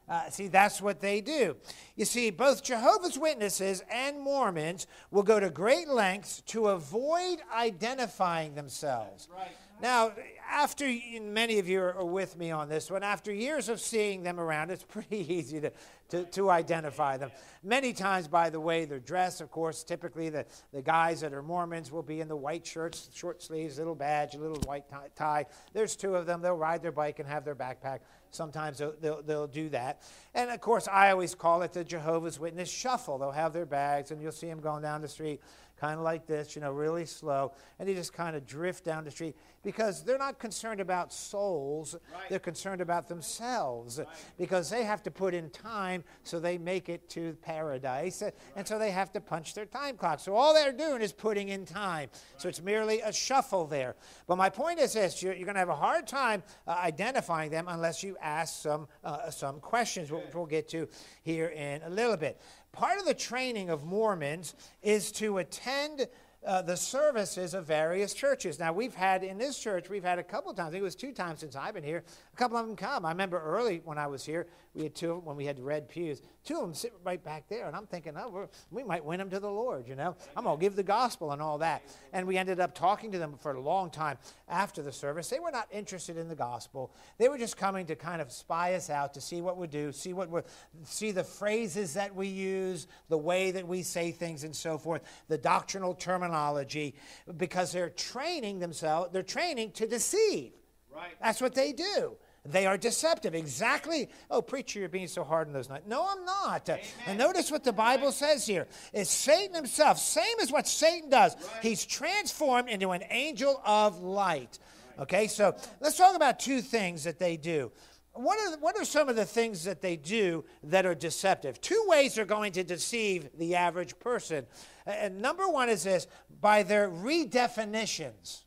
Uh, 0.08 0.30
see, 0.30 0.48
that's 0.48 0.82
what 0.82 1.00
they 1.00 1.22
do. 1.22 1.56
You 1.96 2.06
see, 2.06 2.30
both 2.30 2.64
Jehovah's 2.64 3.18
Witnesses 3.18 3.84
and 3.90 4.20
Mormons 4.20 4.86
will 5.12 5.24
go 5.24 5.40
to 5.40 5.50
great 5.50 5.88
lengths 5.88 6.42
to 6.48 6.68
avoid 6.68 7.38
identifying 7.54 8.56
themselves. 8.56 9.30
Right. 9.34 9.48
Now, 9.82 10.14
after 10.50 10.90
many 11.22 11.60
of 11.60 11.68
you 11.68 11.82
are 11.82 12.06
with 12.06 12.38
me 12.38 12.52
on 12.52 12.70
this 12.70 12.90
one, 12.90 13.04
after 13.04 13.34
years 13.34 13.70
of 13.70 13.82
seeing 13.82 14.24
them 14.24 14.40
around, 14.40 14.72
it's 14.72 14.84
pretty 14.88 15.34
easy 15.34 15.60
to, 15.60 15.72
to, 16.10 16.24
to 16.26 16.50
identify 16.50 17.18
them. 17.18 17.32
Many 17.64 17.92
times 17.92 18.28
by 18.28 18.50
the 18.50 18.60
way 18.60 18.86
they're 18.86 19.00
dressed, 19.00 19.42
of 19.42 19.52
course, 19.52 19.84
typically 19.84 20.30
the, 20.30 20.46
the 20.72 20.82
guys 20.82 21.22
that 21.22 21.34
are 21.34 21.44
Mormons 21.44 21.92
will 21.92 22.04
be 22.04 22.22
in 22.22 22.28
the 22.28 22.36
white 22.36 22.66
shirts, 22.66 23.10
short 23.14 23.42
sleeves, 23.42 23.78
little 23.78 23.96
badge, 23.96 24.36
a 24.36 24.38
little 24.38 24.62
white 24.66 24.86
tie. 25.16 25.46
There's 25.74 25.96
two 25.96 26.16
of 26.16 26.26
them. 26.26 26.42
They'll 26.42 26.56
ride 26.56 26.82
their 26.82 26.92
bike 26.92 27.20
and 27.20 27.28
have 27.28 27.44
their 27.44 27.56
backpack. 27.56 28.00
Sometimes 28.34 28.80
they'll, 28.80 28.96
they'll, 29.00 29.22
they'll, 29.22 29.48
do 29.48 29.70
that. 29.70 30.02
And 30.34 30.50
of 30.50 30.60
course, 30.60 30.88
I 30.88 31.12
always 31.12 31.36
call 31.36 31.62
it 31.62 31.74
the 31.74 31.84
Jehovah's 31.84 32.40
Witness 32.40 32.70
shuffle. 32.70 33.20
They'll 33.20 33.32
have 33.32 33.54
their 33.54 33.66
bags, 33.66 34.10
and 34.10 34.22
you'll 34.22 34.32
see 34.32 34.48
them 34.48 34.60
going 34.60 34.82
down 34.82 35.02
the 35.02 35.08
street 35.08 35.40
kind 35.80 35.98
of 35.98 36.04
like 36.04 36.26
this, 36.26 36.56
you 36.56 36.62
know, 36.62 36.72
really 36.72 37.06
slow, 37.06 37.52
and 37.80 37.88
they 37.88 37.94
just 37.94 38.14
kind 38.14 38.36
of 38.36 38.46
drift 38.46 38.84
down 38.84 39.04
the 39.04 39.12
street 39.12 39.36
because 39.64 40.04
they're 40.04 40.18
not 40.18 40.40
concerned 40.40 40.80
about 40.80 41.12
souls, 41.12 41.96
right. 42.14 42.30
they're 42.30 42.40
concerned 42.40 42.82
about 42.82 43.08
themselves 43.08 44.00
right. 44.00 44.08
because 44.38 44.70
they 44.70 44.84
have 44.84 45.02
to 45.04 45.12
put 45.12 45.34
in 45.34 45.50
time 45.50 46.04
so 46.24 46.40
they 46.40 46.58
make 46.58 46.90
it 46.90 47.10
to 47.10 47.34
paradise, 47.42 48.22
right. 48.22 48.34
and 48.56 48.68
so 48.68 48.78
they 48.78 48.92
have 48.92 49.12
to 49.12 49.22
punch 49.22 49.54
their 49.54 49.66
time 49.66 49.98
clock. 49.98 50.20
So 50.20 50.36
all 50.36 50.54
they're 50.54 50.72
doing 50.72 51.02
is 51.02 51.14
putting 51.14 51.50
in 51.50 51.66
time. 51.66 52.10
So 52.38 52.50
it's 52.50 52.62
merely 52.62 53.02
a 53.02 53.12
shuffle 53.12 53.66
there. 53.66 53.96
But 54.28 54.38
my 54.38 54.50
point 54.50 54.80
is 54.80 54.94
this 54.94 55.24
you're, 55.24 55.34
you're 55.34 55.46
going 55.46 55.56
to 55.56 55.60
have 55.60 55.70
a 55.70 55.76
hard 55.76 56.08
time 56.08 56.44
uh, 56.68 56.72
identifying 56.72 57.52
them 57.52 57.66
unless 57.68 58.04
you 58.04 58.18
ask 58.22 58.62
some, 58.62 58.88
uh, 59.04 59.30
some 59.30 59.60
questions, 59.60 60.12
which 60.12 60.34
we'll 60.34 60.46
get 60.46 60.68
to 60.70 60.88
here 61.24 61.48
in 61.48 61.82
a 61.84 61.90
little 61.90 62.18
bit. 62.18 62.40
Part 62.74 63.00
of 63.00 63.06
the 63.06 63.14
training 63.14 63.70
of 63.70 63.84
Mormons 63.84 64.56
is 64.82 65.12
to 65.14 65.38
attend 65.38 66.08
uh, 66.44 66.64
the 66.64 66.76
services 66.76 67.54
of 67.54 67.66
various 67.66 68.16
churches. 68.16 68.58
Now, 68.58 68.74
we've 68.74 68.96
had 68.96 69.24
in 69.24 69.38
this 69.38 69.60
church, 69.60 69.90
we've 69.90 70.04
had 70.04 70.18
a 70.18 70.24
couple 70.24 70.52
times, 70.56 70.70
I 70.70 70.72
think 70.72 70.82
it 70.82 70.84
was 70.84 70.96
two 70.96 71.12
times 71.12 71.42
since 71.42 71.56
I've 71.56 71.76
been 71.76 71.84
here, 71.84 72.04
a 72.34 72.36
couple 72.36 72.58
of 72.58 72.66
them 72.66 72.76
come. 72.76 73.06
I 73.06 73.12
remember 73.12 73.40
early 73.40 73.84
when 73.86 74.00
I 74.00 74.08
was 74.08 74.26
here, 74.26 74.48
we 74.74 74.84
had 74.84 74.96
two 74.96 75.22
when 75.24 75.36
we 75.38 75.46
had 75.46 75.60
red 75.60 75.88
pews. 75.88 76.24
Two 76.44 76.56
of 76.56 76.62
them 76.62 76.74
sit 76.74 76.94
right 77.06 77.24
back 77.24 77.48
there, 77.48 77.68
and 77.68 77.76
I'm 77.76 77.86
thinking, 77.86 78.16
oh, 78.18 78.50
we 78.70 78.84
might 78.84 79.06
win 79.06 79.20
them 79.20 79.30
to 79.30 79.40
the 79.40 79.50
Lord, 79.50 79.88
you 79.88 79.96
know? 79.96 80.16
I'm 80.36 80.44
going 80.44 80.58
to 80.58 80.62
give 80.62 80.76
the 80.76 80.84
gospel 80.84 81.32
and 81.32 81.42
all 81.42 81.60
that. 81.60 81.84
And 82.12 82.28
we 82.28 82.38
ended 82.38 82.60
up 82.60 82.76
talking 82.76 83.14
to 83.14 83.18
them 83.18 83.36
for 83.40 83.54
a 83.54 83.62
long 83.62 83.90
time 83.90 84.18
after 84.50 84.82
the 84.82 84.92
service. 84.92 85.30
They 85.30 85.40
were 85.40 85.52
not 85.52 85.68
interested 85.72 86.18
in 86.18 86.28
the 86.28 86.36
gospel. 86.36 86.94
They 87.18 87.30
were 87.30 87.38
just 87.38 87.56
coming 87.56 87.86
to 87.86 87.96
kind 87.96 88.22
of 88.22 88.30
spy 88.30 88.74
us 88.74 88.90
out, 88.90 89.14
to 89.14 89.22
see 89.22 89.40
what 89.40 89.56
we 89.58 89.68
do, 89.68 89.94
see 89.94 90.12
what 90.12 90.30
we're, 90.30 90.44
see 90.84 91.12
the 91.12 91.24
phrases 91.24 91.94
that 91.94 92.14
we 92.14 92.28
use, 92.28 92.88
the 93.08 93.18
way 93.18 93.52
that 93.52 93.66
we 93.66 93.82
say 93.82 94.12
things, 94.12 94.44
and 94.44 94.54
so 94.54 94.78
forth, 94.78 95.04
the 95.30 95.38
doctrinal 95.38 95.94
terminology, 95.94 96.96
because 97.38 97.72
they're 97.72 97.90
training 97.90 98.60
themselves, 98.60 99.14
they're 99.14 99.24
training 99.24 99.72
to 99.72 99.88
deceive. 99.88 100.52
Right. 100.94 101.14
That's 101.22 101.42
what 101.42 101.56
they 101.56 101.72
do. 101.72 102.18
They 102.46 102.66
are 102.66 102.78
deceptive. 102.78 103.34
Exactly. 103.36 104.10
Oh, 104.30 104.42
preacher, 104.42 104.80
you're 104.80 104.90
being 104.90 105.08
so 105.08 105.24
hard 105.24 105.48
on 105.48 105.54
those 105.54 105.70
nights. 105.70 105.88
No, 105.88 106.06
I'm 106.10 106.26
not. 106.26 106.68
Amen. 106.68 106.82
And 107.08 107.18
notice 107.18 107.50
what 107.50 107.64
the 107.64 107.72
Bible 107.72 108.12
says 108.12 108.46
here. 108.46 108.68
It's 108.92 109.10
Satan 109.10 109.56
himself, 109.56 109.98
same 109.98 110.40
as 110.42 110.52
what 110.52 110.68
Satan 110.68 111.10
does. 111.10 111.36
Right. 111.36 111.64
He's 111.64 111.86
transformed 111.86 112.70
into 112.70 112.92
an 112.92 113.04
angel 113.10 113.62
of 113.66 114.02
light. 114.02 114.60
Okay, 115.00 115.28
so 115.28 115.56
let's 115.80 115.98
talk 115.98 116.16
about 116.16 116.40
two 116.40 116.62
things 116.62 117.06
that 117.06 117.18
they 117.18 117.38
do. 117.38 117.72
What 118.12 118.38
are, 118.40 118.58
what 118.60 118.78
are 118.78 118.86
some 118.86 119.10
of 119.10 119.16
the 119.16 119.26
things 119.26 119.64
that 119.64 119.82
they 119.82 119.96
do 119.96 120.46
that 120.66 120.86
are 120.86 120.94
deceptive? 120.94 121.60
Two 121.62 121.84
ways 121.88 122.14
they're 122.14 122.26
going 122.26 122.52
to 122.54 122.64
deceive 122.64 123.30
the 123.40 123.56
average 123.56 123.98
person. 124.00 124.46
And 124.86 125.20
number 125.20 125.48
one 125.48 125.70
is 125.70 125.84
this 125.84 126.06
by 126.42 126.62
their 126.62 126.90
redefinitions. 126.90 128.43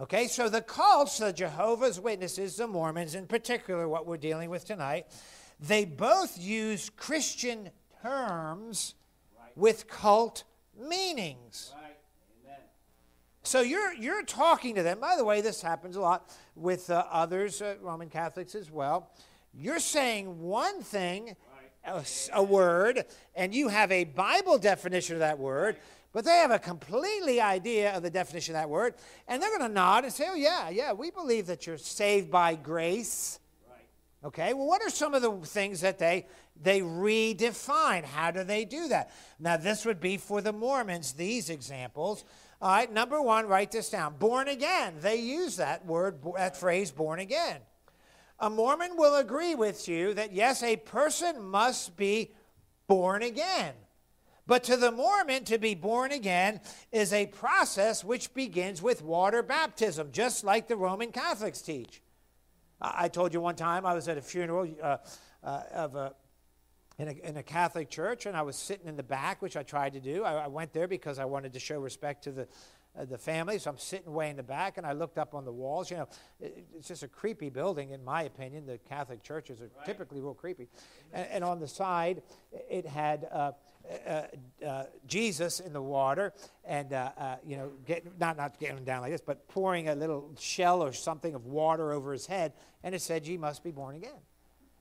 Okay, 0.00 0.28
so 0.28 0.48
the 0.48 0.60
cults, 0.60 1.18
the 1.18 1.32
Jehovah's 1.32 1.98
Witnesses, 1.98 2.54
the 2.54 2.68
Mormons 2.68 3.16
in 3.16 3.26
particular, 3.26 3.88
what 3.88 4.06
we're 4.06 4.16
dealing 4.16 4.48
with 4.48 4.64
tonight, 4.64 5.06
they 5.58 5.84
both 5.84 6.38
use 6.38 6.88
Christian 6.88 7.70
terms 8.00 8.94
with 9.56 9.88
cult 9.88 10.44
meanings. 10.80 11.72
So 13.42 13.60
you're, 13.60 13.92
you're 13.92 14.22
talking 14.22 14.76
to 14.76 14.84
them. 14.84 15.00
By 15.00 15.16
the 15.16 15.24
way, 15.24 15.40
this 15.40 15.62
happens 15.62 15.96
a 15.96 16.00
lot 16.00 16.30
with 16.54 16.90
uh, 16.90 17.04
others, 17.10 17.60
uh, 17.60 17.74
Roman 17.80 18.08
Catholics 18.08 18.54
as 18.54 18.70
well. 18.70 19.10
You're 19.52 19.80
saying 19.80 20.40
one 20.40 20.80
thing, 20.80 21.34
a, 21.84 22.04
a, 22.34 22.42
word, 22.42 23.04
and 23.34 23.52
you 23.52 23.66
have 23.68 23.90
a 23.90 24.04
Bible 24.04 24.58
definition 24.58 25.16
of 25.16 25.20
that 25.20 25.38
word, 25.40 25.76
but 26.12 26.24
they 26.24 26.38
have 26.38 26.50
a 26.50 26.58
completely 26.58 27.40
idea 27.40 27.94
of 27.96 28.02
the 28.02 28.10
definition 28.10 28.54
of 28.54 28.62
that 28.62 28.70
word, 28.70 28.94
and 29.26 29.42
they're 29.42 29.56
going 29.56 29.68
to 29.68 29.74
nod 29.74 30.04
and 30.04 30.12
say, 30.12 30.26
"Oh 30.28 30.34
yeah, 30.34 30.68
yeah, 30.68 30.92
we 30.92 31.10
believe 31.10 31.46
that 31.46 31.66
you're 31.66 31.78
saved 31.78 32.30
by 32.30 32.54
grace." 32.54 33.40
Okay, 34.24 34.52
well, 34.52 34.66
what 34.66 34.82
are 34.82 34.90
some 34.90 35.14
of 35.14 35.22
the 35.22 35.30
things 35.46 35.80
that 35.82 35.98
they 35.98 36.26
they 36.60 36.80
redefine? 36.80 38.04
How 38.04 38.32
do 38.32 38.42
they 38.42 38.64
do 38.64 38.88
that? 38.88 39.10
Now, 39.38 39.56
this 39.56 39.84
would 39.84 40.00
be 40.00 40.16
for 40.16 40.40
the 40.40 40.52
Mormons. 40.52 41.12
These 41.12 41.50
examples. 41.50 42.24
All 42.60 42.70
right, 42.70 42.92
number 42.92 43.22
one, 43.22 43.46
write 43.46 43.70
this 43.70 43.90
down. 43.90 44.16
Born 44.18 44.48
again. 44.48 44.94
They 45.00 45.16
use 45.16 45.56
that 45.56 45.86
word, 45.86 46.18
that 46.36 46.56
phrase, 46.56 46.90
born 46.90 47.20
again. 47.20 47.60
A 48.40 48.50
Mormon 48.50 48.96
will 48.96 49.16
agree 49.16 49.54
with 49.54 49.88
you 49.88 50.14
that 50.14 50.32
yes, 50.32 50.64
a 50.64 50.76
person 50.76 51.40
must 51.40 51.96
be 51.96 52.32
born 52.88 53.22
again. 53.22 53.74
But 54.48 54.64
to 54.64 54.78
the 54.78 54.90
Mormon, 54.90 55.44
to 55.44 55.58
be 55.58 55.74
born 55.74 56.10
again 56.10 56.62
is 56.90 57.12
a 57.12 57.26
process 57.26 58.02
which 58.02 58.32
begins 58.32 58.80
with 58.80 59.02
water 59.02 59.42
baptism, 59.42 60.08
just 60.10 60.42
like 60.42 60.68
the 60.68 60.76
Roman 60.76 61.12
Catholics 61.12 61.60
teach. 61.60 62.02
I 62.80 63.08
told 63.08 63.34
you 63.34 63.42
one 63.42 63.56
time 63.56 63.84
I 63.84 63.92
was 63.92 64.08
at 64.08 64.16
a 64.16 64.22
funeral 64.22 64.66
uh, 64.82 64.96
uh, 65.44 65.62
of 65.74 65.96
a 65.96 66.14
in 66.98 67.08
a, 67.08 67.28
in 67.28 67.36
a, 67.36 67.42
Catholic 67.44 67.90
church, 67.90 68.26
and 68.26 68.36
I 68.36 68.42
was 68.42 68.56
sitting 68.56 68.88
in 68.88 68.96
the 68.96 69.04
back, 69.04 69.40
which 69.40 69.56
I 69.56 69.62
tried 69.62 69.92
to 69.92 70.00
do. 70.00 70.24
I, 70.24 70.44
I 70.44 70.46
went 70.48 70.72
there 70.72 70.88
because 70.88 71.20
I 71.20 71.26
wanted 71.26 71.52
to 71.52 71.60
show 71.60 71.78
respect 71.78 72.24
to 72.24 72.32
the, 72.32 72.48
uh, 72.98 73.04
the 73.04 73.18
family, 73.18 73.56
so 73.60 73.70
I'm 73.70 73.78
sitting 73.78 74.12
way 74.12 74.30
in 74.30 74.36
the 74.36 74.42
back, 74.42 74.78
and 74.78 74.86
I 74.86 74.94
looked 74.94 75.16
up 75.16 75.32
on 75.32 75.44
the 75.44 75.52
walls. 75.52 75.92
You 75.92 75.98
know, 75.98 76.08
it, 76.40 76.66
it's 76.76 76.88
just 76.88 77.04
a 77.04 77.08
creepy 77.08 77.50
building, 77.50 77.90
in 77.90 78.02
my 78.04 78.22
opinion. 78.22 78.66
The 78.66 78.78
Catholic 78.78 79.22
churches 79.22 79.60
are 79.60 79.70
right. 79.76 79.86
typically 79.86 80.20
real 80.20 80.34
creepy. 80.34 80.66
And, 81.12 81.28
and, 81.30 81.44
on 81.44 81.60
the 81.60 81.68
side, 81.68 82.22
it 82.68 82.84
had 82.84 83.28
uh, 83.30 83.52
uh, 84.06 84.22
uh, 84.66 84.84
Jesus 85.06 85.60
in 85.60 85.72
the 85.72 85.82
water, 85.82 86.32
and 86.64 86.92
uh, 86.92 87.10
uh, 87.16 87.36
you 87.46 87.56
know, 87.56 87.70
get, 87.86 88.18
not 88.18 88.36
not 88.36 88.58
getting 88.58 88.84
down 88.84 89.02
like 89.02 89.12
this, 89.12 89.20
but 89.20 89.48
pouring 89.48 89.88
a 89.88 89.94
little 89.94 90.30
shell 90.38 90.82
or 90.82 90.92
something 90.92 91.34
of 91.34 91.46
water 91.46 91.92
over 91.92 92.12
his 92.12 92.26
head, 92.26 92.52
and 92.82 92.94
it 92.94 93.02
said, 93.02 93.26
"You 93.26 93.38
must 93.38 93.62
be 93.62 93.70
born 93.70 93.96
again." 93.96 94.20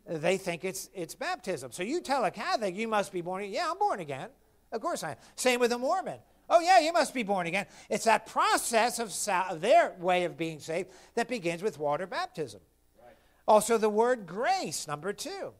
They 0.05 0.38
think 0.38 0.64
it's 0.64 0.89
it's 0.93 1.16
baptism. 1.16 1.72
So 1.72 1.84
you 1.84 2.01
tell 2.01 2.24
a 2.26 2.32
Catholic, 2.32 2.76
"You 2.76 2.88
must 2.88 3.12
be 3.12 3.22
born 3.22 3.43
again." 3.43 3.53
Yeah, 3.53 3.72
I'm 3.72 3.80
born 3.80 3.99
again. 3.99 4.30
Of 4.72 4.82
course 4.82 5.03
I 5.03 5.12
am. 5.12 5.18
Same 5.36 5.60
with 5.60 5.72
a 5.72 5.78
Mormon. 5.78 6.20
Oh, 6.49 6.62
yeah, 6.62 6.80
you 6.80 6.93
must 6.93 7.14
be 7.14 7.24
born 7.24 7.47
again. 7.47 7.66
It's 7.89 8.05
that 8.05 8.26
process 8.26 8.99
of 8.99 9.12
sal- 9.12 9.58
their 9.58 9.93
way 9.99 10.24
of 10.24 10.38
being 10.38 10.60
saved 10.60 10.91
that 11.16 11.28
begins 11.28 11.62
with 11.62 11.78
water 11.78 12.08
baptism. 12.08 12.62
Right. 13.01 13.16
Also, 13.47 13.78
the 13.78 13.89
word 13.89 14.26
grace, 14.26 14.88
number 14.88 15.12
two. 15.12 15.53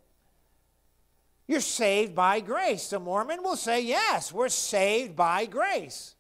You're 1.48 1.62
saved 1.62 2.14
by 2.14 2.42
grace. 2.42 2.90
The 2.90 3.00
Mormon 3.00 3.42
will 3.42 3.56
say, 3.56 3.82
yes, 3.82 4.34
we're 4.34 4.50
saved 4.50 5.16
by 5.16 5.46
grace. 5.46 6.16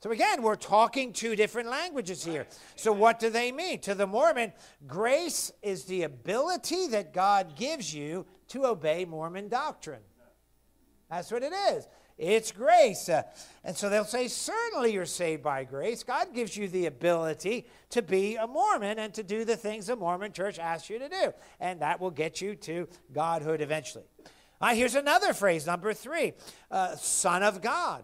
So 0.00 0.12
again, 0.12 0.42
we're 0.42 0.54
talking 0.54 1.12
two 1.12 1.34
different 1.34 1.68
languages 1.68 2.24
here. 2.24 2.46
So 2.76 2.92
what 2.92 3.18
do 3.18 3.28
they 3.28 3.50
mean? 3.50 3.80
To 3.80 3.94
the 3.94 4.06
Mormon, 4.06 4.52
grace 4.86 5.50
is 5.62 5.84
the 5.84 6.04
ability 6.04 6.86
that 6.88 7.12
God 7.12 7.56
gives 7.56 7.92
you 7.92 8.24
to 8.48 8.66
obey 8.66 9.04
Mormon 9.04 9.48
doctrine. 9.48 10.02
That's 11.10 11.32
what 11.32 11.42
it 11.42 11.52
is. 11.72 11.88
It's 12.18 12.50
grace. 12.50 13.08
Uh, 13.08 13.22
and 13.64 13.76
so 13.76 13.88
they'll 13.88 14.04
say, 14.04 14.28
certainly 14.28 14.92
you're 14.92 15.04
saved 15.06 15.42
by 15.42 15.64
grace. 15.64 16.02
God 16.02 16.32
gives 16.34 16.56
you 16.56 16.68
the 16.68 16.86
ability 16.86 17.66
to 17.90 18.00
be 18.00 18.36
a 18.36 18.46
Mormon 18.46 18.98
and 18.98 19.12
to 19.14 19.22
do 19.22 19.44
the 19.44 19.56
things 19.56 19.88
the 19.88 19.96
Mormon 19.96 20.32
church 20.32 20.58
asks 20.58 20.88
you 20.88 20.98
to 20.98 21.08
do. 21.08 21.34
And 21.60 21.80
that 21.80 22.00
will 22.00 22.10
get 22.10 22.40
you 22.40 22.54
to 22.56 22.88
Godhood 23.12 23.60
eventually. 23.60 24.04
Uh, 24.66 24.74
here's 24.74 24.96
another 24.96 25.32
phrase, 25.32 25.64
number 25.64 25.94
three 25.94 26.32
uh, 26.72 26.96
Son 26.96 27.44
of 27.44 27.62
God. 27.62 28.02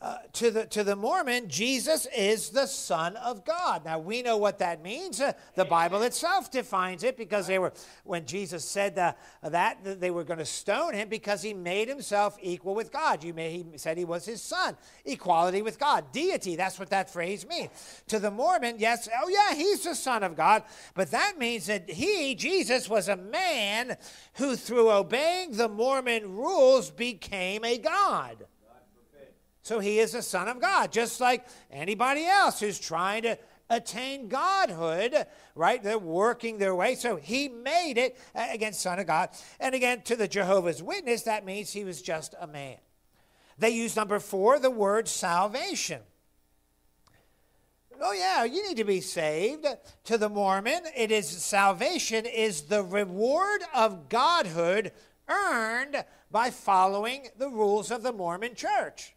Uh, 0.00 0.18
to, 0.32 0.52
the, 0.52 0.64
to 0.66 0.84
the 0.84 0.94
Mormon, 0.94 1.48
Jesus 1.48 2.06
is 2.16 2.50
the 2.50 2.66
Son 2.66 3.16
of 3.16 3.44
God. 3.44 3.84
Now, 3.84 3.98
we 3.98 4.22
know 4.22 4.36
what 4.36 4.60
that 4.60 4.80
means. 4.80 5.20
Uh, 5.20 5.32
the 5.56 5.64
Bible 5.64 6.02
itself 6.02 6.52
defines 6.52 7.02
it 7.02 7.16
because 7.16 7.48
they 7.48 7.58
were, 7.58 7.72
when 8.04 8.24
Jesus 8.24 8.64
said 8.64 8.96
uh, 8.96 9.14
that, 9.42 10.00
they 10.00 10.12
were 10.12 10.22
going 10.22 10.38
to 10.38 10.44
stone 10.44 10.94
him 10.94 11.08
because 11.08 11.42
he 11.42 11.52
made 11.52 11.88
himself 11.88 12.38
equal 12.40 12.76
with 12.76 12.92
God. 12.92 13.24
You 13.24 13.34
may, 13.34 13.50
he 13.50 13.64
said 13.76 13.98
he 13.98 14.04
was 14.04 14.24
his 14.24 14.40
son. 14.40 14.76
Equality 15.04 15.62
with 15.62 15.80
God. 15.80 16.12
Deity, 16.12 16.54
that's 16.54 16.78
what 16.78 16.90
that 16.90 17.10
phrase 17.10 17.44
means. 17.44 17.70
To 18.06 18.20
the 18.20 18.30
Mormon, 18.30 18.76
yes, 18.78 19.08
oh 19.20 19.28
yeah, 19.28 19.56
he's 19.56 19.82
the 19.82 19.96
Son 19.96 20.22
of 20.22 20.36
God, 20.36 20.62
but 20.94 21.10
that 21.10 21.38
means 21.38 21.66
that 21.66 21.90
he, 21.90 22.36
Jesus, 22.36 22.88
was 22.88 23.08
a 23.08 23.16
man 23.16 23.96
who, 24.34 24.54
through 24.54 24.92
obeying 24.92 25.56
the 25.56 25.68
Mormon 25.68 26.36
rules, 26.36 26.88
became 26.88 27.64
a 27.64 27.78
God. 27.78 28.46
So 29.68 29.80
he 29.80 29.98
is 29.98 30.14
a 30.14 30.22
son 30.22 30.48
of 30.48 30.62
God, 30.62 30.90
just 30.90 31.20
like 31.20 31.46
anybody 31.70 32.24
else 32.24 32.58
who's 32.58 32.80
trying 32.80 33.24
to 33.24 33.38
attain 33.68 34.28
godhood, 34.28 35.26
right? 35.54 35.82
They're 35.82 35.98
working 35.98 36.56
their 36.56 36.74
way. 36.74 36.94
So 36.94 37.16
he 37.16 37.50
made 37.50 37.98
it, 37.98 38.18
uh, 38.34 38.46
against 38.50 38.80
son 38.80 38.98
of 38.98 39.06
God. 39.06 39.28
And 39.60 39.74
again, 39.74 40.00
to 40.04 40.16
the 40.16 40.26
Jehovah's 40.26 40.82
Witness, 40.82 41.24
that 41.24 41.44
means 41.44 41.70
he 41.70 41.84
was 41.84 42.00
just 42.00 42.34
a 42.40 42.46
man. 42.46 42.78
They 43.58 43.68
use 43.68 43.94
number 43.94 44.18
four, 44.20 44.58
the 44.58 44.70
word 44.70 45.06
salvation. 45.06 46.00
Oh, 48.00 48.12
yeah, 48.12 48.44
you 48.44 48.66
need 48.66 48.78
to 48.78 48.84
be 48.84 49.02
saved. 49.02 49.66
To 50.04 50.16
the 50.16 50.30
Mormon, 50.30 50.80
it 50.96 51.10
is 51.10 51.28
salvation 51.28 52.24
is 52.24 52.62
the 52.62 52.82
reward 52.82 53.60
of 53.74 54.08
godhood 54.08 54.92
earned 55.28 56.06
by 56.30 56.48
following 56.48 57.28
the 57.36 57.50
rules 57.50 57.90
of 57.90 58.02
the 58.02 58.14
Mormon 58.14 58.54
church. 58.54 59.12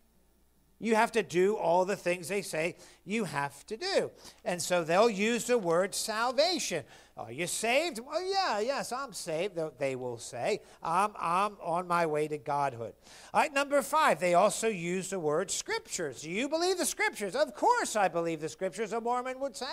You 0.82 0.96
have 0.96 1.12
to 1.12 1.22
do 1.22 1.56
all 1.56 1.86
the 1.86 1.96
things 1.96 2.28
they 2.28 2.42
say 2.42 2.76
you 3.06 3.26
have 3.26 3.66
to 3.68 3.78
do. 3.78 4.10
And 4.44 4.60
so 4.60 4.84
they'll 4.84 5.12
use 5.12 5.46
the 5.46 5.60
word 5.60 5.94
salvation. 5.94 6.84
Are 7.16 7.32
you 7.32 7.46
saved? 7.46 8.00
Well, 8.00 8.24
yeah, 8.24 8.60
yes, 8.60 8.92
I'm 8.92 9.14
saved, 9.14 9.60
they 9.78 9.96
will 9.96 10.18
say. 10.18 10.62
I'm, 10.82 11.12
I'm 11.20 11.56
on 11.62 11.88
my 11.88 12.08
way 12.08 12.28
to 12.28 12.40
Godhood. 12.40 12.94
All 13.32 13.42
right, 13.42 13.54
number 13.54 13.80
five, 13.84 14.20
they 14.20 14.34
also 14.34 14.70
use 14.70 15.12
the 15.12 15.20
word 15.20 15.52
scriptures. 15.52 16.24
Do 16.24 16.32
you 16.32 16.50
believe 16.50 16.80
the 16.80 16.86
scriptures? 16.86 17.36
Of 17.36 17.54
course 17.54 17.96
I 17.96 18.08
believe 18.08 18.42
the 18.42 18.50
scriptures, 18.50 18.92
a 18.92 19.00
Mormon 19.00 19.40
would 19.40 19.56
say. 19.56 19.68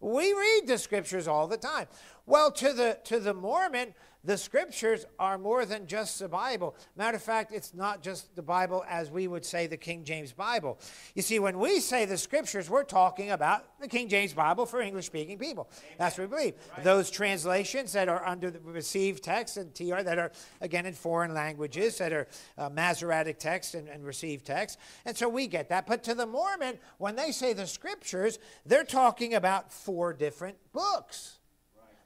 We 0.00 0.32
read 0.32 0.62
the 0.66 0.78
scriptures 0.78 1.28
all 1.28 1.46
the 1.46 1.58
time. 1.58 1.86
Well, 2.24 2.50
to 2.52 2.72
the, 2.72 2.98
to 3.04 3.20
the 3.20 3.34
Mormon, 3.34 3.94
the 4.24 4.38
scriptures 4.38 5.04
are 5.18 5.36
more 5.36 5.64
than 5.64 5.86
just 5.86 6.18
the 6.18 6.28
Bible. 6.28 6.76
Matter 6.96 7.16
of 7.16 7.22
fact, 7.22 7.52
it's 7.52 7.74
not 7.74 8.02
just 8.02 8.34
the 8.36 8.42
Bible 8.42 8.84
as 8.88 9.10
we 9.10 9.26
would 9.26 9.44
say 9.44 9.66
the 9.66 9.76
King 9.76 10.04
James 10.04 10.32
Bible. 10.32 10.78
You 11.14 11.22
see, 11.22 11.38
when 11.38 11.58
we 11.58 11.80
say 11.80 12.04
the 12.04 12.16
scriptures, 12.18 12.70
we're 12.70 12.84
talking 12.84 13.32
about 13.32 13.80
the 13.80 13.88
King 13.88 14.08
James 14.08 14.32
Bible 14.32 14.64
for 14.66 14.80
English 14.80 15.06
speaking 15.06 15.38
people. 15.38 15.68
Amen. 15.70 15.96
That's 15.98 16.18
what 16.18 16.30
we 16.30 16.36
believe. 16.36 16.54
Right. 16.76 16.84
Those 16.84 17.10
translations 17.10 17.92
that 17.94 18.08
are 18.08 18.24
under 18.24 18.50
the 18.50 18.60
received 18.60 19.24
text 19.24 19.56
and 19.56 19.74
TR 19.74 20.02
that 20.02 20.18
are, 20.18 20.30
again, 20.60 20.86
in 20.86 20.94
foreign 20.94 21.34
languages, 21.34 21.98
that 21.98 22.12
are 22.12 22.28
uh, 22.58 22.68
Masoretic 22.68 23.38
text 23.38 23.74
and, 23.74 23.88
and 23.88 24.04
received 24.04 24.46
text. 24.46 24.78
And 25.04 25.16
so 25.16 25.28
we 25.28 25.48
get 25.48 25.68
that. 25.70 25.86
But 25.86 26.04
to 26.04 26.14
the 26.14 26.26
Mormon, 26.26 26.78
when 26.98 27.16
they 27.16 27.32
say 27.32 27.52
the 27.52 27.66
scriptures, 27.66 28.38
they're 28.64 28.84
talking 28.84 29.34
about 29.34 29.72
four 29.72 30.12
different 30.12 30.56
books. 30.72 31.38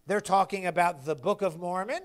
They're 0.07 0.21
talking 0.21 0.67
about 0.67 1.05
the 1.05 1.15
Book 1.15 1.43
of 1.43 1.59
Mormon. 1.59 2.03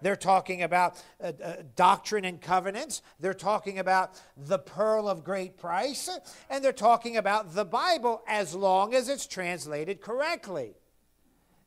They're 0.00 0.16
talking 0.16 0.62
about 0.62 1.02
uh, 1.22 1.32
uh, 1.42 1.54
doctrine 1.76 2.24
and 2.24 2.40
covenants. 2.40 3.02
They're 3.20 3.34
talking 3.34 3.78
about 3.78 4.20
the 4.36 4.58
pearl 4.58 5.08
of 5.08 5.22
great 5.22 5.56
price. 5.56 6.10
And 6.50 6.64
they're 6.64 6.72
talking 6.72 7.16
about 7.16 7.54
the 7.54 7.64
Bible 7.64 8.22
as 8.26 8.54
long 8.54 8.94
as 8.94 9.08
it's 9.08 9.26
translated 9.26 10.00
correctly. 10.00 10.74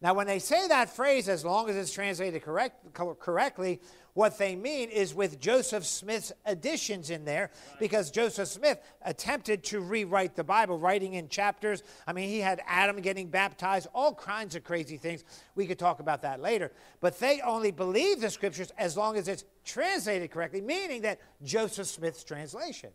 Now, 0.02 0.14
when 0.14 0.28
they 0.28 0.40
say 0.40 0.68
that 0.68 0.90
phrase, 0.90 1.30
as 1.30 1.46
long 1.46 1.70
as 1.70 1.76
it's 1.76 1.92
translated 1.92 2.42
correct, 2.42 2.94
correctly, 2.94 3.82
what 4.16 4.38
they 4.38 4.56
mean 4.56 4.90
is 4.90 5.14
with 5.14 5.42
Joseph 5.42 5.86
Smith's 5.86 6.32
additions 6.46 7.10
in 7.10 7.26
there, 7.26 7.52
because 7.80 8.10
Joseph 8.10 8.48
Smith 8.48 8.80
attempted 9.04 9.62
to 9.66 9.82
rewrite 9.82 10.36
the 10.36 10.44
Bible, 10.44 10.80
writing 10.80 11.16
in 11.16 11.28
chapters. 11.28 11.84
I 12.08 12.14
mean, 12.14 12.30
he 12.30 12.40
had 12.40 12.62
Adam 12.66 13.02
getting 13.02 13.28
baptized, 13.28 13.88
all 13.94 14.16
kinds 14.16 14.56
of 14.56 14.64
crazy 14.64 14.96
things. 14.96 15.26
We 15.56 15.68
could 15.68 15.78
talk 15.78 16.00
about 16.00 16.22
that 16.22 16.42
later. 16.42 16.72
But 17.02 17.20
they 17.20 17.42
only 17.42 17.72
believe 17.72 18.22
the 18.22 18.30
scriptures 18.30 18.72
as 18.78 18.96
long 18.96 19.18
as 19.18 19.28
it's 19.28 19.44
translated 19.66 20.32
correctly, 20.32 20.62
meaning 20.62 21.02
that 21.02 21.20
Joseph 21.44 21.88
Smith's 21.88 22.24
translation. 22.24 22.92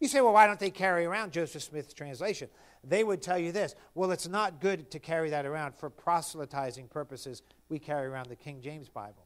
You 0.00 0.08
say, 0.08 0.20
well, 0.20 0.34
why 0.34 0.46
don't 0.46 0.60
they 0.60 0.70
carry 0.70 1.06
around 1.06 1.32
Joseph 1.32 1.62
Smith's 1.62 1.94
translation? 1.94 2.48
They 2.84 3.04
would 3.04 3.22
tell 3.22 3.38
you 3.38 3.52
this 3.52 3.74
well, 3.94 4.10
it's 4.10 4.28
not 4.28 4.60
good 4.60 4.90
to 4.90 4.98
carry 4.98 5.30
that 5.30 5.46
around 5.46 5.76
for 5.76 5.88
proselytizing 5.88 6.88
purposes. 6.88 7.40
We 7.70 7.78
carry 7.78 8.06
around 8.06 8.28
the 8.28 8.36
King 8.36 8.60
James 8.60 8.90
Bible 8.90 9.24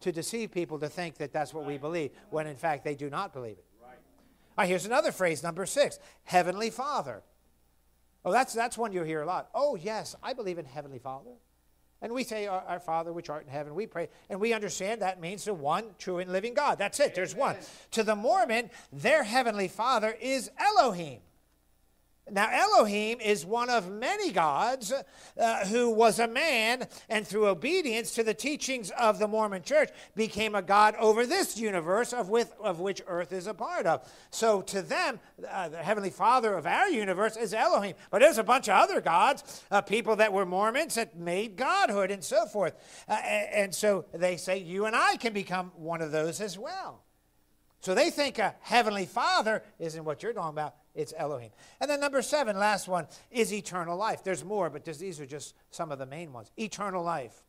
to 0.00 0.12
deceive 0.12 0.50
people 0.50 0.78
to 0.78 0.88
think 0.88 1.16
that 1.18 1.32
that's 1.32 1.52
what 1.52 1.64
we 1.64 1.78
believe, 1.78 2.10
when 2.30 2.46
in 2.46 2.56
fact 2.56 2.84
they 2.84 2.94
do 2.94 3.10
not 3.10 3.32
believe 3.32 3.58
it. 3.58 3.64
Right. 3.82 3.90
All 3.90 4.62
right, 4.62 4.68
here's 4.68 4.86
another 4.86 5.12
phrase, 5.12 5.42
number 5.42 5.66
six 5.66 5.98
Heavenly 6.24 6.70
Father. 6.70 7.22
Oh, 8.24 8.32
that's, 8.32 8.52
that's 8.52 8.76
one 8.76 8.92
you 8.92 9.04
hear 9.04 9.22
a 9.22 9.26
lot. 9.26 9.48
Oh, 9.54 9.76
yes, 9.76 10.14
I 10.22 10.32
believe 10.32 10.58
in 10.58 10.64
Heavenly 10.64 10.98
Father. 10.98 11.30
And 12.00 12.12
we 12.12 12.24
say, 12.24 12.46
Our, 12.46 12.60
our 12.60 12.80
Father 12.80 13.12
which 13.12 13.28
art 13.30 13.44
in 13.44 13.50
heaven, 13.50 13.74
we 13.74 13.86
pray. 13.86 14.08
And 14.28 14.40
we 14.40 14.52
understand 14.52 15.02
that 15.02 15.20
means 15.20 15.44
the 15.44 15.54
one 15.54 15.84
true 15.98 16.18
and 16.18 16.30
living 16.30 16.54
God. 16.54 16.78
That's 16.78 17.00
it, 17.00 17.14
there's 17.14 17.34
one. 17.34 17.56
To 17.92 18.02
the 18.02 18.14
Mormon, 18.14 18.70
their 18.92 19.24
Heavenly 19.24 19.68
Father 19.68 20.16
is 20.20 20.50
Elohim. 20.58 21.20
Now, 22.30 22.48
Elohim 22.50 23.20
is 23.20 23.44
one 23.44 23.70
of 23.70 23.90
many 23.90 24.30
gods 24.30 24.92
uh, 24.92 25.66
who 25.66 25.90
was 25.90 26.18
a 26.18 26.28
man 26.28 26.86
and 27.08 27.26
through 27.26 27.46
obedience 27.46 28.12
to 28.14 28.22
the 28.22 28.34
teachings 28.34 28.90
of 28.98 29.18
the 29.18 29.28
Mormon 29.28 29.62
church 29.62 29.90
became 30.14 30.54
a 30.54 30.62
god 30.62 30.94
over 30.98 31.26
this 31.26 31.58
universe 31.58 32.12
of, 32.12 32.28
with, 32.28 32.54
of 32.60 32.80
which 32.80 33.02
earth 33.06 33.32
is 33.32 33.46
a 33.46 33.54
part 33.54 33.86
of. 33.86 34.08
So, 34.30 34.62
to 34.62 34.82
them, 34.82 35.20
uh, 35.48 35.68
the 35.68 35.78
Heavenly 35.78 36.10
Father 36.10 36.54
of 36.54 36.66
our 36.66 36.88
universe 36.88 37.36
is 37.36 37.54
Elohim. 37.54 37.94
But 38.10 38.20
there's 38.20 38.38
a 38.38 38.44
bunch 38.44 38.68
of 38.68 38.74
other 38.74 39.00
gods, 39.00 39.62
uh, 39.70 39.80
people 39.80 40.16
that 40.16 40.32
were 40.32 40.46
Mormons 40.46 40.94
that 40.96 41.16
made 41.16 41.56
godhood 41.56 42.10
and 42.10 42.22
so 42.22 42.46
forth. 42.46 42.74
Uh, 43.08 43.12
and, 43.24 43.48
and 43.54 43.74
so 43.74 44.04
they 44.12 44.36
say, 44.36 44.58
you 44.58 44.86
and 44.86 44.96
I 44.96 45.16
can 45.16 45.32
become 45.32 45.72
one 45.76 46.02
of 46.02 46.12
those 46.12 46.40
as 46.40 46.58
well. 46.58 47.04
So 47.80 47.94
they 47.94 48.10
think 48.10 48.38
a 48.38 48.54
Heavenly 48.60 49.06
Father 49.06 49.62
isn't 49.78 50.04
what 50.04 50.22
you're 50.22 50.32
talking 50.32 50.50
about 50.50 50.74
it's 50.98 51.14
Elohim. 51.16 51.50
And 51.80 51.88
then 51.88 52.00
number 52.00 52.20
seven, 52.22 52.58
last 52.58 52.88
one, 52.88 53.06
is 53.30 53.52
eternal 53.52 53.96
life. 53.96 54.24
There's 54.24 54.44
more, 54.44 54.68
but 54.68 54.84
these 54.84 55.20
are 55.20 55.26
just 55.26 55.54
some 55.70 55.92
of 55.92 55.98
the 55.98 56.06
main 56.06 56.32
ones. 56.32 56.50
Eternal 56.58 57.04
life. 57.04 57.44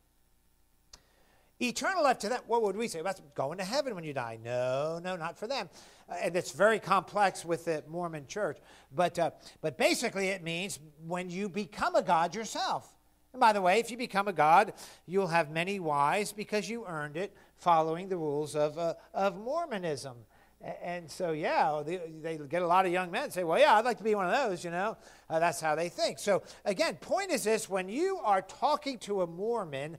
Eternal 1.60 2.04
life 2.04 2.20
to 2.20 2.28
them, 2.28 2.40
what 2.46 2.62
would 2.62 2.76
we 2.76 2.86
say? 2.88 3.02
That's 3.02 3.20
going 3.34 3.58
to 3.58 3.64
heaven 3.64 3.94
when 3.94 4.04
you 4.04 4.14
die. 4.14 4.38
No, 4.42 5.00
no, 5.02 5.16
not 5.16 5.36
for 5.36 5.48
them. 5.48 5.68
Uh, 6.08 6.14
and 6.22 6.36
it's 6.36 6.52
very 6.52 6.78
complex 6.78 7.44
with 7.44 7.64
the 7.64 7.82
Mormon 7.88 8.26
church. 8.28 8.56
But, 8.94 9.18
uh, 9.18 9.32
but 9.60 9.76
basically, 9.76 10.28
it 10.28 10.42
means 10.42 10.78
when 11.06 11.28
you 11.28 11.48
become 11.48 11.96
a 11.96 12.02
God 12.02 12.34
yourself. 12.34 12.88
And 13.32 13.40
by 13.40 13.52
the 13.52 13.60
way, 13.60 13.78
if 13.80 13.90
you 13.90 13.96
become 13.96 14.28
a 14.28 14.32
God, 14.32 14.72
you'll 15.06 15.26
have 15.26 15.50
many 15.50 15.80
wives 15.80 16.32
because 16.32 16.70
you 16.70 16.86
earned 16.86 17.16
it 17.16 17.36
following 17.56 18.08
the 18.08 18.16
rules 18.16 18.54
of, 18.54 18.78
uh, 18.78 18.94
of 19.12 19.36
Mormonism. 19.36 20.16
And 20.60 21.10
so, 21.10 21.32
yeah, 21.32 21.82
they, 21.84 22.38
get 22.48 22.60
a 22.60 22.66
lot 22.66 22.84
of 22.84 22.92
young 22.92 23.10
men 23.10 23.30
say, 23.30 23.44
well, 23.44 23.58
yeah, 23.58 23.76
I'd 23.76 23.84
like 23.84 23.96
to 23.96 24.04
be 24.04 24.14
one 24.14 24.26
of 24.26 24.32
those, 24.32 24.62
you 24.62 24.70
know. 24.70 24.98
Uh, 25.28 25.38
that's 25.38 25.58
how 25.58 25.74
they 25.74 25.88
think. 25.88 26.18
So, 26.18 26.42
again, 26.66 26.96
point 26.96 27.30
is 27.30 27.44
this 27.44 27.70
when 27.70 27.88
you 27.88 28.20
are 28.22 28.42
talking 28.42 28.98
to 29.00 29.22
a 29.22 29.26
Mormon, 29.26 29.96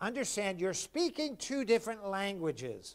understand 0.00 0.60
you're 0.60 0.72
speaking 0.72 1.36
two 1.36 1.64
different 1.64 2.06
languages. 2.06 2.94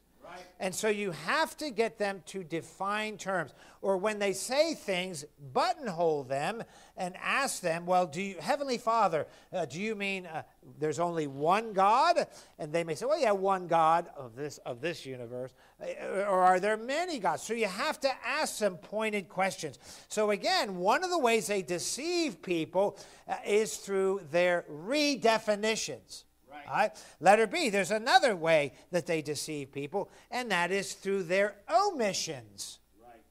And 0.59 0.75
so 0.75 0.89
you 0.89 1.11
have 1.11 1.55
to 1.57 1.69
get 1.69 1.97
them 1.97 2.21
to 2.27 2.43
define 2.43 3.17
terms. 3.17 3.53
Or 3.81 3.95
when 3.97 4.19
they 4.19 4.33
say 4.33 4.73
things, 4.73 5.23
buttonhole 5.53 6.23
them 6.23 6.63
and 6.97 7.15
ask 7.21 7.61
them, 7.61 7.85
well, 7.85 8.05
do 8.05 8.21
you, 8.21 8.35
Heavenly 8.39 8.77
Father, 8.77 9.25
uh, 9.53 9.65
do 9.65 9.79
you 9.79 9.95
mean 9.95 10.25
uh, 10.25 10.43
there's 10.77 10.99
only 10.99 11.27
one 11.27 11.71
God? 11.71 12.27
And 12.57 12.73
they 12.73 12.83
may 12.83 12.95
say, 12.95 13.05
well, 13.05 13.19
yeah, 13.19 13.31
one 13.31 13.67
God 13.67 14.09
of 14.17 14.35
this, 14.35 14.57
of 14.59 14.81
this 14.81 15.05
universe. 15.05 15.53
Uh, 15.81 16.23
or 16.23 16.41
are 16.41 16.59
there 16.59 16.75
many 16.75 17.19
gods? 17.19 17.43
So 17.43 17.53
you 17.53 17.67
have 17.67 17.99
to 18.01 18.11
ask 18.25 18.55
some 18.55 18.77
pointed 18.77 19.29
questions. 19.29 19.79
So 20.09 20.31
again, 20.31 20.77
one 20.77 21.05
of 21.05 21.09
the 21.09 21.19
ways 21.19 21.47
they 21.47 21.61
deceive 21.61 22.41
people 22.41 22.97
uh, 23.27 23.35
is 23.45 23.77
through 23.77 24.21
their 24.29 24.65
redefinitions. 24.69 26.23
Right. 26.69 26.91
Letter 27.19 27.47
B, 27.47 27.69
there's 27.69 27.91
another 27.91 28.35
way 28.35 28.73
that 28.91 29.05
they 29.05 29.21
deceive 29.21 29.71
people, 29.71 30.09
and 30.29 30.51
that 30.51 30.71
is 30.71 30.93
through 30.93 31.23
their 31.23 31.55
omissions. 31.73 32.79
Right. 33.01 33.21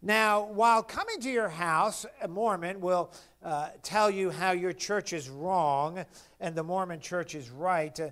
Now, 0.00 0.44
while 0.44 0.82
coming 0.82 1.20
to 1.20 1.30
your 1.30 1.48
house, 1.48 2.06
a 2.20 2.28
Mormon 2.28 2.80
will 2.80 3.12
uh, 3.42 3.70
tell 3.82 4.10
you 4.10 4.30
how 4.30 4.52
your 4.52 4.72
church 4.72 5.12
is 5.12 5.28
wrong 5.28 6.04
and 6.40 6.54
the 6.54 6.62
Mormon 6.62 7.00
church 7.00 7.34
is 7.34 7.50
right. 7.50 7.98
Uh, 7.98 8.10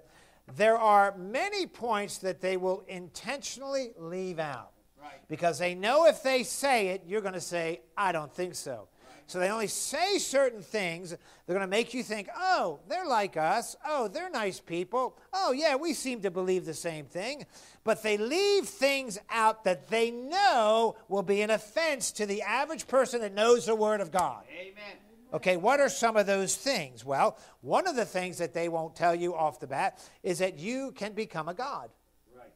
there 0.57 0.77
are 0.77 1.17
many 1.17 1.67
points 1.67 2.19
that 2.19 2.41
they 2.41 2.57
will 2.57 2.85
intentionally 2.89 3.93
leave 3.97 4.41
out. 4.41 4.73
Right. 5.01 5.21
Because 5.29 5.59
they 5.59 5.75
know 5.75 6.07
if 6.07 6.23
they 6.23 6.43
say 6.43 6.89
it, 6.89 7.03
you're 7.07 7.21
going 7.21 7.35
to 7.35 7.41
say, 7.41 7.81
I 7.97 8.13
don't 8.13 8.35
think 8.35 8.55
so. 8.55 8.89
So 9.31 9.39
they 9.39 9.49
only 9.49 9.69
say 9.69 10.19
certain 10.19 10.61
things. 10.61 11.11
They're 11.11 11.55
going 11.55 11.61
to 11.61 11.69
make 11.69 11.95
you 11.95 12.03
think, 12.03 12.29
oh, 12.37 12.81
they're 12.89 13.07
like 13.07 13.37
us. 13.37 13.77
Oh, 13.87 14.09
they're 14.09 14.29
nice 14.29 14.59
people. 14.59 15.17
Oh, 15.33 15.53
yeah, 15.53 15.77
we 15.77 15.95
seem 15.95 16.23
to 16.23 16.33
believe 16.33 16.65
the 16.65 16.75
same 16.75 17.05
thing. 17.05 17.47
But 17.85 18.03
they 18.03 18.17
leave 18.17 18.65
things 18.65 19.21
out 19.31 19.63
that 19.65 19.87
they 19.87 20.11
know 20.11 20.97
will 21.09 21.23
be 21.23 21.43
an 21.43 21.51
offense 21.51 22.11
to 22.13 22.27
the 22.27 22.43
average 22.43 22.89
person 22.89 23.21
that 23.21 23.33
knows 23.33 23.67
the 23.67 23.75
Word 23.77 24.01
of 24.01 24.11
God. 24.11 24.43
Amen. 24.53 24.97
Okay, 25.33 25.57
what 25.57 25.79
are 25.79 25.89
some 25.89 26.17
of 26.17 26.27
those 26.27 26.57
things? 26.57 27.05
Well, 27.05 27.39
one 27.61 27.87
of 27.87 27.95
the 27.95 28.05
things 28.05 28.39
that 28.39 28.53
they 28.53 28.69
won't 28.69 28.97
tell 28.97 29.15
you 29.15 29.37
off 29.37 29.61
the 29.61 29.69
bat 29.69 30.05
is 30.25 30.41
that 30.41 30.59
you 30.59 30.91
can 30.91 31.13
become 31.13 31.49
a 31.49 31.55
God. 31.55 31.89
Right. 32.37 32.51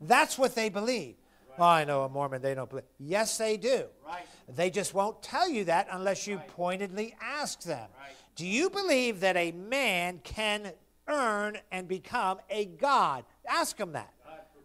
That's 0.00 0.36
what 0.36 0.56
they 0.56 0.70
believe. 0.70 1.14
Oh, 1.58 1.64
I 1.64 1.84
know 1.84 2.04
a 2.04 2.08
Mormon, 2.08 2.42
they 2.42 2.54
don't 2.54 2.68
believe. 2.68 2.84
Yes, 2.98 3.36
they 3.38 3.56
do. 3.56 3.84
Right. 4.06 4.26
They 4.48 4.70
just 4.70 4.94
won't 4.94 5.22
tell 5.22 5.48
you 5.48 5.64
that 5.64 5.88
unless 5.90 6.26
you 6.26 6.36
right. 6.36 6.48
pointedly 6.48 7.14
ask 7.20 7.62
them. 7.62 7.88
Right. 7.98 8.12
Do 8.36 8.46
you 8.46 8.70
believe 8.70 9.20
that 9.20 9.36
a 9.36 9.52
man 9.52 10.20
can 10.24 10.72
earn 11.08 11.58
and 11.70 11.86
become 11.86 12.38
a 12.48 12.66
God? 12.66 13.24
Ask 13.48 13.76
them 13.76 13.92
that. 13.92 14.12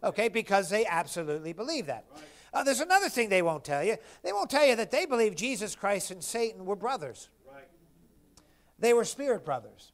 Okay, 0.02 0.28
because 0.28 0.70
they 0.70 0.86
absolutely 0.86 1.52
believe 1.52 1.86
that. 1.86 2.04
Uh, 2.54 2.62
there's 2.62 2.80
another 2.80 3.08
thing 3.08 3.28
they 3.28 3.42
won't 3.42 3.64
tell 3.64 3.82
you. 3.82 3.96
They 4.22 4.32
won't 4.32 4.48
tell 4.48 4.64
you 4.64 4.76
that 4.76 4.90
they 4.90 5.06
believe 5.06 5.34
Jesus 5.34 5.74
Christ 5.74 6.10
and 6.10 6.22
Satan 6.22 6.64
were 6.64 6.76
brothers. 6.76 7.28
They 8.78 8.92
were 8.92 9.04
spirit 9.04 9.44
brothers. 9.44 9.92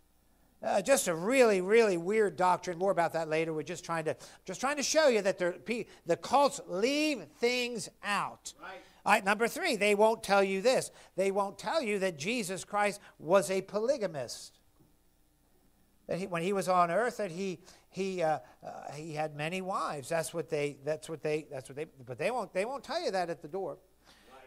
Uh, 0.65 0.81
just 0.81 1.09
a 1.09 1.15
really, 1.15 1.61
really 1.61 1.99
weird 1.99 2.37
doctrine. 2.37 2.79
More 2.79 2.91
about 2.91 3.13
that 3.13 3.29
later. 3.29 3.53
We're 3.53 3.63
just 3.63 3.85
trying 3.85 4.07
to, 4.07 4.17
just 4.47 4.61
trying 4.61 4.77
to 4.77 4.83
show 4.83 5.09
you 5.09 5.21
that 5.21 5.39
the, 5.39 5.87
the 6.07 6.17
cults 6.17 6.61
leave 6.67 7.25
things 7.39 7.91
out. 8.03 8.55
Right. 8.61 8.71
All 9.05 9.13
right, 9.13 9.25
number 9.25 9.47
three, 9.47 9.77
they 9.77 9.95
won't 9.95 10.23
tell 10.23 10.43
you 10.43 10.63
this. 10.63 10.91
They 11.17 11.31
won't 11.31 11.59
tell 11.59 11.83
you 11.83 11.99
that 11.99 12.19
Jesus 12.19 12.65
Christ 12.65 13.01
was 13.19 13.51
a 13.51 13.61
polygamist. 13.61 14.59
That 16.07 16.19
he, 16.19 16.27
when 16.27 16.43
he 16.43 16.55
was 16.55 16.69
on 16.69 16.91
earth, 16.91 17.19
that 17.19 17.31
he 17.31 17.61
he 17.91 18.23
uh, 18.23 18.39
uh, 18.67 18.93
he 18.95 19.13
had 19.13 19.37
many 19.37 19.61
wives. 19.61 20.09
That's 20.09 20.33
what 20.33 20.49
they. 20.49 20.79
That's 20.85 21.09
what 21.09 21.23
they. 21.23 21.47
That's 21.51 21.69
what 21.69 21.77
they. 21.77 21.87
But 22.07 22.19
they 22.19 22.31
won't. 22.31 22.53
They 22.53 22.65
won't 22.65 22.83
tell 22.83 23.03
you 23.03 23.11
that 23.11 23.31
at 23.31 23.43
the 23.43 23.49
door. 23.49 23.79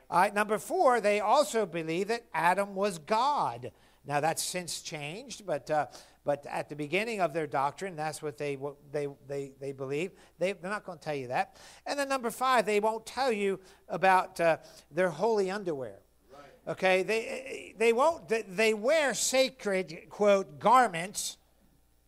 All 0.10 0.20
right. 0.20 0.34
Number 0.34 0.58
four, 0.58 1.02
they 1.02 1.20
also 1.20 1.66
believe 1.66 2.08
that 2.10 2.26
Adam 2.34 2.76
was 2.76 2.98
God. 2.98 3.72
Now 4.08 4.22
that's 4.22 4.42
since 4.42 4.82
changed, 4.82 5.46
but 5.46 5.70
uh, 5.70 5.88
but 6.28 6.46
at 6.50 6.68
the 6.68 6.76
beginning 6.76 7.22
of 7.22 7.32
their 7.32 7.48
doctrine, 7.48 7.96
that's 7.96 8.22
what 8.22 8.38
they, 8.38 8.58
they, 8.92 9.08
they, 9.30 9.54
they 9.62 9.72
believe. 9.72 10.12
They, 10.40 10.52
they're 10.52 10.70
not 10.70 10.84
going 10.84 10.98
to 10.98 11.04
tell 11.04 11.16
you 11.16 11.28
that. 11.28 11.56
And 11.86 11.98
then 11.98 12.10
number 12.10 12.30
five, 12.32 12.66
they 12.66 12.82
won't 12.82 13.06
tell 13.06 13.32
you 13.32 13.62
about 13.88 14.38
uh, 14.42 14.58
their 14.92 15.10
holy 15.10 15.50
underwear. 15.50 16.00
Right. 16.34 16.74
Okay, 16.74 17.04
they, 17.04 17.76
they 17.78 17.94
won't, 17.94 18.28
they 18.28 18.74
wear 18.74 19.14
sacred, 19.14 20.08
quote, 20.10 20.60
garments 20.60 21.38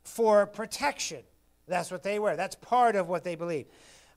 for 0.04 0.46
protection. 0.46 1.24
That's 1.66 1.90
what 1.90 2.04
they 2.04 2.20
wear. 2.20 2.36
That's 2.36 2.56
part 2.56 2.98
of 2.98 3.08
what 3.08 3.24
they 3.24 3.36
believe. 3.36 3.68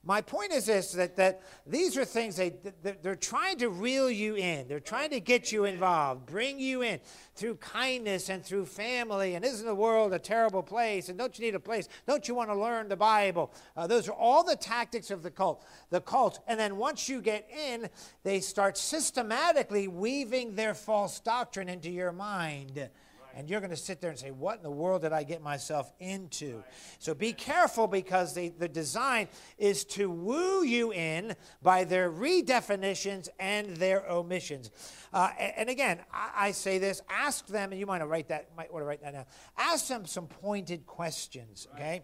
My 0.05 0.19
point 0.19 0.51
is 0.51 0.65
this 0.65 0.91
that, 0.93 1.15
that 1.15 1.41
these 1.65 1.97
are 1.97 2.03
things 2.03 2.35
they, 2.35 2.53
they're 3.01 3.15
trying 3.15 3.57
to 3.59 3.69
reel 3.69 4.09
you 4.09 4.35
in. 4.35 4.67
They're 4.67 4.81
trying 4.81 5.11
to 5.11 5.21
get 5.21 5.51
you 5.51 5.63
involved, 5.63 6.25
bring 6.25 6.59
you 6.59 6.81
in 6.81 6.99
through 7.35 7.55
kindness 7.55 8.27
and 8.27 8.43
through 8.43 8.65
family. 8.65 9.35
And 9.35 9.45
isn't 9.45 9.65
the 9.65 9.73
world 9.73 10.13
a 10.13 10.19
terrible 10.19 10.61
place? 10.61 11.07
And 11.07 11.17
don't 11.17 11.39
you 11.39 11.45
need 11.45 11.55
a 11.55 11.59
place? 11.59 11.87
Don't 12.05 12.27
you 12.27 12.35
want 12.35 12.49
to 12.49 12.55
learn 12.55 12.89
the 12.89 12.97
Bible? 12.97 13.53
Uh, 13.77 13.87
those 13.87 14.09
are 14.09 14.13
all 14.13 14.43
the 14.43 14.57
tactics 14.57 15.09
of 15.09 15.23
the 15.23 15.31
cult. 15.31 15.65
The 15.89 16.01
cult. 16.01 16.39
And 16.47 16.59
then 16.59 16.75
once 16.75 17.07
you 17.07 17.21
get 17.21 17.47
in, 17.49 17.87
they 18.23 18.41
start 18.41 18.77
systematically 18.77 19.87
weaving 19.87 20.55
their 20.55 20.73
false 20.73 21.21
doctrine 21.21 21.69
into 21.69 21.89
your 21.89 22.11
mind 22.11 22.89
and 23.35 23.49
you're 23.49 23.59
going 23.59 23.69
to 23.69 23.75
sit 23.75 24.01
there 24.01 24.09
and 24.09 24.19
say, 24.19 24.31
What 24.31 24.57
in 24.57 24.63
the 24.63 24.71
world 24.71 25.01
did 25.01 25.13
I 25.13 25.23
get 25.23 25.41
myself 25.41 25.91
into? 25.99 26.63
So 26.99 27.13
be 27.13 27.33
careful 27.33 27.87
because 27.87 28.33
the, 28.33 28.49
the 28.49 28.67
design 28.67 29.27
is 29.57 29.83
to 29.85 30.09
woo 30.09 30.63
you 30.63 30.93
in 30.93 31.35
by 31.61 31.83
their 31.83 32.11
redefinitions 32.11 33.29
and 33.39 33.75
their 33.77 34.09
omissions. 34.09 34.71
Uh, 35.11 35.29
and, 35.39 35.53
and, 35.57 35.69
again, 35.69 35.99
I, 36.13 36.47
I, 36.47 36.51
say 36.51 36.79
this 36.79 37.01
ask 37.09 37.45
them, 37.47 37.71
and 37.71 37.79
you 37.79 37.85
might, 37.85 38.01
write 38.03 38.29
that, 38.29 38.49
might 38.57 38.71
want 38.71 38.83
to 38.83 38.87
write 38.87 39.01
that 39.03 39.13
down. 39.13 39.25
Ask 39.57 39.87
them 39.87 40.05
some 40.05 40.27
pointed 40.27 40.85
questions, 40.85 41.67
okay? 41.75 42.01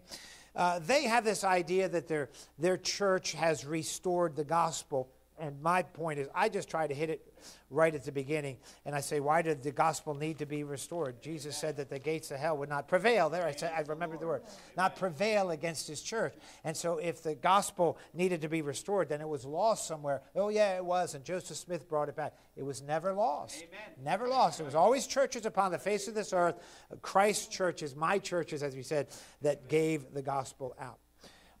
uh, 0.54 0.78
they 0.80 1.04
have 1.04 1.24
this 1.24 1.44
idea 1.44 1.88
that 1.88 2.08
their, 2.08 2.28
their 2.58 2.76
church 2.76 3.32
has 3.32 3.64
restored 3.64 4.36
the 4.36 4.44
gospel. 4.44 5.08
And 5.40 5.60
my 5.62 5.82
point 5.82 6.18
is, 6.18 6.28
I 6.34 6.48
just 6.48 6.68
try 6.68 6.86
to 6.86 6.94
hit 6.94 7.08
it 7.08 7.32
right 7.70 7.94
at 7.94 8.04
the 8.04 8.12
beginning. 8.12 8.58
And 8.84 8.94
I 8.94 9.00
say, 9.00 9.20
why 9.20 9.40
did 9.42 9.62
the 9.62 9.70
gospel 9.70 10.14
need 10.14 10.38
to 10.38 10.46
be 10.46 10.64
restored? 10.64 11.22
Jesus 11.22 11.56
said 11.56 11.78
that 11.78 11.88
the 11.88 11.98
gates 11.98 12.30
of 12.30 12.38
hell 12.38 12.58
would 12.58 12.68
not 12.68 12.88
prevail. 12.88 13.30
There, 13.30 13.46
I 13.46 13.52
said, 13.52 13.72
I 13.74 13.80
remember 13.80 14.18
the 14.18 14.26
word, 14.26 14.42
not 14.76 14.96
prevail 14.96 15.50
against 15.50 15.88
his 15.88 16.02
church. 16.02 16.34
And 16.62 16.76
so, 16.76 16.98
if 16.98 17.22
the 17.22 17.34
gospel 17.34 17.96
needed 18.12 18.42
to 18.42 18.48
be 18.48 18.60
restored, 18.60 19.08
then 19.08 19.20
it 19.20 19.28
was 19.28 19.44
lost 19.44 19.86
somewhere. 19.86 20.22
Oh, 20.36 20.50
yeah, 20.50 20.76
it 20.76 20.84
was. 20.84 21.14
And 21.14 21.24
Joseph 21.24 21.56
Smith 21.56 21.88
brought 21.88 22.08
it 22.08 22.16
back. 22.16 22.34
It 22.56 22.62
was 22.62 22.82
never 22.82 23.12
lost. 23.14 23.56
Amen. 23.56 24.04
Never 24.04 24.28
lost. 24.28 24.60
It 24.60 24.64
was 24.64 24.74
always 24.74 25.06
churches 25.06 25.46
upon 25.46 25.72
the 25.72 25.78
face 25.78 26.06
of 26.08 26.14
this 26.14 26.32
earth, 26.32 26.56
Christ 27.00 27.50
churches, 27.50 27.96
my 27.96 28.18
churches, 28.18 28.62
as 28.62 28.76
we 28.76 28.82
said, 28.82 29.08
that 29.40 29.68
gave 29.68 30.12
the 30.12 30.22
gospel 30.22 30.76
out. 30.78 30.98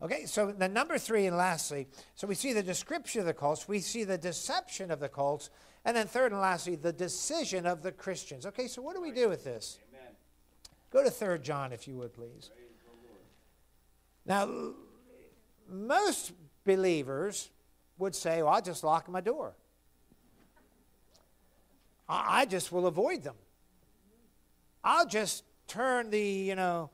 Okay, 0.02 0.24
so 0.24 0.50
the 0.50 0.68
number 0.68 0.96
three, 0.96 1.26
and 1.26 1.36
lastly, 1.36 1.86
so 2.14 2.26
we 2.26 2.34
see 2.34 2.54
the 2.54 2.62
description 2.62 3.20
of 3.20 3.26
the 3.26 3.34
cults, 3.34 3.68
we 3.68 3.80
see 3.80 4.04
the 4.04 4.16
deception 4.16 4.90
of 4.90 4.98
the 4.98 5.08
cults, 5.10 5.50
and 5.84 5.94
then 5.94 6.06
third 6.06 6.32
and 6.32 6.40
lastly, 6.40 6.74
the 6.74 6.92
decision 6.92 7.66
of 7.66 7.82
the 7.82 7.92
Christians. 7.92 8.46
Okay, 8.46 8.66
so 8.66 8.80
what 8.80 8.94
do 8.94 9.02
we 9.02 9.10
do 9.10 9.28
with 9.28 9.44
this? 9.44 9.78
Amen. 9.90 10.12
Go 10.90 11.04
to 11.04 11.10
Third 11.10 11.42
John, 11.42 11.72
if 11.72 11.86
you 11.86 11.96
would, 11.96 12.14
please. 12.14 12.50
Now, 14.24 14.72
most 15.68 16.32
believers 16.64 17.50
would 17.98 18.14
say, 18.14 18.42
well, 18.42 18.54
I'll 18.54 18.62
just 18.62 18.82
lock 18.82 19.08
my 19.08 19.20
door. 19.20 19.54
I 22.08 22.46
just 22.46 22.72
will 22.72 22.86
avoid 22.86 23.22
them. 23.22 23.36
I'll 24.82 25.06
just 25.06 25.44
turn 25.68 26.10
the, 26.10 26.20
you 26.20 26.56
know, 26.56 26.90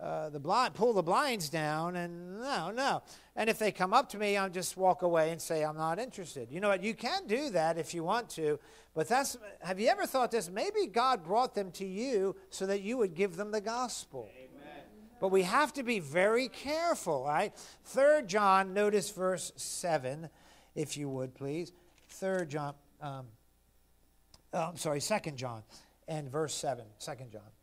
uh, 0.00 0.28
the 0.28 0.40
blind, 0.40 0.74
pull 0.74 0.92
the 0.92 1.02
blinds 1.02 1.48
down, 1.48 1.96
and 1.96 2.40
no, 2.40 2.70
no. 2.70 3.02
And 3.34 3.48
if 3.48 3.58
they 3.58 3.72
come 3.72 3.92
up 3.92 4.08
to 4.10 4.18
me, 4.18 4.36
I'll 4.36 4.50
just 4.50 4.76
walk 4.76 5.02
away 5.02 5.30
and 5.30 5.40
say 5.40 5.62
I'm 5.62 5.76
not 5.76 5.98
interested. 5.98 6.50
You 6.50 6.60
know 6.60 6.68
what? 6.68 6.82
You 6.82 6.94
can 6.94 7.26
do 7.26 7.50
that 7.50 7.78
if 7.78 7.94
you 7.94 8.04
want 8.04 8.28
to, 8.30 8.58
but 8.94 9.08
that's. 9.08 9.36
Have 9.60 9.80
you 9.80 9.88
ever 9.88 10.06
thought 10.06 10.30
this? 10.30 10.50
Maybe 10.50 10.86
God 10.86 11.24
brought 11.24 11.54
them 11.54 11.70
to 11.72 11.86
you 11.86 12.36
so 12.50 12.66
that 12.66 12.82
you 12.82 12.98
would 12.98 13.14
give 13.14 13.36
them 13.36 13.50
the 13.50 13.60
gospel. 13.60 14.28
Amen. 14.36 14.82
But 15.20 15.28
we 15.28 15.42
have 15.42 15.72
to 15.74 15.82
be 15.82 15.98
very 15.98 16.48
careful, 16.48 17.24
right? 17.24 17.54
Third 17.84 18.28
John, 18.28 18.74
notice 18.74 19.10
verse 19.10 19.52
seven, 19.56 20.28
if 20.74 20.96
you 20.96 21.08
would 21.08 21.34
please. 21.34 21.72
Third 22.08 22.50
John. 22.50 22.74
Um, 23.00 23.26
oh, 24.52 24.60
I'm 24.60 24.76
sorry, 24.76 25.00
Second 25.00 25.36
John, 25.38 25.62
and 26.06 26.30
verse 26.30 26.54
seven. 26.54 26.84
Second 26.98 27.32
John. 27.32 27.55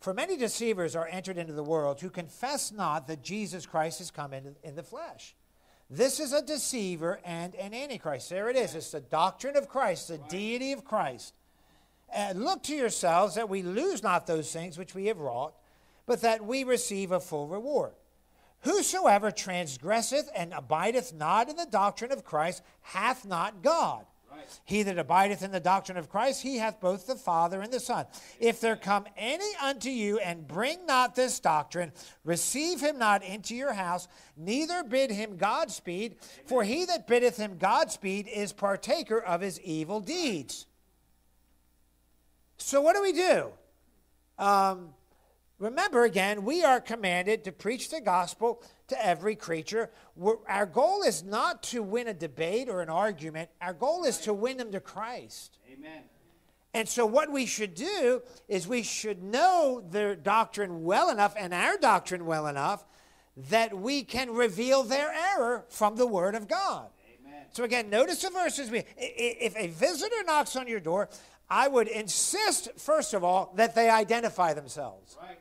For 0.00 0.14
many 0.14 0.36
deceivers 0.36 0.96
are 0.96 1.06
entered 1.06 1.36
into 1.36 1.52
the 1.52 1.62
world 1.62 2.00
who 2.00 2.08
confess 2.08 2.72
not 2.72 3.06
that 3.06 3.22
Jesus 3.22 3.66
Christ 3.66 3.98
has 3.98 4.10
come 4.10 4.32
in, 4.32 4.56
in 4.62 4.74
the 4.74 4.82
flesh. 4.82 5.34
This 5.90 6.20
is 6.20 6.32
a 6.32 6.40
deceiver 6.40 7.20
and 7.24 7.54
an 7.56 7.74
antichrist. 7.74 8.30
There 8.30 8.48
it 8.48 8.56
is. 8.56 8.74
It's 8.74 8.92
the 8.92 9.00
doctrine 9.00 9.56
of 9.56 9.68
Christ, 9.68 10.08
the 10.08 10.18
deity 10.18 10.72
of 10.72 10.84
Christ. 10.84 11.34
And 12.14 12.42
look 12.42 12.62
to 12.64 12.74
yourselves 12.74 13.34
that 13.34 13.48
we 13.48 13.62
lose 13.62 14.02
not 14.02 14.26
those 14.26 14.50
things 14.52 14.78
which 14.78 14.94
we 14.94 15.06
have 15.06 15.18
wrought, 15.18 15.54
but 16.06 16.22
that 16.22 16.44
we 16.44 16.64
receive 16.64 17.12
a 17.12 17.20
full 17.20 17.46
reward. 17.46 17.92
Whosoever 18.60 19.30
transgresseth 19.30 20.30
and 20.34 20.52
abideth 20.52 21.12
not 21.12 21.48
in 21.48 21.56
the 21.56 21.66
doctrine 21.66 22.12
of 22.12 22.24
Christ 22.24 22.62
hath 22.82 23.26
not 23.26 23.62
God. 23.62 24.04
He 24.64 24.82
that 24.82 24.98
abideth 24.98 25.42
in 25.42 25.52
the 25.52 25.60
doctrine 25.60 25.98
of 25.98 26.08
Christ, 26.08 26.42
he 26.42 26.58
hath 26.58 26.80
both 26.80 27.06
the 27.06 27.16
Father 27.16 27.60
and 27.60 27.72
the 27.72 27.80
Son. 27.80 28.06
If 28.38 28.60
there 28.60 28.76
come 28.76 29.06
any 29.16 29.50
unto 29.62 29.90
you 29.90 30.18
and 30.18 30.46
bring 30.46 30.86
not 30.86 31.14
this 31.14 31.40
doctrine, 31.40 31.92
receive 32.24 32.80
him 32.80 32.98
not 32.98 33.22
into 33.22 33.54
your 33.54 33.72
house, 33.72 34.08
neither 34.36 34.82
bid 34.82 35.10
him 35.10 35.36
Godspeed, 35.36 36.16
for 36.46 36.64
he 36.64 36.84
that 36.84 37.06
biddeth 37.06 37.36
him 37.36 37.58
Godspeed 37.58 38.28
is 38.28 38.52
partaker 38.52 39.18
of 39.18 39.40
his 39.40 39.60
evil 39.60 40.00
deeds. 40.00 40.66
So, 42.56 42.80
what 42.80 42.94
do 42.94 43.02
we 43.02 43.12
do? 43.12 43.50
Um, 44.38 44.90
remember 45.58 46.04
again, 46.04 46.44
we 46.44 46.62
are 46.62 46.80
commanded 46.80 47.44
to 47.44 47.52
preach 47.52 47.90
the 47.90 48.00
gospel 48.00 48.62
to 48.90 49.04
every 49.04 49.34
creature. 49.34 49.90
We're, 50.14 50.36
our 50.48 50.66
goal 50.66 51.02
is 51.02 51.24
not 51.24 51.62
to 51.64 51.82
win 51.82 52.06
a 52.06 52.14
debate 52.14 52.68
or 52.68 52.82
an 52.82 52.90
argument, 52.90 53.50
our 53.60 53.72
goal 53.72 54.04
is 54.04 54.18
to 54.18 54.34
win 54.34 54.58
them 54.58 54.70
to 54.72 54.80
Christ. 54.80 55.58
Amen. 55.72 56.02
And 56.72 56.88
so, 56.88 57.04
what 57.04 57.32
we 57.32 57.46
should 57.46 57.74
do 57.74 58.22
is 58.46 58.68
we 58.68 58.82
should 58.82 59.22
know 59.22 59.82
their 59.90 60.14
doctrine 60.14 60.84
well 60.84 61.10
enough 61.10 61.34
and 61.36 61.52
our 61.52 61.76
doctrine 61.76 62.26
well 62.26 62.46
enough 62.46 62.84
that 63.48 63.76
we 63.76 64.04
can 64.04 64.30
reveal 64.30 64.84
their 64.84 65.12
error 65.12 65.64
from 65.68 65.96
the 65.96 66.06
Word 66.06 66.36
of 66.36 66.46
God. 66.46 66.90
Amen. 67.20 67.46
So, 67.50 67.64
again, 67.64 67.90
notice 67.90 68.22
the 68.22 68.30
verses. 68.30 68.70
We, 68.70 68.84
If 68.96 69.56
a 69.56 69.66
visitor 69.66 70.22
knocks 70.24 70.54
on 70.54 70.68
your 70.68 70.78
door, 70.78 71.08
I 71.48 71.66
would 71.66 71.88
insist, 71.88 72.68
first 72.76 73.14
of 73.14 73.24
all, 73.24 73.52
that 73.56 73.74
they 73.74 73.90
identify 73.90 74.54
themselves. 74.54 75.16
Right. 75.20 75.38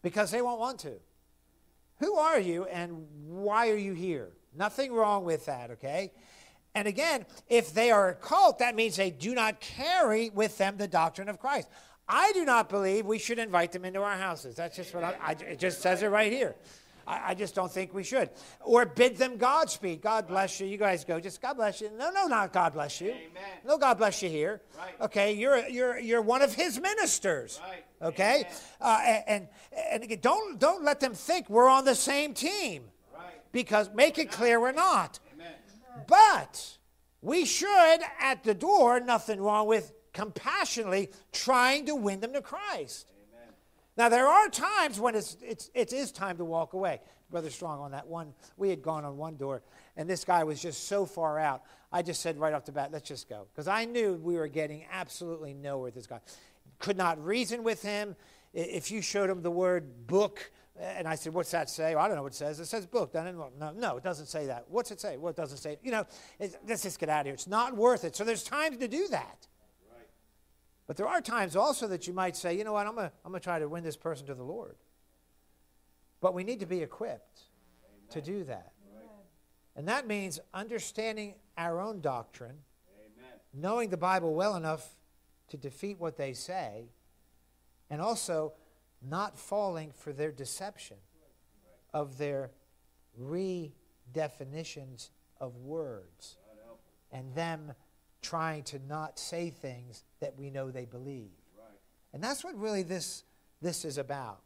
Because 0.00 0.30
they 0.30 0.42
won't 0.42 0.60
want 0.60 0.78
to. 0.80 1.00
Who 2.00 2.16
are 2.16 2.40
you 2.40 2.64
and 2.64 3.06
why 3.26 3.70
are 3.70 3.76
you 3.76 3.92
here? 3.92 4.30
Nothing 4.56 4.92
wrong 4.92 5.24
with 5.24 5.46
that, 5.46 5.70
okay? 5.72 6.12
And 6.74 6.88
again, 6.88 7.24
if 7.48 7.72
they 7.72 7.90
are 7.90 8.10
a 8.10 8.14
cult, 8.14 8.58
that 8.58 8.74
means 8.74 8.96
they 8.96 9.10
do 9.10 9.34
not 9.34 9.60
carry 9.60 10.30
with 10.30 10.58
them 10.58 10.76
the 10.76 10.88
doctrine 10.88 11.28
of 11.28 11.38
Christ. 11.38 11.68
I 12.08 12.32
do 12.32 12.44
not 12.44 12.68
believe 12.68 13.06
we 13.06 13.18
should 13.18 13.38
invite 13.38 13.72
them 13.72 13.84
into 13.84 14.02
our 14.02 14.16
houses. 14.16 14.56
That's 14.56 14.76
just 14.76 14.94
what 14.94 15.04
I, 15.04 15.14
I 15.22 15.30
it 15.32 15.58
just 15.58 15.80
says 15.80 16.02
it 16.02 16.08
right 16.08 16.30
here. 16.30 16.54
I, 17.06 17.30
I, 17.30 17.34
just 17.34 17.54
don't 17.54 17.70
think 17.70 17.92
we 17.94 18.02
should. 18.02 18.30
Or 18.60 18.86
bid 18.86 19.16
them 19.16 19.36
Godspeed. 19.36 20.00
God 20.00 20.26
bless 20.26 20.60
you. 20.60 20.66
You 20.66 20.78
guys 20.78 21.04
go. 21.04 21.20
Just 21.20 21.42
God 21.42 21.54
bless 21.54 21.80
you. 21.80 21.90
No, 21.96 22.10
no, 22.10 22.26
not 22.26 22.52
God 22.52 22.72
bless 22.72 23.00
you. 23.00 23.10
Amen. 23.10 23.42
No, 23.66 23.78
God 23.78 23.98
bless 23.98 24.22
you 24.22 24.28
here. 24.28 24.60
Right. 24.78 25.00
Okay, 25.00 25.32
you're 25.32 25.66
you're 25.68 25.98
you're 25.98 26.22
one 26.22 26.42
of 26.42 26.54
His 26.54 26.80
ministers. 26.80 27.60
Right. 27.64 27.84
Okay, 28.02 28.48
uh, 28.80 29.20
and 29.26 29.48
and 29.90 30.02
again, 30.02 30.18
don't 30.20 30.58
don't 30.58 30.84
let 30.84 31.00
them 31.00 31.14
think 31.14 31.48
we're 31.48 31.68
on 31.68 31.84
the 31.84 31.94
same 31.94 32.34
team. 32.34 32.84
Right. 33.14 33.24
Because 33.52 33.90
make 33.94 34.18
it 34.18 34.30
clear 34.30 34.60
we're 34.60 34.72
not. 34.72 35.20
Amen. 35.34 35.52
But 36.06 36.78
we 37.22 37.44
should 37.44 38.00
at 38.20 38.44
the 38.44 38.54
door. 38.54 39.00
Nothing 39.00 39.40
wrong 39.40 39.66
with 39.66 39.92
compassionately 40.12 41.10
trying 41.32 41.86
to 41.86 41.94
win 41.94 42.20
them 42.20 42.32
to 42.32 42.40
Christ. 42.40 43.06
Now, 43.96 44.08
there 44.08 44.26
are 44.26 44.48
times 44.48 44.98
when 44.98 45.14
it's, 45.14 45.36
it's, 45.40 45.70
it 45.72 45.92
is 45.92 46.10
time 46.10 46.36
to 46.38 46.44
walk 46.44 46.72
away. 46.72 47.00
Brother 47.30 47.50
Strong, 47.50 47.80
on 47.80 47.92
that 47.92 48.06
one, 48.06 48.34
we 48.56 48.70
had 48.70 48.82
gone 48.82 49.04
on 49.04 49.16
one 49.16 49.36
door, 49.36 49.62
and 49.96 50.08
this 50.08 50.24
guy 50.24 50.44
was 50.44 50.60
just 50.60 50.88
so 50.88 51.06
far 51.06 51.38
out. 51.38 51.62
I 51.92 52.02
just 52.02 52.20
said 52.20 52.38
right 52.38 52.52
off 52.52 52.64
the 52.64 52.72
bat, 52.72 52.90
let's 52.92 53.08
just 53.08 53.28
go. 53.28 53.46
Because 53.52 53.68
I 53.68 53.84
knew 53.84 54.14
we 54.14 54.36
were 54.36 54.48
getting 54.48 54.84
absolutely 54.90 55.54
nowhere 55.54 55.84
with 55.84 55.94
this 55.94 56.06
guy. 56.06 56.20
Could 56.78 56.96
not 56.96 57.24
reason 57.24 57.62
with 57.62 57.82
him. 57.82 58.16
If 58.52 58.90
you 58.90 59.00
showed 59.00 59.30
him 59.30 59.42
the 59.42 59.50
word 59.50 60.06
book, 60.06 60.50
eh, 60.78 60.94
and 60.96 61.08
I 61.08 61.14
said, 61.14 61.32
what's 61.34 61.50
that 61.52 61.70
say? 61.70 61.94
Well, 61.94 62.04
I 62.04 62.08
don't 62.08 62.16
know 62.16 62.22
what 62.22 62.32
it 62.32 62.36
says. 62.36 62.60
It 62.60 62.66
says 62.66 62.86
book, 62.86 63.12
doesn't? 63.12 63.36
No, 63.58 63.72
no, 63.72 63.96
it 63.96 64.04
doesn't 64.04 64.26
say 64.26 64.46
that. 64.46 64.64
What's 64.68 64.90
it 64.90 65.00
say? 65.00 65.16
Well, 65.16 65.30
it 65.30 65.36
doesn't 65.36 65.58
say, 65.58 65.78
you 65.82 65.92
know, 65.92 66.04
let's 66.68 66.82
just 66.82 66.98
get 66.98 67.08
out 67.08 67.20
of 67.20 67.26
here. 67.26 67.34
It's 67.34 67.46
not 67.46 67.76
worth 67.76 68.04
it. 68.04 68.14
So 68.14 68.24
there's 68.24 68.42
times 68.42 68.76
to 68.78 68.88
do 68.88 69.08
that. 69.08 69.46
But 70.86 70.96
there 70.96 71.08
are 71.08 71.20
times 71.20 71.56
also 71.56 71.88
that 71.88 72.06
you 72.06 72.12
might 72.12 72.36
say, 72.36 72.56
you 72.56 72.64
know 72.64 72.74
what, 72.74 72.86
I'm 72.86 72.94
going 72.94 73.10
to 73.32 73.40
try 73.40 73.58
to 73.58 73.68
win 73.68 73.82
this 73.82 73.96
person 73.96 74.26
to 74.26 74.34
the 74.34 74.42
Lord. 74.42 74.76
But 76.20 76.34
we 76.34 76.44
need 76.44 76.60
to 76.60 76.66
be 76.66 76.82
equipped 76.82 77.40
Amen. 77.88 78.10
to 78.10 78.20
do 78.20 78.44
that. 78.44 78.72
And 79.76 79.88
that 79.88 80.06
means 80.06 80.38
understanding 80.52 81.34
our 81.58 81.80
own 81.80 82.00
doctrine, 82.00 82.58
Amen. 82.96 83.32
knowing 83.52 83.90
the 83.90 83.96
Bible 83.96 84.34
well 84.34 84.56
enough 84.56 84.88
to 85.48 85.56
defeat 85.56 85.98
what 85.98 86.16
they 86.16 86.32
say, 86.32 86.90
and 87.90 88.00
also 88.00 88.52
not 89.02 89.38
falling 89.38 89.92
for 89.92 90.12
their 90.12 90.32
deception 90.32 90.96
of 91.92 92.18
their 92.18 92.50
redefinitions 93.20 95.10
of 95.40 95.56
words 95.56 96.36
and 97.12 97.34
them 97.34 97.72
trying 98.24 98.62
to 98.64 98.80
not 98.88 99.18
say 99.18 99.50
things 99.50 100.02
that 100.20 100.36
we 100.36 100.50
know 100.50 100.70
they 100.70 100.86
believe. 100.86 101.30
Right. 101.56 101.78
And 102.12 102.24
that's 102.24 102.42
what 102.42 102.58
really 102.58 102.82
this, 102.82 103.22
this 103.60 103.84
is 103.84 103.98
about. 103.98 104.40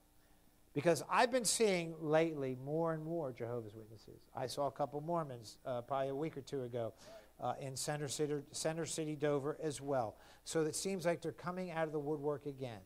Because 0.75 1.03
I've 1.11 1.33
been 1.33 1.45
seeing 1.45 1.95
lately 2.01 2.57
more 2.65 2.93
and 2.93 3.03
more 3.03 3.33
Jehovah's 3.33 3.75
Witnesses. 3.75 4.21
I 4.37 4.47
saw 4.47 4.67
a 4.67 4.71
couple 4.71 5.01
Mormons 5.01 5.59
uh, 5.65 5.81
probably 5.83 6.09
a 6.09 6.15
week 6.15 6.37
or 6.37 6.41
two 6.41 6.65
ago 6.65 6.93
uh, 7.41 7.55
in 7.61 7.77
Center 7.77 8.09
City, 8.09 8.35
Center 8.51 8.85
City, 8.85 9.17
Dover 9.17 9.57
as 9.63 9.81
well. 9.81 10.17
So 10.45 10.63
it 10.63 10.77
seems 10.77 11.07
like 11.07 11.23
they're 11.23 11.33
coming 11.33 11.71
out 11.71 11.87
of 11.87 11.93
the 11.93 11.99
woodwork 12.01 12.47
again. 12.47 12.81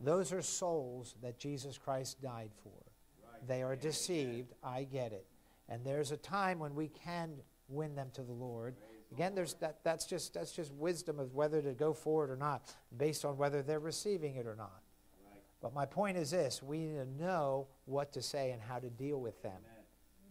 Those 0.00 0.32
are 0.32 0.42
souls 0.42 1.14
that 1.22 1.38
Jesus 1.38 1.78
Christ 1.78 2.20
died 2.20 2.50
for. 2.62 2.82
Right. 3.22 3.48
They 3.48 3.62
are 3.62 3.76
deceived. 3.76 4.52
I 4.62 4.84
get 4.84 5.12
it. 5.12 5.26
And 5.68 5.84
there's 5.84 6.12
a 6.12 6.16
time 6.16 6.58
when 6.58 6.74
we 6.74 6.88
can 6.88 7.30
win 7.68 7.94
them 7.94 8.10
to 8.14 8.22
the 8.22 8.32
Lord. 8.32 8.76
Again, 9.12 9.34
there's 9.34 9.54
that, 9.54 9.78
that's, 9.84 10.04
just, 10.04 10.34
that's 10.34 10.52
just 10.52 10.72
wisdom 10.74 11.18
of 11.18 11.34
whether 11.34 11.62
to 11.62 11.72
go 11.72 11.92
forward 11.92 12.30
or 12.30 12.36
not, 12.36 12.74
based 12.96 13.24
on 13.24 13.36
whether 13.36 13.62
they're 13.62 13.80
receiving 13.80 14.36
it 14.36 14.46
or 14.46 14.56
not. 14.56 14.82
Right. 15.30 15.40
But 15.62 15.74
my 15.74 15.86
point 15.86 16.16
is 16.16 16.30
this 16.30 16.62
we 16.62 16.78
need 16.78 16.96
to 16.96 17.22
know 17.22 17.68
what 17.84 18.12
to 18.14 18.22
say 18.22 18.50
and 18.50 18.60
how 18.60 18.78
to 18.78 18.90
deal 18.90 19.20
with 19.20 19.40
them. 19.42 19.60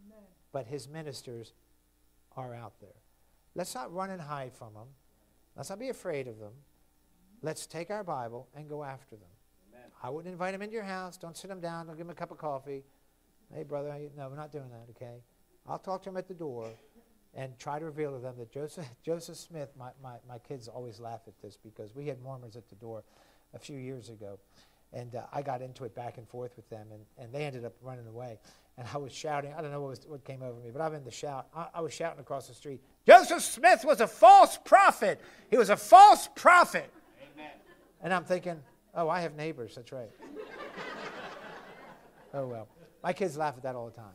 Amen. 0.06 0.24
But 0.52 0.66
his 0.66 0.88
ministers 0.88 1.54
are 2.36 2.54
out 2.54 2.74
there. 2.80 2.90
Let's 3.54 3.74
not 3.74 3.92
run 3.92 4.10
and 4.10 4.20
hide 4.20 4.52
from 4.52 4.74
them. 4.74 4.88
Let's 5.56 5.70
not 5.70 5.78
be 5.78 5.88
afraid 5.88 6.28
of 6.28 6.38
them. 6.38 6.52
Let's 7.40 7.66
take 7.66 7.90
our 7.90 8.04
Bible 8.04 8.48
and 8.54 8.68
go 8.68 8.84
after 8.84 9.16
them. 9.16 9.28
Amen. 9.72 9.90
I 10.02 10.10
wouldn't 10.10 10.30
invite 10.30 10.52
them 10.52 10.60
into 10.60 10.74
your 10.74 10.84
house. 10.84 11.16
Don't 11.16 11.36
sit 11.36 11.48
them 11.48 11.60
down. 11.60 11.86
Don't 11.86 11.96
give 11.96 12.06
them 12.06 12.14
a 12.14 12.18
cup 12.18 12.30
of 12.30 12.36
coffee. 12.36 12.84
Hey, 13.54 13.62
brother, 13.62 13.96
you-" 13.98 14.10
no, 14.16 14.28
we're 14.28 14.36
not 14.36 14.52
doing 14.52 14.68
that, 14.70 14.86
okay? 14.90 15.22
I'll 15.66 15.78
talk 15.78 16.02
to 16.02 16.10
them 16.10 16.18
at 16.18 16.28
the 16.28 16.34
door 16.34 16.70
and 17.36 17.56
try 17.58 17.78
to 17.78 17.84
reveal 17.84 18.12
to 18.12 18.18
them 18.18 18.34
that 18.38 18.50
Joseph, 18.50 18.86
Joseph 19.04 19.36
Smith, 19.36 19.70
my, 19.78 19.90
my, 20.02 20.16
my 20.28 20.38
kids 20.38 20.68
always 20.68 20.98
laugh 20.98 21.20
at 21.26 21.38
this 21.40 21.56
because 21.62 21.94
we 21.94 22.06
had 22.06 22.20
Mormons 22.22 22.56
at 22.56 22.68
the 22.68 22.74
door 22.76 23.04
a 23.54 23.58
few 23.58 23.78
years 23.78 24.08
ago. 24.08 24.38
And 24.92 25.14
uh, 25.14 25.22
I 25.32 25.42
got 25.42 25.62
into 25.62 25.84
it 25.84 25.94
back 25.94 26.16
and 26.16 26.26
forth 26.28 26.56
with 26.56 26.68
them, 26.70 26.86
and, 26.92 27.02
and 27.18 27.32
they 27.32 27.44
ended 27.44 27.64
up 27.64 27.74
running 27.82 28.06
away. 28.06 28.38
And 28.78 28.86
I 28.92 28.98
was 28.98 29.12
shouting, 29.12 29.52
I 29.56 29.60
don't 29.60 29.70
know 29.70 29.80
what, 29.80 29.90
was, 29.90 30.00
what 30.06 30.24
came 30.24 30.42
over 30.42 30.58
me, 30.60 30.70
but 30.72 30.80
I'm 30.80 30.94
in 30.94 31.04
the 31.04 31.10
shout. 31.10 31.48
I, 31.54 31.66
I 31.74 31.80
was 31.80 31.92
shouting 31.92 32.20
across 32.20 32.48
the 32.48 32.54
street 32.54 32.80
Joseph 33.06 33.42
Smith 33.42 33.84
was 33.84 34.00
a 34.00 34.06
false 34.06 34.58
prophet. 34.64 35.20
He 35.50 35.56
was 35.56 35.70
a 35.70 35.76
false 35.76 36.28
prophet. 36.34 36.90
Amen. 37.34 37.50
And 38.02 38.12
I'm 38.12 38.24
thinking, 38.24 38.60
oh, 38.94 39.08
I 39.08 39.20
have 39.20 39.36
neighbors. 39.36 39.74
That's 39.76 39.92
right. 39.92 40.10
oh, 42.34 42.46
well. 42.46 42.68
My 43.02 43.12
kids 43.12 43.36
laugh 43.36 43.54
at 43.56 43.62
that 43.62 43.76
all 43.76 43.86
the 43.86 43.96
time. 43.96 44.14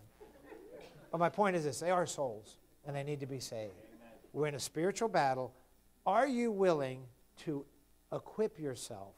But 1.12 1.20
my 1.20 1.30
point 1.30 1.56
is 1.56 1.64
this 1.64 1.80
they 1.80 1.92
are 1.92 2.06
souls, 2.06 2.58
and 2.86 2.96
they 2.96 3.04
need 3.04 3.20
to 3.20 3.26
be 3.26 3.40
saved. 3.40 3.74
We're 4.34 4.48
in 4.48 4.56
a 4.56 4.60
spiritual 4.60 5.10
battle. 5.10 5.54
Are 6.06 6.28
you 6.28 6.52
willing 6.52 7.04
to 7.44 7.66
equip 8.14 8.60
yourself 8.60 9.16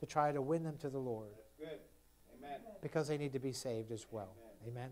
to 0.00 0.06
try 0.06 0.32
to 0.32 0.42
win 0.42 0.62
them 0.62 0.76
to 0.78 0.90
the 0.90 0.98
Lord? 0.98 1.30
Good. 1.58 1.80
Amen. 2.38 2.60
Because 2.80 3.08
they 3.08 3.18
need 3.18 3.32
to 3.32 3.38
be 3.38 3.52
saved 3.52 3.90
as 3.90 4.06
well. 4.10 4.34
Amen. 4.66 4.90